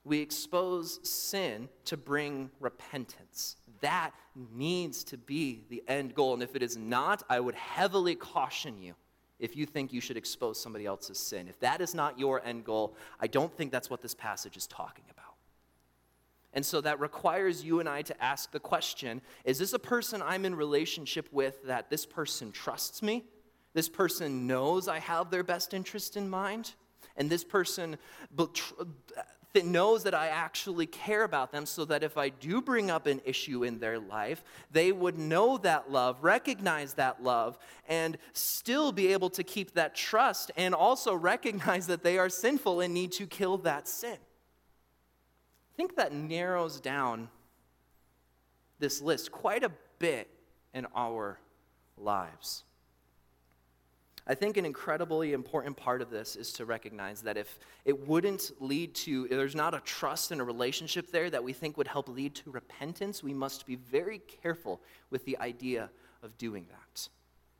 We 0.04 0.22
expose 0.22 1.00
sin 1.08 1.70
to 1.86 1.98
bring 1.98 2.50
repentance 2.60 3.58
that 3.82 4.12
needs 4.54 5.04
to 5.06 5.18
be 5.18 5.64
the 5.70 5.84
end 5.88 6.16
goal. 6.16 6.34
And 6.34 6.44
if 6.44 6.56
it 6.56 6.64
is 6.64 6.78
not, 6.78 7.24
I 7.30 7.40
would 7.40 7.56
heavily 7.56 8.16
caution 8.16 8.82
you 8.82 8.96
if 9.40 9.56
you 9.56 9.66
think 9.66 9.94
you 9.94 10.02
should 10.02 10.18
expose 10.18 10.62
somebody 10.62 10.86
else's 10.86 11.18
sin. 11.18 11.48
If 11.48 11.60
that 11.62 11.82
is 11.82 11.96
not 11.96 12.20
your 12.20 12.46
end 12.46 12.66
goal, 12.66 12.96
I 13.20 13.28
don't 13.28 13.56
think 13.56 13.72
that's 13.72 13.90
what 13.90 14.02
this 14.02 14.14
passage 14.14 14.58
is 14.58 14.68
talking 14.68 15.06
about. 15.10 15.20
And 16.54 16.66
so 16.66 16.82
that 16.82 17.00
requires 17.00 17.64
you 17.64 17.80
and 17.80 17.88
I 17.88 18.02
to 18.04 18.24
ask 18.24 18.52
the 18.52 18.60
question 18.60 19.22
is 19.46 19.60
this 19.60 19.74
a 19.74 19.80
person 19.80 20.22
I'm 20.22 20.46
in 20.46 20.56
relationship 20.56 21.30
with 21.32 21.64
that 21.66 21.90
this 21.90 22.06
person 22.06 22.52
trusts 22.52 23.02
me? 23.02 23.26
This 23.74 23.88
person 23.88 24.48
knows 24.48 24.88
I 24.88 25.00
have 25.00 25.30
their 25.30 25.44
best 25.44 25.74
interest 25.74 26.18
in 26.18 26.30
mind? 26.30 26.74
And 27.16 27.30
this 27.30 27.44
person 27.44 27.98
knows 29.56 30.04
that 30.04 30.14
I 30.14 30.28
actually 30.28 30.86
care 30.86 31.24
about 31.24 31.52
them 31.52 31.66
so 31.66 31.84
that 31.86 32.04
if 32.04 32.18
I 32.18 32.30
do 32.30 32.62
bring 32.62 32.92
up 32.92 33.08
an 33.08 33.22
issue 33.26 33.64
in 33.64 33.80
their 33.80 34.00
life, 34.00 34.44
they 34.72 34.92
would 34.92 35.18
know 35.18 35.58
that 35.60 35.92
love, 35.92 36.24
recognize 36.24 36.94
that 36.94 37.24
love, 37.24 37.58
and 37.88 38.18
still 38.34 38.92
be 38.92 39.12
able 39.12 39.30
to 39.32 39.44
keep 39.44 39.74
that 39.74 39.96
trust 39.96 40.52
and 40.56 40.76
also 40.76 41.14
recognize 41.14 41.88
that 41.88 42.04
they 42.04 42.18
are 42.18 42.30
sinful 42.30 42.82
and 42.82 42.94
need 42.94 43.12
to 43.14 43.26
kill 43.26 43.58
that 43.60 43.88
sin. 43.88 44.18
I 45.74 45.76
think 45.76 45.96
that 45.96 46.14
narrows 46.14 46.80
down 46.80 47.30
this 48.80 49.02
list 49.02 49.32
quite 49.32 49.64
a 49.64 49.72
bit 49.98 50.30
in 50.74 50.86
our 50.96 51.40
lives. 51.98 52.64
I 54.30 54.36
think 54.36 54.58
an 54.58 54.66
incredibly 54.66 55.34
important 55.34 55.76
part 55.76 56.04
of 56.04 56.12
this 56.12 56.36
is 56.36 56.54
to 56.54 56.66
recognize 56.66 57.24
that 57.24 57.36
if 57.36 57.58
it 57.84 58.08
wouldn't 58.08 58.52
lead 58.60 58.94
to, 58.96 59.28
there's 59.28 59.56
not 59.56 59.74
a 59.74 59.80
trust 59.80 60.30
and 60.30 60.40
a 60.40 60.44
relationship 60.44 61.12
there 61.12 61.32
that 61.32 61.44
we 61.44 61.52
think 61.52 61.78
would 61.78 61.88
help 61.88 62.08
lead 62.08 62.36
to 62.36 62.52
repentance, 62.52 63.24
we 63.24 63.34
must 63.34 63.66
be 63.66 63.76
very 63.76 64.20
careful 64.20 64.82
with 65.10 65.26
the 65.26 65.36
idea 65.40 65.90
of 66.22 66.38
doing 66.38 66.68
that. 66.70 67.10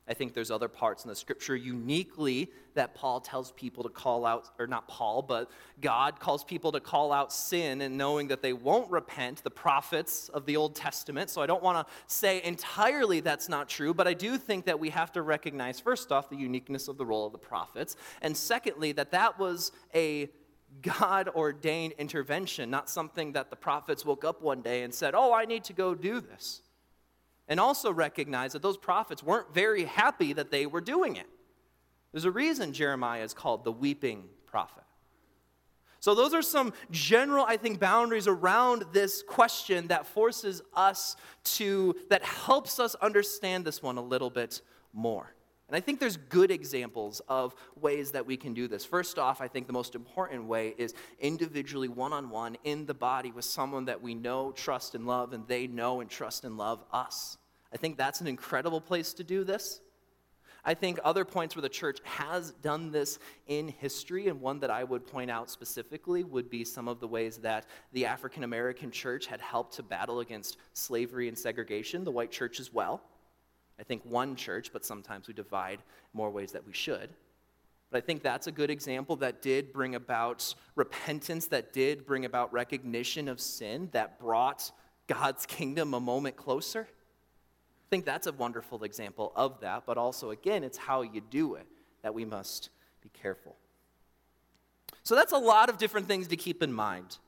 I 0.08 0.14
think 0.14 0.34
there's 0.34 0.50
other 0.50 0.68
parts 0.68 1.04
in 1.04 1.08
the 1.08 1.14
scripture 1.14 1.54
uniquely 1.54 2.50
that 2.74 2.94
Paul 2.94 3.20
tells 3.20 3.52
people 3.52 3.84
to 3.84 3.88
call 3.88 4.26
out, 4.26 4.48
or 4.58 4.66
not 4.66 4.88
Paul, 4.88 5.22
but 5.22 5.50
God 5.80 6.18
calls 6.18 6.42
people 6.42 6.72
to 6.72 6.80
call 6.80 7.12
out 7.12 7.32
sin 7.32 7.80
and 7.80 7.96
knowing 7.96 8.28
that 8.28 8.42
they 8.42 8.52
won't 8.52 8.90
repent, 8.90 9.44
the 9.44 9.50
prophets 9.50 10.28
of 10.30 10.46
the 10.46 10.56
Old 10.56 10.74
Testament. 10.74 11.30
So 11.30 11.42
I 11.42 11.46
don't 11.46 11.62
want 11.62 11.86
to 11.86 11.94
say 12.06 12.42
entirely 12.42 13.20
that's 13.20 13.48
not 13.48 13.68
true, 13.68 13.94
but 13.94 14.08
I 14.08 14.14
do 14.14 14.36
think 14.36 14.64
that 14.64 14.80
we 14.80 14.90
have 14.90 15.12
to 15.12 15.22
recognize, 15.22 15.78
first 15.78 16.10
off, 16.10 16.28
the 16.28 16.36
uniqueness 16.36 16.88
of 16.88 16.96
the 16.96 17.06
role 17.06 17.26
of 17.26 17.32
the 17.32 17.38
prophets, 17.38 17.96
and 18.20 18.36
secondly, 18.36 18.92
that 18.92 19.12
that 19.12 19.38
was 19.38 19.70
a 19.94 20.28
God 20.82 21.28
ordained 21.28 21.94
intervention, 21.98 22.70
not 22.70 22.88
something 22.88 23.32
that 23.32 23.50
the 23.50 23.56
prophets 23.56 24.04
woke 24.04 24.24
up 24.24 24.40
one 24.40 24.62
day 24.62 24.82
and 24.82 24.94
said, 24.94 25.14
Oh, 25.14 25.32
I 25.32 25.44
need 25.44 25.64
to 25.64 25.72
go 25.72 25.94
do 25.94 26.20
this 26.20 26.62
and 27.50 27.58
also 27.58 27.92
recognize 27.92 28.52
that 28.52 28.62
those 28.62 28.78
prophets 28.78 29.22
weren't 29.22 29.52
very 29.52 29.84
happy 29.84 30.32
that 30.32 30.50
they 30.52 30.64
were 30.66 30.80
doing 30.80 31.16
it. 31.16 31.26
There's 32.12 32.24
a 32.24 32.30
reason 32.30 32.72
Jeremiah 32.72 33.24
is 33.24 33.34
called 33.34 33.64
the 33.64 33.72
weeping 33.72 34.28
prophet. 34.46 34.84
So, 35.98 36.14
those 36.14 36.32
are 36.32 36.40
some 36.40 36.72
general, 36.90 37.44
I 37.44 37.58
think, 37.58 37.78
boundaries 37.78 38.26
around 38.26 38.86
this 38.92 39.22
question 39.22 39.88
that 39.88 40.06
forces 40.06 40.62
us 40.74 41.14
to, 41.44 41.94
that 42.08 42.24
helps 42.24 42.80
us 42.80 42.94
understand 42.94 43.66
this 43.66 43.82
one 43.82 43.98
a 43.98 44.02
little 44.02 44.30
bit 44.30 44.62
more. 44.94 45.34
And 45.70 45.76
I 45.76 45.80
think 45.80 46.00
there's 46.00 46.16
good 46.16 46.50
examples 46.50 47.22
of 47.28 47.54
ways 47.80 48.10
that 48.10 48.26
we 48.26 48.36
can 48.36 48.54
do 48.54 48.66
this. 48.66 48.84
First 48.84 49.20
off, 49.20 49.40
I 49.40 49.46
think 49.46 49.68
the 49.68 49.72
most 49.72 49.94
important 49.94 50.46
way 50.46 50.74
is 50.76 50.94
individually, 51.20 51.86
one 51.86 52.12
on 52.12 52.28
one, 52.28 52.56
in 52.64 52.86
the 52.86 52.94
body 52.94 53.30
with 53.30 53.44
someone 53.44 53.84
that 53.84 54.02
we 54.02 54.16
know, 54.16 54.50
trust, 54.50 54.96
and 54.96 55.06
love, 55.06 55.32
and 55.32 55.46
they 55.46 55.68
know 55.68 56.00
and 56.00 56.10
trust 56.10 56.42
and 56.42 56.56
love 56.56 56.82
us. 56.92 57.38
I 57.72 57.76
think 57.76 57.96
that's 57.96 58.20
an 58.20 58.26
incredible 58.26 58.80
place 58.80 59.12
to 59.14 59.22
do 59.22 59.44
this. 59.44 59.80
I 60.64 60.74
think 60.74 60.98
other 61.04 61.24
points 61.24 61.54
where 61.54 61.62
the 61.62 61.68
church 61.68 62.00
has 62.02 62.50
done 62.62 62.90
this 62.90 63.20
in 63.46 63.68
history, 63.68 64.26
and 64.26 64.40
one 64.40 64.58
that 64.58 64.70
I 64.70 64.82
would 64.82 65.06
point 65.06 65.30
out 65.30 65.50
specifically 65.50 66.24
would 66.24 66.50
be 66.50 66.64
some 66.64 66.88
of 66.88 66.98
the 66.98 67.06
ways 67.06 67.36
that 67.36 67.66
the 67.92 68.06
African 68.06 68.42
American 68.42 68.90
church 68.90 69.26
had 69.26 69.40
helped 69.40 69.74
to 69.76 69.84
battle 69.84 70.18
against 70.18 70.56
slavery 70.72 71.28
and 71.28 71.38
segregation, 71.38 72.02
the 72.02 72.10
white 72.10 72.32
church 72.32 72.58
as 72.58 72.72
well. 72.72 73.04
I 73.80 73.82
think 73.82 74.04
one 74.04 74.36
church, 74.36 74.72
but 74.72 74.84
sometimes 74.84 75.26
we 75.26 75.34
divide 75.34 75.80
more 76.12 76.30
ways 76.30 76.52
that 76.52 76.66
we 76.66 76.72
should. 76.72 77.10
But 77.90 77.98
I 77.98 78.00
think 78.06 78.22
that's 78.22 78.46
a 78.46 78.52
good 78.52 78.70
example 78.70 79.16
that 79.16 79.42
did 79.42 79.72
bring 79.72 79.94
about 79.94 80.54
repentance, 80.76 81.46
that 81.46 81.72
did 81.72 82.06
bring 82.06 82.24
about 82.24 82.52
recognition 82.52 83.26
of 83.26 83.40
sin, 83.40 83.88
that 83.92 84.20
brought 84.20 84.70
God's 85.08 85.46
kingdom 85.46 85.94
a 85.94 86.00
moment 86.00 86.36
closer 86.36 86.86
I 87.90 87.96
think 87.96 88.04
that's 88.04 88.28
a 88.28 88.32
wonderful 88.32 88.84
example 88.84 89.32
of 89.34 89.58
that, 89.62 89.82
but 89.84 89.98
also, 89.98 90.30
again, 90.30 90.62
it's 90.62 90.78
how 90.78 91.02
you 91.02 91.20
do 91.28 91.56
it 91.56 91.66
that 92.02 92.14
we 92.14 92.24
must 92.24 92.70
be 93.02 93.08
careful. 93.08 93.56
So 95.02 95.16
that's 95.16 95.32
a 95.32 95.38
lot 95.38 95.68
of 95.68 95.76
different 95.76 96.06
things 96.06 96.28
to 96.28 96.36
keep 96.36 96.62
in 96.62 96.72
mind. 96.72 97.18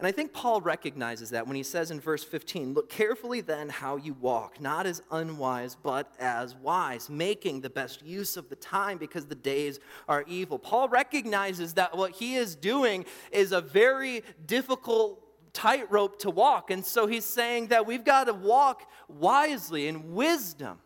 And 0.00 0.06
I 0.06 0.12
think 0.12 0.32
Paul 0.32 0.62
recognizes 0.62 1.28
that 1.28 1.46
when 1.46 1.56
he 1.56 1.62
says 1.62 1.90
in 1.90 2.00
verse 2.00 2.24
15, 2.24 2.72
Look 2.72 2.88
carefully 2.88 3.42
then 3.42 3.68
how 3.68 3.96
you 3.96 4.14
walk, 4.14 4.58
not 4.58 4.86
as 4.86 5.02
unwise, 5.10 5.76
but 5.76 6.14
as 6.18 6.54
wise, 6.54 7.10
making 7.10 7.60
the 7.60 7.68
best 7.68 8.02
use 8.02 8.38
of 8.38 8.48
the 8.48 8.56
time 8.56 8.96
because 8.96 9.26
the 9.26 9.34
days 9.34 9.78
are 10.08 10.24
evil. 10.26 10.58
Paul 10.58 10.88
recognizes 10.88 11.74
that 11.74 11.94
what 11.94 12.12
he 12.12 12.36
is 12.36 12.56
doing 12.56 13.04
is 13.30 13.52
a 13.52 13.60
very 13.60 14.22
difficult 14.46 15.22
tightrope 15.52 16.18
to 16.20 16.30
walk. 16.30 16.70
And 16.70 16.82
so 16.82 17.06
he's 17.06 17.26
saying 17.26 17.66
that 17.66 17.84
we've 17.84 18.04
got 18.04 18.24
to 18.24 18.32
walk 18.32 18.90
wisely 19.06 19.86
in 19.86 20.14
wisdom. 20.14 20.78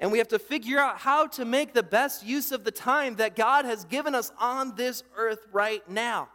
And 0.00 0.10
we 0.10 0.18
have 0.18 0.28
to 0.28 0.40
figure 0.40 0.80
out 0.80 0.98
how 0.98 1.28
to 1.28 1.44
make 1.44 1.72
the 1.72 1.84
best 1.84 2.26
use 2.26 2.50
of 2.50 2.64
the 2.64 2.72
time 2.72 3.14
that 3.16 3.36
God 3.36 3.64
has 3.64 3.84
given 3.84 4.12
us 4.12 4.32
on 4.40 4.74
this 4.74 5.04
earth 5.16 5.46
right 5.52 5.88
now. 5.88 6.30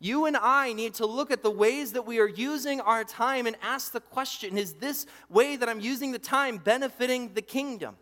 You 0.00 0.26
and 0.26 0.36
I 0.36 0.72
need 0.72 0.94
to 0.94 1.06
look 1.06 1.30
at 1.30 1.42
the 1.42 1.50
ways 1.50 1.92
that 1.92 2.06
we 2.06 2.20
are 2.20 2.28
using 2.28 2.80
our 2.80 3.02
time 3.02 3.46
and 3.46 3.56
ask 3.62 3.92
the 3.92 4.00
question 4.00 4.56
is 4.56 4.74
this 4.74 5.06
way 5.28 5.56
that 5.56 5.68
I'm 5.68 5.80
using 5.80 6.12
the 6.12 6.18
time 6.18 6.58
benefiting 6.58 7.34
the 7.34 7.42
kingdom? 7.42 7.96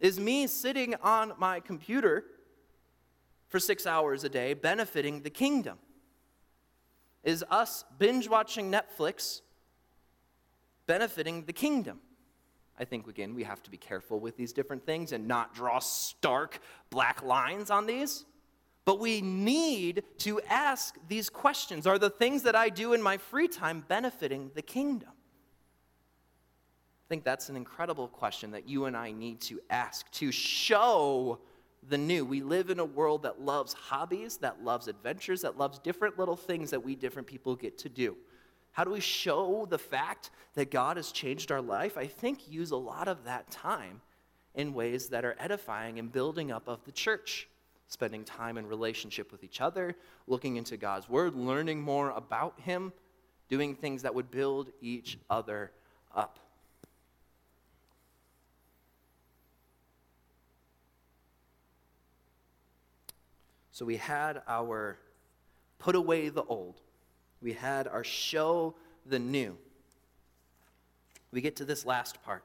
Is 0.00 0.18
me 0.18 0.46
sitting 0.46 0.94
on 1.02 1.34
my 1.38 1.60
computer 1.60 2.24
for 3.48 3.60
six 3.60 3.86
hours 3.86 4.24
a 4.24 4.28
day 4.28 4.54
benefiting 4.54 5.22
the 5.22 5.30
kingdom? 5.30 5.78
Is 7.22 7.44
us 7.50 7.84
binge 7.98 8.28
watching 8.28 8.72
Netflix 8.72 9.42
benefiting 10.86 11.44
the 11.44 11.52
kingdom? 11.52 12.00
I 12.78 12.84
think, 12.86 13.06
again, 13.06 13.34
we 13.34 13.44
have 13.44 13.62
to 13.64 13.70
be 13.70 13.76
careful 13.76 14.18
with 14.18 14.38
these 14.38 14.54
different 14.54 14.86
things 14.86 15.12
and 15.12 15.28
not 15.28 15.54
draw 15.54 15.80
stark 15.80 16.60
black 16.88 17.22
lines 17.22 17.70
on 17.70 17.84
these. 17.84 18.24
But 18.84 18.98
we 18.98 19.20
need 19.20 20.02
to 20.18 20.40
ask 20.48 20.96
these 21.08 21.28
questions 21.28 21.86
Are 21.86 21.98
the 21.98 22.10
things 22.10 22.42
that 22.42 22.56
I 22.56 22.68
do 22.68 22.92
in 22.92 23.02
my 23.02 23.16
free 23.18 23.48
time 23.48 23.84
benefiting 23.86 24.50
the 24.54 24.62
kingdom? 24.62 25.10
I 25.10 27.06
think 27.08 27.24
that's 27.24 27.48
an 27.48 27.56
incredible 27.56 28.08
question 28.08 28.52
that 28.52 28.68
you 28.68 28.84
and 28.84 28.96
I 28.96 29.10
need 29.10 29.40
to 29.42 29.60
ask 29.68 30.10
to 30.12 30.30
show 30.30 31.40
the 31.88 31.98
new. 31.98 32.24
We 32.24 32.40
live 32.40 32.70
in 32.70 32.78
a 32.78 32.84
world 32.84 33.24
that 33.24 33.40
loves 33.40 33.72
hobbies, 33.72 34.36
that 34.38 34.62
loves 34.62 34.86
adventures, 34.86 35.42
that 35.42 35.58
loves 35.58 35.78
different 35.78 36.18
little 36.18 36.36
things 36.36 36.70
that 36.70 36.84
we 36.84 36.94
different 36.94 37.26
people 37.26 37.56
get 37.56 37.78
to 37.78 37.88
do. 37.88 38.16
How 38.72 38.84
do 38.84 38.90
we 38.90 39.00
show 39.00 39.66
the 39.68 39.78
fact 39.78 40.30
that 40.54 40.70
God 40.70 40.96
has 40.96 41.10
changed 41.10 41.50
our 41.50 41.60
life? 41.60 41.98
I 41.98 42.06
think 42.06 42.48
use 42.48 42.70
a 42.70 42.76
lot 42.76 43.08
of 43.08 43.24
that 43.24 43.50
time 43.50 44.00
in 44.54 44.72
ways 44.72 45.08
that 45.08 45.24
are 45.24 45.36
edifying 45.38 45.98
and 45.98 46.12
building 46.12 46.50
up 46.52 46.68
of 46.68 46.84
the 46.84 46.92
church. 46.92 47.48
Spending 47.90 48.22
time 48.24 48.56
in 48.56 48.66
relationship 48.66 49.32
with 49.32 49.42
each 49.42 49.60
other, 49.60 49.96
looking 50.28 50.54
into 50.56 50.76
God's 50.76 51.08
word, 51.08 51.34
learning 51.34 51.82
more 51.82 52.10
about 52.10 52.54
Him, 52.60 52.92
doing 53.48 53.74
things 53.74 54.02
that 54.02 54.14
would 54.14 54.30
build 54.30 54.70
each 54.80 55.18
other 55.28 55.72
up. 56.14 56.38
So 63.72 63.84
we 63.84 63.96
had 63.96 64.40
our 64.46 64.96
put 65.80 65.96
away 65.96 66.28
the 66.28 66.44
old, 66.44 66.80
we 67.42 67.54
had 67.54 67.88
our 67.88 68.04
show 68.04 68.76
the 69.04 69.18
new. 69.18 69.58
We 71.32 71.40
get 71.40 71.56
to 71.56 71.64
this 71.64 71.84
last 71.84 72.22
part. 72.22 72.44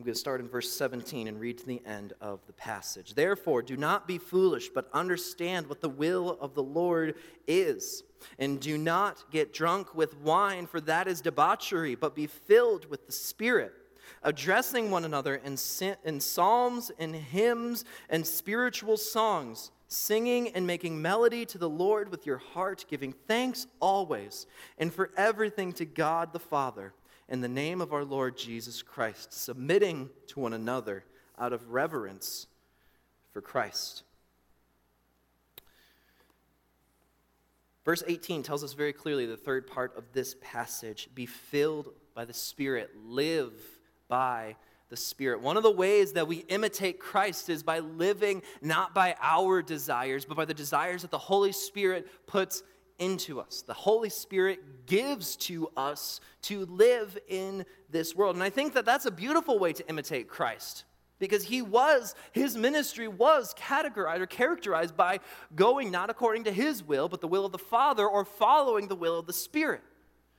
I'm 0.00 0.04
going 0.04 0.14
to 0.14 0.18
start 0.18 0.40
in 0.40 0.48
verse 0.48 0.72
17 0.72 1.28
and 1.28 1.38
read 1.38 1.58
to 1.58 1.66
the 1.66 1.82
end 1.84 2.14
of 2.22 2.40
the 2.46 2.54
passage. 2.54 3.12
Therefore, 3.12 3.60
do 3.60 3.76
not 3.76 4.08
be 4.08 4.16
foolish, 4.16 4.70
but 4.70 4.88
understand 4.94 5.66
what 5.66 5.82
the 5.82 5.90
will 5.90 6.38
of 6.40 6.54
the 6.54 6.62
Lord 6.62 7.16
is. 7.46 8.02
And 8.38 8.58
do 8.58 8.78
not 8.78 9.30
get 9.30 9.52
drunk 9.52 9.94
with 9.94 10.16
wine, 10.16 10.66
for 10.66 10.80
that 10.80 11.06
is 11.06 11.20
debauchery, 11.20 11.96
but 11.96 12.14
be 12.14 12.26
filled 12.26 12.88
with 12.88 13.04
the 13.04 13.12
Spirit 13.12 13.74
addressing 14.22 14.90
one 14.90 15.04
another 15.04 15.34
in, 15.34 15.58
in 16.04 16.18
psalms 16.18 16.90
and 16.98 17.14
hymns 17.14 17.84
and 18.08 18.26
spiritual 18.26 18.96
songs 18.96 19.70
singing 19.86 20.48
and 20.48 20.66
making 20.66 21.02
melody 21.02 21.44
to 21.44 21.58
the 21.58 21.68
Lord 21.68 22.10
with 22.10 22.24
your 22.24 22.38
heart, 22.38 22.86
giving 22.88 23.12
thanks 23.28 23.66
always 23.80 24.46
and 24.78 24.94
for 24.94 25.10
everything 25.18 25.74
to 25.74 25.84
God 25.84 26.32
the 26.32 26.38
Father 26.38 26.94
in 27.30 27.40
the 27.40 27.48
name 27.48 27.80
of 27.80 27.92
our 27.92 28.04
Lord 28.04 28.36
Jesus 28.36 28.82
Christ, 28.82 29.32
submitting 29.32 30.10
to 30.26 30.40
one 30.40 30.52
another 30.52 31.04
out 31.38 31.52
of 31.52 31.70
reverence 31.70 32.48
for 33.32 33.40
Christ. 33.40 34.02
Verse 37.84 38.02
18 38.06 38.42
tells 38.42 38.62
us 38.62 38.74
very 38.74 38.92
clearly 38.92 39.26
the 39.26 39.36
third 39.36 39.66
part 39.66 39.96
of 39.96 40.12
this 40.12 40.34
passage 40.42 41.08
be 41.14 41.24
filled 41.24 41.90
by 42.14 42.24
the 42.24 42.34
Spirit, 42.34 42.90
live 43.06 43.52
by 44.08 44.56
the 44.90 44.96
Spirit. 44.96 45.40
One 45.40 45.56
of 45.56 45.62
the 45.62 45.70
ways 45.70 46.12
that 46.12 46.26
we 46.26 46.38
imitate 46.48 46.98
Christ 46.98 47.48
is 47.48 47.62
by 47.62 47.78
living 47.78 48.42
not 48.60 48.92
by 48.92 49.14
our 49.22 49.62
desires, 49.62 50.24
but 50.24 50.36
by 50.36 50.44
the 50.44 50.52
desires 50.52 51.02
that 51.02 51.12
the 51.12 51.18
Holy 51.18 51.52
Spirit 51.52 52.08
puts 52.26 52.62
into 53.00 53.40
us. 53.40 53.62
The 53.66 53.74
Holy 53.74 54.10
Spirit 54.10 54.86
gives 54.86 55.34
to 55.36 55.70
us 55.76 56.20
to 56.42 56.66
live 56.66 57.18
in 57.28 57.66
this 57.90 58.14
world. 58.14 58.36
And 58.36 58.42
I 58.42 58.50
think 58.50 58.74
that 58.74 58.84
that's 58.84 59.06
a 59.06 59.10
beautiful 59.10 59.58
way 59.58 59.72
to 59.72 59.88
imitate 59.88 60.28
Christ 60.28 60.84
because 61.18 61.44
he 61.44 61.62
was, 61.62 62.14
his 62.32 62.56
ministry 62.56 63.08
was 63.08 63.54
categorized 63.54 64.20
or 64.20 64.26
characterized 64.26 64.96
by 64.96 65.20
going 65.56 65.90
not 65.90 66.10
according 66.10 66.44
to 66.44 66.52
his 66.52 66.82
will, 66.82 67.08
but 67.08 67.20
the 67.20 67.28
will 67.28 67.44
of 67.44 67.52
the 67.52 67.58
Father 67.58 68.06
or 68.06 68.24
following 68.24 68.88
the 68.88 68.96
will 68.96 69.18
of 69.18 69.26
the 69.26 69.32
Spirit. 69.32 69.82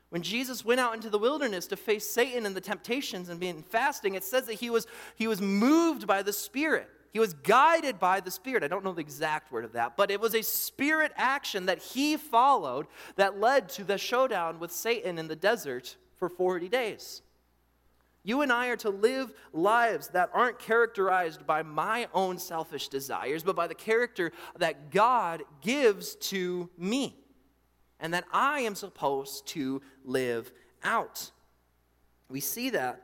When 0.10 0.22
Jesus 0.22 0.66
went 0.66 0.82
out 0.82 0.94
into 0.94 1.10
the 1.10 1.20
wilderness 1.20 1.68
to 1.68 1.78
face 1.78 2.10
Satan 2.10 2.46
and 2.46 2.56
the 2.56 2.62
temptations 2.62 3.30
and 3.30 3.40
being 3.40 3.64
fasting, 3.64 4.16
it 4.16 4.24
says 4.24 4.46
that 4.48 4.56
he 4.56 4.70
was, 4.70 4.86
he 5.16 5.28
was 5.28 5.42
moved 5.42 6.06
by 6.06 6.22
the 6.22 6.34
Spirit. 6.34 6.90
He 7.12 7.20
was 7.20 7.34
guided 7.34 8.00
by 8.00 8.22
the 8.22 8.32
Spirit. 8.32 8.64
I 8.64 8.68
don't 8.68 8.86
know 8.86 8.94
the 8.94 9.02
exact 9.02 9.52
word 9.52 9.66
of 9.66 9.74
that, 9.74 9.98
but 9.98 10.10
it 10.10 10.22
was 10.22 10.34
a 10.34 10.42
spirit 10.42 11.12
action 11.18 11.66
that 11.66 11.80
he 11.80 12.16
followed 12.16 12.88
that 13.18 13.40
led 13.40 13.68
to 13.70 13.84
the 13.84 13.98
showdown 13.98 14.60
with 14.60 14.72
Satan 14.72 15.18
in 15.18 15.28
the 15.28 15.36
desert 15.36 15.98
for 16.18 16.30
40 16.30 16.70
days. 16.70 17.22
You 18.24 18.42
and 18.42 18.52
I 18.52 18.68
are 18.68 18.78
to 18.78 18.90
live 18.90 19.34
lives 19.52 20.10
that 20.10 20.30
aren't 20.34 20.60
characterized 20.60 21.46
by 21.46 21.64
my 21.64 22.08
own 22.14 22.38
selfish 22.38 22.88
desires, 22.88 23.44
but 23.44 23.56
by 23.56 23.68
the 23.68 23.76
character 23.76 24.32
that 24.58 24.92
God 24.92 25.44
gives 25.62 26.16
to 26.16 26.70
me 26.78 27.18
and 28.00 28.14
that 28.14 28.26
I 28.32 28.62
am 28.62 28.76
supposed 28.76 29.48
to 29.48 29.82
live 30.06 30.52
out. 30.84 31.32
We 32.30 32.40
see 32.40 32.70
that 32.70 33.02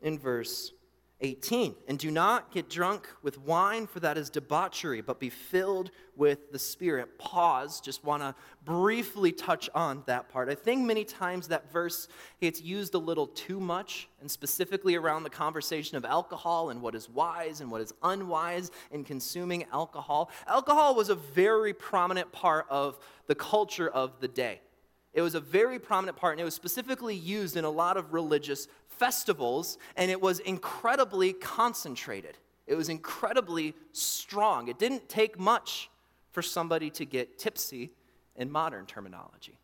in 0.00 0.18
verse 0.18 0.72
18. 1.20 1.74
And 1.88 1.98
do 1.98 2.10
not 2.10 2.52
get 2.52 2.70
drunk 2.70 3.08
with 3.22 3.38
wine, 3.40 3.88
for 3.88 3.98
that 4.00 4.16
is 4.16 4.30
debauchery, 4.30 5.00
but 5.00 5.18
be 5.18 5.30
filled 5.30 5.90
with 6.14 6.52
the 6.52 6.58
Spirit. 6.58 7.18
Pause, 7.18 7.80
just 7.80 8.04
want 8.04 8.22
to 8.22 8.34
briefly 8.64 9.32
touch 9.32 9.68
on 9.74 10.04
that 10.06 10.28
part. 10.28 10.48
I 10.48 10.54
think 10.54 10.86
many 10.86 11.04
times 11.04 11.48
that 11.48 11.72
verse 11.72 12.06
gets 12.40 12.62
used 12.62 12.94
a 12.94 12.98
little 12.98 13.26
too 13.26 13.58
much, 13.58 14.08
and 14.20 14.30
specifically 14.30 14.94
around 14.94 15.24
the 15.24 15.30
conversation 15.30 15.96
of 15.96 16.04
alcohol 16.04 16.70
and 16.70 16.80
what 16.80 16.94
is 16.94 17.08
wise 17.08 17.60
and 17.60 17.70
what 17.70 17.80
is 17.80 17.92
unwise 18.02 18.70
in 18.92 19.02
consuming 19.02 19.64
alcohol. 19.72 20.30
Alcohol 20.46 20.94
was 20.94 21.08
a 21.08 21.16
very 21.16 21.72
prominent 21.72 22.30
part 22.30 22.66
of 22.70 22.98
the 23.26 23.34
culture 23.34 23.88
of 23.88 24.20
the 24.20 24.28
day. 24.28 24.60
It 25.14 25.22
was 25.22 25.34
a 25.34 25.40
very 25.40 25.80
prominent 25.80 26.16
part, 26.16 26.34
and 26.34 26.40
it 26.40 26.44
was 26.44 26.54
specifically 26.54 27.16
used 27.16 27.56
in 27.56 27.64
a 27.64 27.70
lot 27.70 27.96
of 27.96 28.12
religious 28.12 28.68
festivals, 28.98 29.78
and 29.96 30.10
it 30.10 30.20
was 30.20 30.40
incredibly 30.40 31.32
concentrated. 31.32 32.36
It 32.66 32.74
was 32.74 32.88
incredibly 32.88 33.74
strong. 33.92 34.68
It 34.68 34.78
didn't 34.78 35.08
take 35.08 35.38
much 35.38 35.90
for 36.32 36.42
somebody 36.42 36.90
to 36.90 37.04
get 37.04 37.38
tipsy 37.38 37.92
in 38.36 38.50
modern 38.50 38.86
terminology. 38.86 39.58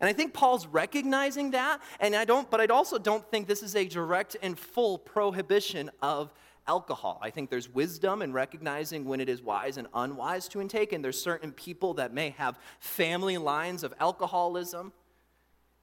And 0.00 0.08
I 0.08 0.14
think 0.14 0.32
Paul's 0.32 0.66
recognizing 0.66 1.50
that, 1.50 1.82
and 2.00 2.14
I 2.16 2.24
don't, 2.24 2.50
but 2.50 2.60
I 2.60 2.66
also 2.66 2.98
don't 2.98 3.28
think 3.30 3.46
this 3.46 3.62
is 3.62 3.76
a 3.76 3.84
direct 3.86 4.36
and 4.40 4.58
full 4.58 4.96
prohibition 4.96 5.90
of 6.00 6.32
alcohol. 6.66 7.18
I 7.20 7.30
think 7.30 7.50
there's 7.50 7.68
wisdom 7.68 8.22
in 8.22 8.32
recognizing 8.32 9.04
when 9.04 9.20
it 9.20 9.28
is 9.28 9.42
wise 9.42 9.76
and 9.76 9.88
unwise 9.92 10.48
to 10.48 10.60
intake, 10.60 10.92
and 10.92 11.04
there's 11.04 11.20
certain 11.20 11.52
people 11.52 11.94
that 11.94 12.14
may 12.14 12.30
have 12.30 12.58
family 12.78 13.36
lines 13.36 13.82
of 13.82 13.92
alcoholism 14.00 14.92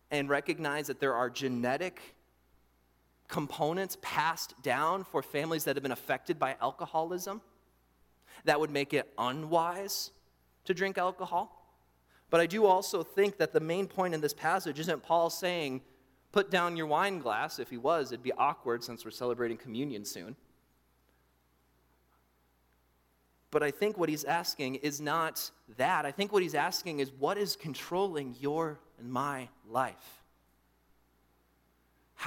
and 0.09 0.29
recognize 0.29 0.87
that 0.87 0.99
there 0.99 1.13
are 1.13 1.29
genetic 1.29 2.15
components 3.27 3.97
passed 4.01 4.61
down 4.61 5.03
for 5.03 5.21
families 5.21 5.65
that 5.65 5.75
have 5.75 5.83
been 5.83 5.91
affected 5.91 6.39
by 6.39 6.55
alcoholism 6.61 7.41
that 8.45 8.59
would 8.59 8.71
make 8.71 8.93
it 8.93 9.11
unwise 9.17 10.11
to 10.65 10.73
drink 10.73 10.97
alcohol. 10.97 11.53
But 12.29 12.41
I 12.41 12.45
do 12.45 12.65
also 12.65 13.03
think 13.03 13.37
that 13.37 13.53
the 13.53 13.59
main 13.59 13.87
point 13.87 14.13
in 14.13 14.21
this 14.21 14.33
passage 14.33 14.79
isn't 14.79 15.03
Paul 15.03 15.29
saying, 15.29 15.81
put 16.31 16.51
down 16.51 16.75
your 16.77 16.87
wine 16.87 17.19
glass. 17.19 17.59
If 17.59 17.69
he 17.69 17.77
was, 17.77 18.11
it'd 18.11 18.23
be 18.23 18.33
awkward 18.33 18.83
since 18.83 19.05
we're 19.05 19.11
celebrating 19.11 19.57
communion 19.57 20.05
soon. 20.05 20.35
But 23.49 23.63
I 23.63 23.71
think 23.71 23.97
what 23.97 24.09
he's 24.09 24.25
asking 24.25 24.75
is 24.75 24.99
not 24.99 25.49
that. 25.77 26.05
I 26.05 26.11
think 26.11 26.33
what 26.33 26.43
he's 26.43 26.55
asking 26.55 26.99
is 26.99 27.11
what 27.11 27.37
is 27.37 27.55
controlling 27.55 28.35
your 28.39 28.79
and 28.99 29.09
my 29.11 29.47
life? 29.69 30.23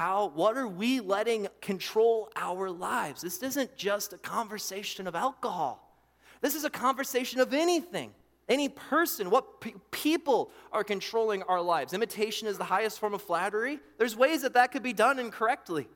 How, 0.01 0.29
what 0.29 0.57
are 0.57 0.67
we 0.67 1.01
letting 1.01 1.47
control 1.61 2.31
our 2.35 2.71
lives? 2.71 3.21
This 3.21 3.43
isn't 3.43 3.77
just 3.77 4.15
a 4.15 4.17
conversation 4.17 5.07
of 5.07 5.15
alcohol. 5.15 5.95
This 6.41 6.55
is 6.55 6.65
a 6.65 6.71
conversation 6.71 7.39
of 7.39 7.53
anything, 7.53 8.15
any 8.49 8.71
person, 8.71 9.29
what 9.29 9.61
pe- 9.61 9.75
people 9.91 10.53
are 10.73 10.85
controlling 10.85 11.43
our 11.43 11.61
lives. 11.61 11.93
Imitation 11.93 12.49
is 12.49 12.57
the 12.57 12.65
highest 12.65 12.99
form 12.99 13.13
of 13.13 13.21
flattery. 13.21 13.79
There's 13.99 14.17
ways 14.17 14.41
that 14.41 14.55
that 14.55 14.73
could 14.73 14.83
be 14.83 14.95
done 14.95 15.19
incorrectly. 15.19 15.87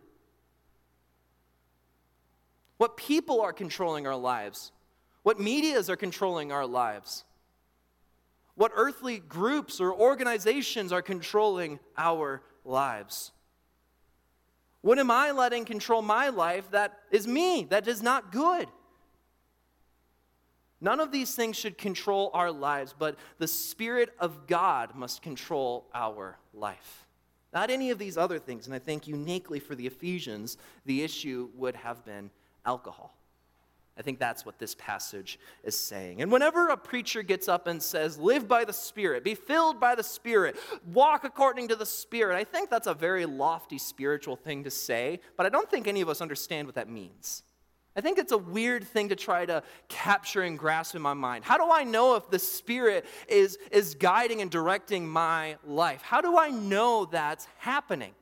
What 2.76 2.98
people 2.98 3.40
are 3.40 3.54
controlling 3.54 4.06
our 4.06 4.16
lives, 4.16 4.70
what 5.22 5.40
medias 5.40 5.88
are 5.88 5.96
controlling 5.96 6.52
our 6.52 6.66
lives, 6.66 7.24
what 8.54 8.70
earthly 8.74 9.18
groups 9.18 9.80
or 9.80 9.94
organizations 9.94 10.92
are 10.92 11.00
controlling 11.00 11.80
our 11.96 12.42
lives. 12.66 13.32
What 14.84 14.98
am 14.98 15.10
I 15.10 15.30
letting 15.30 15.64
control 15.64 16.02
my 16.02 16.28
life 16.28 16.70
that 16.72 16.98
is 17.10 17.26
me, 17.26 17.64
that 17.70 17.88
is 17.88 18.02
not 18.02 18.30
good? 18.30 18.68
None 20.78 21.00
of 21.00 21.10
these 21.10 21.34
things 21.34 21.56
should 21.56 21.78
control 21.78 22.30
our 22.34 22.52
lives, 22.52 22.94
but 22.98 23.16
the 23.38 23.48
Spirit 23.48 24.10
of 24.18 24.46
God 24.46 24.94
must 24.94 25.22
control 25.22 25.86
our 25.94 26.36
life. 26.52 27.06
Not 27.50 27.70
any 27.70 27.92
of 27.92 27.98
these 27.98 28.18
other 28.18 28.38
things. 28.38 28.66
And 28.66 28.74
I 28.74 28.78
think 28.78 29.08
uniquely 29.08 29.58
for 29.58 29.74
the 29.74 29.86
Ephesians, 29.86 30.58
the 30.84 31.02
issue 31.02 31.48
would 31.54 31.76
have 31.76 32.04
been 32.04 32.28
alcohol. 32.66 33.16
I 33.96 34.02
think 34.02 34.18
that's 34.18 34.44
what 34.44 34.58
this 34.58 34.74
passage 34.74 35.38
is 35.62 35.78
saying. 35.78 36.20
And 36.20 36.32
whenever 36.32 36.68
a 36.68 36.76
preacher 36.76 37.22
gets 37.22 37.48
up 37.48 37.68
and 37.68 37.80
says, 37.80 38.18
live 38.18 38.48
by 38.48 38.64
the 38.64 38.72
Spirit, 38.72 39.22
be 39.22 39.36
filled 39.36 39.78
by 39.78 39.94
the 39.94 40.02
Spirit, 40.02 40.56
walk 40.92 41.22
according 41.22 41.68
to 41.68 41.76
the 41.76 41.86
Spirit, 41.86 42.36
I 42.36 42.42
think 42.42 42.70
that's 42.70 42.88
a 42.88 42.94
very 42.94 43.24
lofty 43.24 43.78
spiritual 43.78 44.34
thing 44.34 44.64
to 44.64 44.70
say, 44.70 45.20
but 45.36 45.46
I 45.46 45.48
don't 45.48 45.70
think 45.70 45.86
any 45.86 46.00
of 46.00 46.08
us 46.08 46.20
understand 46.20 46.66
what 46.66 46.74
that 46.74 46.88
means. 46.88 47.44
I 47.96 48.00
think 48.00 48.18
it's 48.18 48.32
a 48.32 48.38
weird 48.38 48.82
thing 48.82 49.10
to 49.10 49.16
try 49.16 49.46
to 49.46 49.62
capture 49.88 50.42
and 50.42 50.58
grasp 50.58 50.96
in 50.96 51.02
my 51.02 51.14
mind. 51.14 51.44
How 51.44 51.56
do 51.56 51.70
I 51.70 51.84
know 51.84 52.16
if 52.16 52.28
the 52.28 52.40
Spirit 52.40 53.06
is, 53.28 53.56
is 53.70 53.94
guiding 53.94 54.40
and 54.40 54.50
directing 54.50 55.06
my 55.06 55.56
life? 55.64 56.02
How 56.02 56.20
do 56.20 56.36
I 56.36 56.50
know 56.50 57.04
that's 57.04 57.46
happening? 57.58 58.12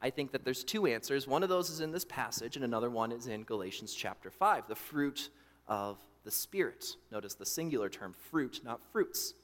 I 0.00 0.10
think 0.10 0.32
that 0.32 0.44
there's 0.44 0.62
two 0.62 0.86
answers. 0.86 1.26
One 1.26 1.42
of 1.42 1.48
those 1.48 1.70
is 1.70 1.80
in 1.80 1.90
this 1.90 2.04
passage, 2.04 2.56
and 2.56 2.64
another 2.64 2.90
one 2.90 3.10
is 3.10 3.26
in 3.26 3.42
Galatians 3.42 3.92
chapter 3.92 4.30
5, 4.30 4.68
the 4.68 4.76
fruit 4.76 5.30
of 5.66 5.98
the 6.24 6.30
Spirit. 6.30 6.96
Notice 7.10 7.34
the 7.34 7.46
singular 7.46 7.88
term 7.88 8.14
fruit, 8.30 8.60
not 8.64 8.80
fruits. 8.92 9.34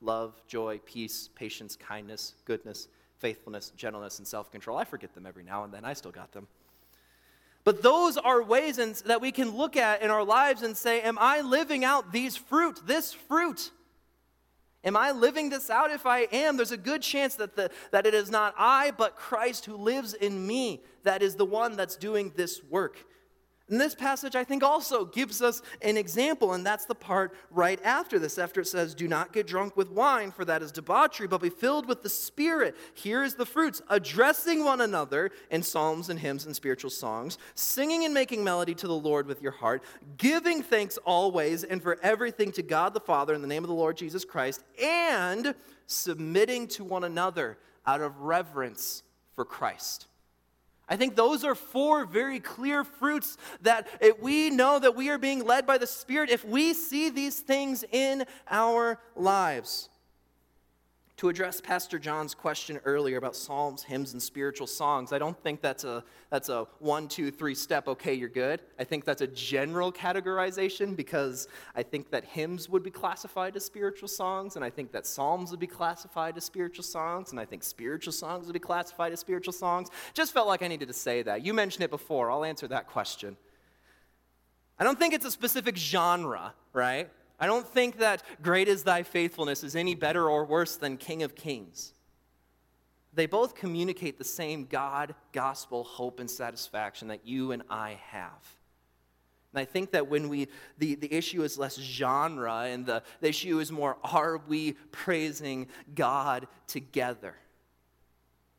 Love, 0.00 0.40
joy, 0.46 0.80
peace, 0.84 1.30
patience, 1.34 1.74
kindness, 1.74 2.34
goodness, 2.44 2.88
faithfulness, 3.18 3.72
gentleness, 3.76 4.18
and 4.18 4.26
self 4.26 4.52
control. 4.52 4.78
I 4.78 4.84
forget 4.84 5.14
them 5.14 5.26
every 5.26 5.42
now 5.42 5.64
and 5.64 5.72
then. 5.72 5.84
I 5.84 5.94
still 5.94 6.12
got 6.12 6.32
them. 6.32 6.46
But 7.64 7.82
those 7.82 8.16
are 8.16 8.42
ways 8.42 8.78
in, 8.78 8.94
that 9.06 9.20
we 9.20 9.32
can 9.32 9.56
look 9.56 9.76
at 9.76 10.02
in 10.02 10.10
our 10.10 10.22
lives 10.22 10.62
and 10.62 10.76
say, 10.76 11.00
Am 11.00 11.18
I 11.18 11.40
living 11.40 11.84
out 11.84 12.12
these 12.12 12.36
fruit, 12.36 12.80
this 12.86 13.12
fruit? 13.12 13.72
Am 14.86 14.96
I 14.96 15.10
living 15.10 15.50
this 15.50 15.68
out? 15.68 15.90
If 15.90 16.06
I 16.06 16.20
am, 16.32 16.56
there's 16.56 16.70
a 16.70 16.76
good 16.76 17.02
chance 17.02 17.34
that, 17.34 17.56
the, 17.56 17.70
that 17.90 18.06
it 18.06 18.14
is 18.14 18.30
not 18.30 18.54
I, 18.56 18.92
but 18.92 19.16
Christ 19.16 19.66
who 19.66 19.76
lives 19.76 20.14
in 20.14 20.46
me 20.46 20.80
that 21.02 21.22
is 21.22 21.34
the 21.34 21.44
one 21.44 21.76
that's 21.76 21.96
doing 21.96 22.32
this 22.36 22.62
work. 22.62 23.04
And 23.68 23.80
this 23.80 23.96
passage, 23.96 24.36
I 24.36 24.44
think, 24.44 24.62
also 24.62 25.04
gives 25.04 25.42
us 25.42 25.60
an 25.82 25.96
example, 25.96 26.52
and 26.52 26.64
that's 26.64 26.84
the 26.84 26.94
part 26.94 27.34
right 27.50 27.82
after 27.82 28.16
this, 28.16 28.38
after 28.38 28.60
it 28.60 28.68
says, 28.68 28.94
Do 28.94 29.08
not 29.08 29.32
get 29.32 29.48
drunk 29.48 29.76
with 29.76 29.90
wine, 29.90 30.30
for 30.30 30.44
that 30.44 30.62
is 30.62 30.70
debauchery, 30.70 31.26
but 31.26 31.40
be 31.40 31.50
filled 31.50 31.88
with 31.88 32.04
the 32.04 32.08
Spirit. 32.08 32.76
Here 32.94 33.24
is 33.24 33.34
the 33.34 33.44
fruits 33.44 33.82
addressing 33.90 34.62
one 34.62 34.80
another 34.80 35.32
in 35.50 35.64
psalms 35.64 36.10
and 36.10 36.20
hymns 36.20 36.46
and 36.46 36.54
spiritual 36.54 36.90
songs, 36.90 37.38
singing 37.56 38.04
and 38.04 38.14
making 38.14 38.44
melody 38.44 38.74
to 38.76 38.86
the 38.86 38.94
Lord 38.94 39.26
with 39.26 39.42
your 39.42 39.52
heart, 39.52 39.82
giving 40.16 40.62
thanks 40.62 40.96
always 40.98 41.64
and 41.64 41.82
for 41.82 41.98
everything 42.02 42.52
to 42.52 42.62
God 42.62 42.94
the 42.94 43.00
Father 43.00 43.34
in 43.34 43.42
the 43.42 43.48
name 43.48 43.64
of 43.64 43.68
the 43.68 43.74
Lord 43.74 43.96
Jesus 43.96 44.24
Christ, 44.24 44.62
and 44.80 45.56
submitting 45.88 46.68
to 46.68 46.84
one 46.84 47.02
another 47.02 47.58
out 47.84 48.00
of 48.00 48.20
reverence 48.20 49.02
for 49.34 49.44
Christ. 49.44 50.06
I 50.88 50.96
think 50.96 51.16
those 51.16 51.42
are 51.44 51.54
four 51.54 52.04
very 52.04 52.38
clear 52.38 52.84
fruits 52.84 53.36
that 53.62 53.88
we 54.20 54.50
know 54.50 54.78
that 54.78 54.94
we 54.94 55.10
are 55.10 55.18
being 55.18 55.44
led 55.44 55.66
by 55.66 55.78
the 55.78 55.86
Spirit 55.86 56.30
if 56.30 56.44
we 56.44 56.74
see 56.74 57.10
these 57.10 57.40
things 57.40 57.84
in 57.90 58.24
our 58.48 59.00
lives. 59.16 59.88
To 61.16 61.30
address 61.30 61.62
Pastor 61.62 61.98
John's 61.98 62.34
question 62.34 62.78
earlier 62.84 63.16
about 63.16 63.34
psalms, 63.34 63.82
hymns, 63.82 64.12
and 64.12 64.22
spiritual 64.22 64.66
songs, 64.66 65.14
I 65.14 65.18
don't 65.18 65.36
think 65.42 65.62
that's 65.62 65.84
a, 65.84 66.04
that's 66.28 66.50
a 66.50 66.66
one, 66.78 67.08
two, 67.08 67.30
three 67.30 67.54
step, 67.54 67.88
okay, 67.88 68.12
you're 68.12 68.28
good. 68.28 68.60
I 68.78 68.84
think 68.84 69.06
that's 69.06 69.22
a 69.22 69.26
general 69.26 69.90
categorization 69.90 70.94
because 70.94 71.48
I 71.74 71.82
think 71.82 72.10
that 72.10 72.24
hymns 72.24 72.68
would 72.68 72.82
be 72.82 72.90
classified 72.90 73.56
as 73.56 73.64
spiritual 73.64 74.08
songs, 74.08 74.56
and 74.56 74.64
I 74.64 74.68
think 74.68 74.92
that 74.92 75.06
psalms 75.06 75.50
would 75.50 75.60
be 75.60 75.66
classified 75.66 76.36
as 76.36 76.44
spiritual 76.44 76.84
songs, 76.84 77.30
and 77.30 77.40
I 77.40 77.46
think 77.46 77.62
spiritual 77.62 78.12
songs 78.12 78.46
would 78.46 78.52
be 78.52 78.58
classified 78.58 79.12
as 79.12 79.20
spiritual 79.20 79.54
songs. 79.54 79.88
Just 80.12 80.34
felt 80.34 80.46
like 80.46 80.62
I 80.62 80.68
needed 80.68 80.88
to 80.88 80.94
say 80.94 81.22
that. 81.22 81.42
You 81.42 81.54
mentioned 81.54 81.84
it 81.84 81.90
before, 81.90 82.30
I'll 82.30 82.44
answer 82.44 82.68
that 82.68 82.88
question. 82.88 83.38
I 84.78 84.84
don't 84.84 84.98
think 84.98 85.14
it's 85.14 85.24
a 85.24 85.30
specific 85.30 85.78
genre, 85.78 86.52
right? 86.74 87.08
I 87.38 87.46
don't 87.46 87.66
think 87.66 87.98
that 87.98 88.22
great 88.42 88.68
is 88.68 88.82
thy 88.82 89.02
faithfulness 89.02 89.62
is 89.62 89.76
any 89.76 89.94
better 89.94 90.28
or 90.28 90.44
worse 90.44 90.76
than 90.76 90.96
King 90.96 91.22
of 91.22 91.34
Kings. 91.34 91.92
They 93.12 93.26
both 93.26 93.54
communicate 93.54 94.18
the 94.18 94.24
same 94.24 94.66
God, 94.66 95.14
gospel, 95.32 95.84
hope, 95.84 96.20
and 96.20 96.30
satisfaction 96.30 97.08
that 97.08 97.26
you 97.26 97.52
and 97.52 97.62
I 97.70 97.98
have. 98.10 98.56
And 99.52 99.60
I 99.60 99.64
think 99.64 99.92
that 99.92 100.08
when 100.08 100.28
we, 100.28 100.48
the, 100.76 100.96
the 100.96 101.12
issue 101.12 101.42
is 101.42 101.56
less 101.56 101.78
genre 101.78 102.64
and 102.64 102.84
the, 102.84 103.02
the 103.20 103.28
issue 103.28 103.58
is 103.58 103.72
more, 103.72 103.96
are 104.04 104.38
we 104.46 104.72
praising 104.92 105.68
God 105.94 106.46
together? 106.66 107.34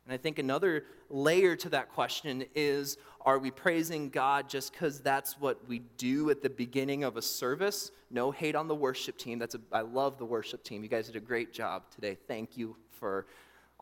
And 0.07 0.13
I 0.13 0.17
think 0.17 0.39
another 0.39 0.85
layer 1.09 1.57
to 1.57 1.69
that 1.69 1.89
question 1.89 2.45
is 2.55 2.97
are 3.25 3.39
we 3.39 3.51
praising 3.51 4.09
God 4.09 4.47
just 4.47 4.71
because 4.71 5.01
that's 5.01 5.37
what 5.37 5.67
we 5.67 5.79
do 5.97 6.29
at 6.29 6.41
the 6.41 6.49
beginning 6.49 7.03
of 7.03 7.17
a 7.17 7.21
service? 7.21 7.91
No 8.09 8.31
hate 8.31 8.55
on 8.55 8.69
the 8.69 8.75
worship 8.75 9.17
team. 9.17 9.37
That's 9.37 9.55
a, 9.55 9.59
I 9.69 9.81
love 9.81 10.17
the 10.17 10.23
worship 10.23 10.63
team. 10.63 10.81
You 10.81 10.87
guys 10.87 11.07
did 11.07 11.17
a 11.17 11.19
great 11.19 11.51
job 11.51 11.83
today. 11.93 12.17
Thank 12.25 12.55
you 12.55 12.77
for 12.89 13.25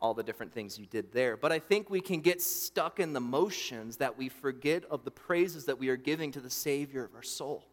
all 0.00 0.14
the 0.14 0.22
different 0.24 0.52
things 0.52 0.80
you 0.80 0.86
did 0.86 1.12
there. 1.12 1.36
But 1.36 1.52
I 1.52 1.60
think 1.60 1.90
we 1.90 2.00
can 2.00 2.20
get 2.20 2.42
stuck 2.42 2.98
in 2.98 3.12
the 3.12 3.20
motions 3.20 3.98
that 3.98 4.18
we 4.18 4.28
forget 4.28 4.84
of 4.90 5.04
the 5.04 5.12
praises 5.12 5.64
that 5.66 5.78
we 5.78 5.90
are 5.90 5.96
giving 5.96 6.32
to 6.32 6.40
the 6.40 6.50
Savior 6.50 7.04
of 7.04 7.14
our 7.14 7.22
soul. 7.22 7.64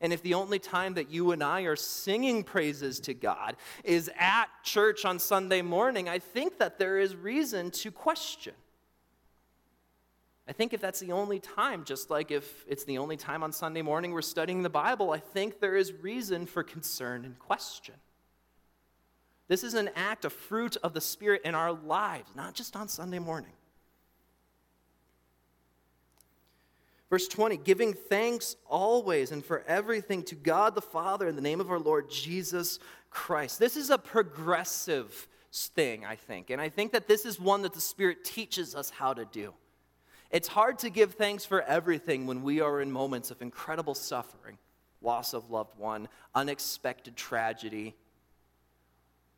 And 0.00 0.12
if 0.12 0.22
the 0.22 0.34
only 0.34 0.58
time 0.58 0.94
that 0.94 1.10
you 1.10 1.32
and 1.32 1.42
I 1.42 1.62
are 1.62 1.76
singing 1.76 2.44
praises 2.44 3.00
to 3.00 3.14
God 3.14 3.56
is 3.84 4.10
at 4.18 4.46
church 4.62 5.04
on 5.04 5.18
Sunday 5.18 5.62
morning, 5.62 6.08
I 6.08 6.18
think 6.18 6.58
that 6.58 6.78
there 6.78 6.98
is 6.98 7.16
reason 7.16 7.70
to 7.72 7.90
question. 7.90 8.54
I 10.48 10.52
think 10.52 10.72
if 10.72 10.80
that's 10.80 11.00
the 11.00 11.12
only 11.12 11.40
time, 11.40 11.84
just 11.84 12.08
like 12.08 12.30
if 12.30 12.64
it's 12.68 12.84
the 12.84 12.98
only 12.98 13.16
time 13.16 13.42
on 13.42 13.50
Sunday 13.50 13.82
morning 13.82 14.12
we're 14.12 14.22
studying 14.22 14.62
the 14.62 14.70
Bible, 14.70 15.10
I 15.10 15.18
think 15.18 15.58
there 15.58 15.76
is 15.76 15.92
reason 15.92 16.46
for 16.46 16.62
concern 16.62 17.24
and 17.24 17.38
question. 17.38 17.96
This 19.48 19.64
is 19.64 19.74
an 19.74 19.90
act, 19.96 20.24
a 20.24 20.30
fruit 20.30 20.76
of 20.82 20.92
the 20.92 21.00
Spirit 21.00 21.42
in 21.44 21.54
our 21.54 21.72
lives, 21.72 22.30
not 22.34 22.54
just 22.54 22.76
on 22.76 22.88
Sunday 22.88 23.18
morning. 23.18 23.52
Verse 27.08 27.28
20, 27.28 27.58
giving 27.58 27.92
thanks 27.92 28.56
always 28.68 29.30
and 29.30 29.44
for 29.44 29.62
everything 29.68 30.24
to 30.24 30.34
God 30.34 30.74
the 30.74 30.82
Father 30.82 31.28
in 31.28 31.36
the 31.36 31.42
name 31.42 31.60
of 31.60 31.70
our 31.70 31.78
Lord 31.78 32.10
Jesus 32.10 32.80
Christ. 33.10 33.58
This 33.58 33.76
is 33.76 33.90
a 33.90 33.98
progressive 33.98 35.28
thing, 35.52 36.04
I 36.04 36.16
think. 36.16 36.50
And 36.50 36.60
I 36.60 36.68
think 36.68 36.92
that 36.92 37.06
this 37.06 37.24
is 37.24 37.40
one 37.40 37.62
that 37.62 37.74
the 37.74 37.80
Spirit 37.80 38.24
teaches 38.24 38.74
us 38.74 38.90
how 38.90 39.14
to 39.14 39.24
do. 39.24 39.54
It's 40.30 40.48
hard 40.48 40.80
to 40.80 40.90
give 40.90 41.14
thanks 41.14 41.44
for 41.44 41.62
everything 41.62 42.26
when 42.26 42.42
we 42.42 42.60
are 42.60 42.80
in 42.80 42.90
moments 42.90 43.30
of 43.30 43.40
incredible 43.40 43.94
suffering, 43.94 44.58
loss 45.00 45.32
of 45.32 45.50
loved 45.50 45.78
one, 45.78 46.08
unexpected 46.34 47.14
tragedy, 47.14 47.94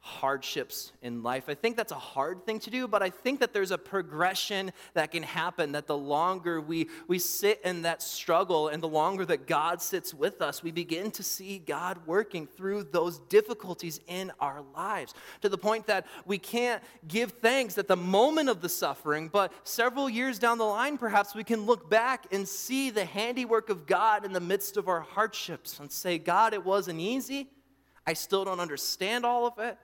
hardships 0.01 0.93
in 1.03 1.23
life. 1.23 1.45
I 1.49 1.55
think 1.55 1.77
that's 1.77 1.93
a 1.93 1.97
hard 1.97 2.47
thing 2.47 2.61
to 2.61 2.71
do, 2.71 2.87
but 2.87 3.03
I 3.03 3.11
think 3.11 3.41
that 3.41 3.53
there's 3.53 3.73
a 3.73 3.79
progression 3.79 4.73
that 4.95 5.11
can 5.11 5.23
happen 5.23 5.73
that 5.73 5.87
the 5.87 5.97
longer 5.97 6.61
we, 6.61 6.89
we 7.09 7.19
sit 7.19 7.61
in 7.65 7.83
that 7.83 8.01
struggle 8.01 8.69
and 8.69 8.83
the 8.83 8.89
longer 8.89 9.25
that 9.27 9.47
God 9.47 9.83
sits 9.83 10.15
with 10.15 10.41
us, 10.41 10.63
we 10.63 10.71
begin 10.71 11.11
to 11.13 11.23
see 11.23 11.59
God 11.59 11.99
working 12.07 12.47
through 12.47 12.85
those 12.85 13.19
difficulties 13.19 14.01
in 14.07 14.33
our 14.41 14.63
lives 14.75 15.15
to 15.43 15.49
the 15.49 15.59
point 15.59 15.87
that 15.89 16.07
we 16.25 16.39
can't 16.39 16.83
give 17.09 17.33
thanks 17.33 17.77
at 17.77 17.89
the 17.89 17.97
moment 17.97 18.49
of 18.49 18.61
the 18.61 18.69
suffering, 18.69 19.29
but 19.29 19.53
several 19.65 20.09
years 20.09 20.39
down 20.39 20.59
the 20.59 20.65
line, 20.65 20.97
perhaps 20.97 21.35
we 21.35 21.45
can 21.45 21.67
look 21.67 21.91
back 21.91 22.27
and 22.33 22.49
see 22.49 22.91
the 22.91 23.05
handiwork 23.05 23.69
of 23.69 23.87
God 23.87 24.25
in 24.25 24.33
the 24.33 24.41
midst 24.41 24.77
of 24.77 24.89
our 24.89 25.01
hardships 25.01 25.81
and 25.81 25.91
say, 25.91 26.19
God, 26.19 26.55
it 26.55 26.65
wasn't 26.65 27.01
easy. 27.01 27.51
I 28.07 28.15
still 28.15 28.45
don't 28.45 28.61
understand 28.61 29.27
all 29.27 29.47
of 29.47 29.59
it. 29.59 29.77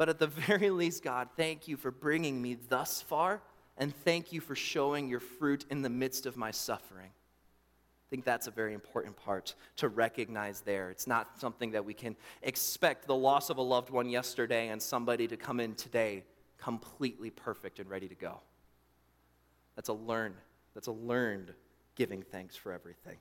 But 0.00 0.08
at 0.08 0.18
the 0.18 0.26
very 0.48 0.70
least, 0.70 1.04
God, 1.04 1.28
thank 1.36 1.68
you 1.68 1.76
for 1.76 1.90
bringing 1.90 2.40
me 2.40 2.56
thus 2.70 3.02
far, 3.02 3.42
and 3.76 3.94
thank 3.94 4.32
you 4.32 4.40
for 4.40 4.54
showing 4.54 5.10
your 5.10 5.20
fruit 5.20 5.66
in 5.68 5.82
the 5.82 5.90
midst 5.90 6.24
of 6.24 6.38
my 6.38 6.52
suffering. 6.52 7.10
I 7.10 8.08
think 8.08 8.24
that's 8.24 8.46
a 8.46 8.50
very 8.50 8.72
important 8.72 9.14
part 9.14 9.54
to 9.76 9.90
recognize 9.90 10.62
there. 10.62 10.88
It's 10.90 11.06
not 11.06 11.38
something 11.38 11.72
that 11.72 11.84
we 11.84 11.92
can 11.92 12.16
expect 12.40 13.08
the 13.08 13.14
loss 13.14 13.50
of 13.50 13.58
a 13.58 13.62
loved 13.62 13.90
one 13.90 14.08
yesterday 14.08 14.68
and 14.68 14.80
somebody 14.80 15.28
to 15.28 15.36
come 15.36 15.60
in 15.60 15.74
today 15.74 16.24
completely 16.56 17.28
perfect 17.28 17.78
and 17.78 17.90
ready 17.90 18.08
to 18.08 18.14
go. 18.14 18.40
That's 19.76 19.90
a 19.90 19.92
learned, 19.92 20.36
that's 20.72 20.86
a 20.86 20.92
learned 20.92 21.52
giving 21.94 22.22
thanks 22.22 22.56
for 22.56 22.72
everything. 22.72 23.18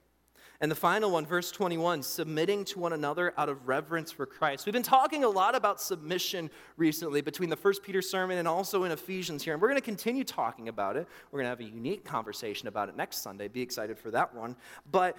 And 0.61 0.69
the 0.69 0.75
final 0.75 1.11
one, 1.11 1.25
verse 1.25 1.51
21, 1.51 2.03
submitting 2.03 2.65
to 2.65 2.79
one 2.79 2.91
another 2.91 3.33
out 3.37 3.47
of 3.47 3.65
reverence 3.65 4.11
for 4.11 4.25
Christ. 4.25 4.65
We've 4.65 4.73
been 4.73 4.83
talking 4.83 5.23
a 5.23 5.29
lot 5.29 5.55
about 5.55 5.79
submission 5.79 6.49
recently 6.75 7.21
between 7.21 7.49
the 7.49 7.55
First 7.55 7.81
Peter 7.81 8.01
sermon 8.01 8.37
and 8.37 8.47
also 8.47 8.83
in 8.83 8.91
Ephesians 8.91 9.41
here. 9.41 9.53
And 9.53 9.61
we're 9.61 9.69
going 9.69 9.79
to 9.79 9.85
continue 9.85 10.25
talking 10.25 10.67
about 10.67 10.97
it. 10.97 11.07
We're 11.31 11.39
going 11.39 11.45
to 11.45 11.49
have 11.49 11.61
a 11.61 11.75
unique 11.75 12.03
conversation 12.03 12.67
about 12.67 12.89
it 12.89 12.97
next 12.97 13.21
Sunday. 13.21 13.47
Be 13.47 13.61
excited 13.61 13.97
for 13.97 14.11
that 14.11 14.35
one. 14.35 14.57
But 14.91 15.15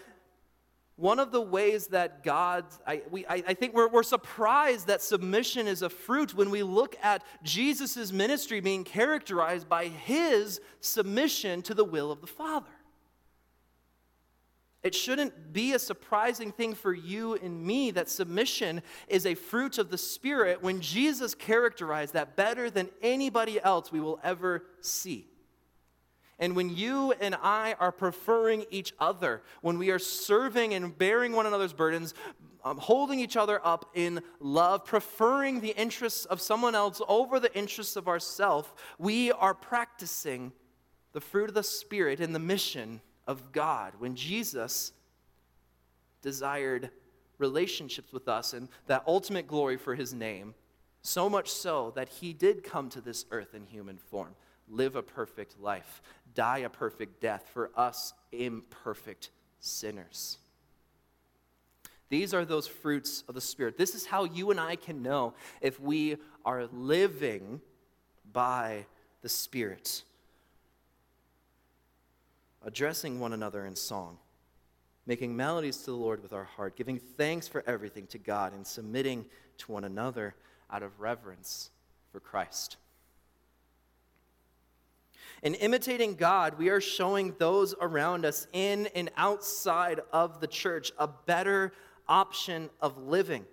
one 0.97 1.19
of 1.19 1.33
the 1.33 1.41
ways 1.41 1.87
that 1.87 2.23
God, 2.23 2.67
I, 2.87 3.01
we, 3.11 3.25
I, 3.25 3.43
I 3.49 3.55
think 3.55 3.73
we're, 3.73 3.89
we're 3.89 4.03
surprised 4.03 4.89
that 4.89 5.01
submission 5.01 5.67
is 5.67 5.81
a 5.81 5.89
fruit 5.89 6.35
when 6.35 6.51
we 6.51 6.63
look 6.63 6.95
at 7.03 7.25
Jesus' 7.43 8.13
ministry 8.13 8.61
being 8.61 8.85
characterized 8.85 9.71
by 9.71 9.87
his 9.87 10.61
submission 10.81 11.63
to 11.63 11.73
the 11.73 11.85
will 11.85 12.13
of 12.13 12.21
the 12.21 12.27
Father. 12.27 12.67
It 14.83 14.95
shouldn't 14.95 15.53
be 15.53 15.75
a 15.75 15.79
surprising 15.79 16.53
thing 16.53 16.75
for 16.75 16.95
you 16.95 17.35
and 17.35 17.63
me 17.67 17.91
that 17.91 18.09
submission 18.09 18.83
is 19.09 19.27
a 19.27 19.35
fruit 19.35 19.77
of 19.77 19.91
the 19.91 19.99
Spirit 19.99 20.63
when 20.63 20.81
Jesus 20.81 21.35
characterized 21.35 22.15
that 22.15 22.35
better 22.35 22.71
than 22.71 22.89
anybody 23.03 23.61
else 23.61 23.93
we 23.93 24.01
will 24.01 24.19
ever 24.23 24.65
see. 24.81 25.27
And 26.39 26.57
when 26.57 26.75
you 26.75 27.13
and 27.21 27.37
I 27.43 27.75
are 27.79 27.93
preferring 27.93 28.65
each 28.71 28.95
other, 28.99 29.43
when 29.61 29.77
we 29.77 29.91
are 29.91 29.99
serving 29.99 30.73
and 30.73 30.97
bearing 30.97 31.33
one 31.33 31.45
another's 31.45 31.75
burdens, 31.75 32.15
um, 32.65 32.79
holding 32.79 33.21
each 33.21 33.37
other 33.37 33.61
up 33.63 33.91
in 33.95 34.23
love, 34.39 34.87
preferring 34.87 35.61
the 35.61 35.79
interests 35.79 36.25
of 36.25 36.41
someone 36.41 36.75
else 36.75 37.03
over 37.07 37.39
the 37.39 37.55
interests 37.55 37.97
of 37.97 38.09
ourself, 38.09 38.75
we 38.99 39.31
are 39.33 39.53
practicing 39.53 40.53
the 41.13 41.21
fruit 41.21 41.51
of 41.51 41.55
the 41.55 41.63
Spirit 41.63 42.21
in 42.21 42.33
the 42.33 42.39
mission 42.39 43.03
of 43.31 43.53
God. 43.53 43.93
When 44.01 44.17
Jesus 44.17 44.93
desired 46.21 46.91
relationships 47.39 48.13
with 48.13 48.27
us 48.27 48.53
and 48.53 48.69
that 48.89 49.05
ultimate 49.07 49.47
glory 49.47 49.77
for 49.77 49.95
his 49.95 50.13
name, 50.13 50.53
so 51.03 51.31
much 51.31 51.49
so 51.49 51.93
that 51.95 52.09
he 52.09 52.33
did 52.33 52.65
come 52.65 52.89
to 52.91 53.01
this 53.01 53.25
earth 53.31 53.55
in 53.55 53.67
human 53.67 53.99
form, 53.99 54.35
live 54.69 54.97
a 54.97 55.03
perfect 55.03 55.61
life, 55.61 56.03
die 56.35 56.59
a 56.59 56.69
perfect 56.69 57.21
death 57.21 57.49
for 57.55 57.71
us 57.77 58.13
imperfect 58.33 59.31
sinners. 59.61 60.39
These 62.09 62.35
are 62.35 62.45
those 62.45 62.67
fruits 62.67 63.23
of 63.29 63.37
the 63.37 63.41
Spirit. 63.41 63.79
This 63.79 63.95
is 63.95 64.07
how 64.07 64.25
you 64.25 64.51
and 64.51 64.59
I 64.59 64.75
can 64.75 65.03
know 65.03 65.35
if 65.61 65.79
we 65.79 66.17
are 66.45 66.67
living 66.67 67.61
by 68.33 68.87
the 69.23 69.29
Spirit 69.29 70.03
addressing 72.65 73.21
one 73.21 73.33
another 73.33 73.67
in 73.67 73.75
song, 73.75 74.19
making 75.07 75.37
melodies 75.37 75.79
to 75.79 75.87
the 75.87 75.97
Lord 75.97 76.23
with 76.23 76.33
our 76.33 76.45
heart, 76.45 76.77
giving 76.77 76.99
thanks 76.99 77.49
for 77.49 77.65
everything 77.67 78.07
to 78.09 78.19
God, 78.19 78.53
and 78.53 78.67
submitting 78.67 79.25
to 79.59 79.73
one 79.73 79.85
another 79.85 80.35
out 80.71 80.83
of 80.83 81.01
reverence 81.01 81.71
for 82.13 82.21
Christ. 82.21 82.77
In 85.43 85.55
imitating 85.55 86.17
God, 86.17 86.59
we 86.59 86.69
are 86.69 86.81
showing 86.81 87.35
those 87.39 87.75
around 87.81 88.27
us 88.27 88.47
in 88.53 88.89
and 88.95 89.11
outside 89.17 90.01
of 90.13 90.41
the 90.41 90.47
church 90.47 90.93
a 90.99 91.09
better 91.09 91.73
option 92.07 92.69
of 92.81 92.99
living 92.99 93.47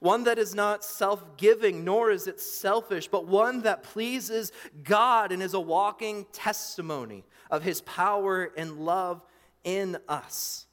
one 0.00 0.24
that 0.24 0.38
is 0.38 0.54
not 0.54 0.82
self 0.82 1.36
giving, 1.36 1.84
nor 1.84 2.10
is 2.10 2.26
it 2.26 2.40
selfish, 2.40 3.06
but 3.06 3.26
one 3.26 3.62
that 3.62 3.82
pleases 3.82 4.50
God 4.82 5.30
and 5.30 5.42
is 5.42 5.54
a 5.54 5.60
walking 5.60 6.26
testimony 6.32 7.24
of 7.50 7.62
his 7.62 7.80
power 7.82 8.50
and 8.56 8.78
love 8.78 9.24
in 9.64 9.98
us. 10.08 10.66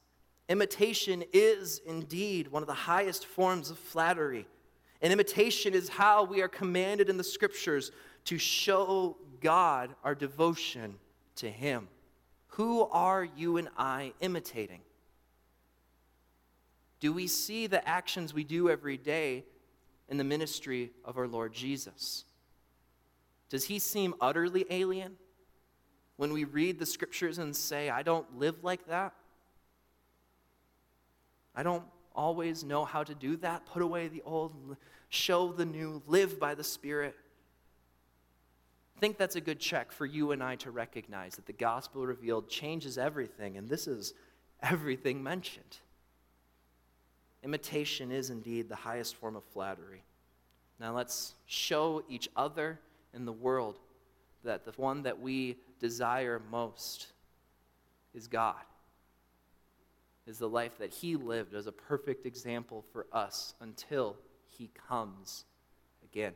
Imitation 0.48 1.24
is 1.32 1.80
indeed 1.86 2.48
one 2.48 2.62
of 2.62 2.66
the 2.66 2.74
highest 2.74 3.26
forms 3.26 3.70
of 3.70 3.78
flattery. 3.78 4.46
And 5.02 5.12
imitation 5.12 5.74
is 5.74 5.88
how 5.88 6.24
we 6.24 6.40
are 6.40 6.48
commanded 6.48 7.08
in 7.08 7.18
the 7.18 7.24
scriptures 7.24 7.92
to 8.24 8.38
show 8.38 9.16
God 9.40 9.94
our 10.02 10.14
devotion 10.14 10.96
to 11.36 11.50
Him. 11.50 11.88
Who 12.48 12.82
are 12.82 13.24
you 13.24 13.58
and 13.58 13.68
I 13.76 14.12
imitating? 14.20 14.80
Do 17.00 17.12
we 17.12 17.26
see 17.26 17.66
the 17.66 17.86
actions 17.86 18.34
we 18.34 18.42
do 18.42 18.68
every 18.68 18.96
day 18.96 19.44
in 20.08 20.16
the 20.16 20.24
ministry 20.24 20.90
of 21.04 21.16
our 21.16 21.28
Lord 21.28 21.52
Jesus? 21.52 22.24
Does 23.50 23.64
he 23.64 23.78
seem 23.78 24.14
utterly 24.20 24.66
alien 24.70 25.16
when 26.18 26.32
we 26.32 26.42
read 26.42 26.80
the 26.80 26.84
scriptures 26.84 27.38
and 27.38 27.54
say, 27.54 27.88
I 27.88 28.02
don't 28.02 28.38
live 28.38 28.64
like 28.64 28.86
that? 28.88 29.14
I 31.54 31.62
don't 31.62 31.84
always 32.14 32.64
know 32.64 32.84
how 32.84 33.04
to 33.04 33.14
do 33.14 33.36
that. 33.36 33.64
Put 33.66 33.82
away 33.82 34.08
the 34.08 34.22
old, 34.26 34.76
show 35.08 35.52
the 35.52 35.64
new, 35.64 36.02
live 36.08 36.40
by 36.40 36.56
the 36.56 36.64
Spirit. 36.64 37.14
I 38.96 39.00
think 39.00 39.16
that's 39.16 39.36
a 39.36 39.40
good 39.40 39.60
check 39.60 39.92
for 39.92 40.06
you 40.06 40.32
and 40.32 40.42
I 40.42 40.56
to 40.56 40.72
recognize 40.72 41.36
that 41.36 41.46
the 41.46 41.52
gospel 41.52 42.04
revealed 42.04 42.48
changes 42.50 42.98
everything, 42.98 43.56
and 43.56 43.68
this 43.68 43.86
is 43.86 44.12
everything 44.60 45.22
mentioned. 45.22 45.76
Imitation 47.44 48.10
is 48.10 48.30
indeed 48.30 48.68
the 48.68 48.74
highest 48.74 49.14
form 49.14 49.36
of 49.36 49.44
flattery. 49.44 50.02
Now 50.80 50.96
let's 50.96 51.34
show 51.46 52.02
each 52.08 52.28
other 52.34 52.80
in 53.14 53.24
the 53.24 53.32
world 53.32 53.78
that 54.48 54.64
the 54.64 54.72
one 54.80 55.02
that 55.02 55.20
we 55.20 55.58
desire 55.78 56.40
most 56.50 57.08
is 58.14 58.26
God, 58.26 58.64
is 60.26 60.38
the 60.38 60.48
life 60.48 60.78
that 60.78 60.90
He 60.90 61.16
lived 61.16 61.54
as 61.54 61.66
a 61.66 61.72
perfect 61.72 62.24
example 62.24 62.82
for 62.90 63.06
us 63.12 63.54
until 63.60 64.16
He 64.46 64.70
comes 64.88 65.44
again. 66.02 66.32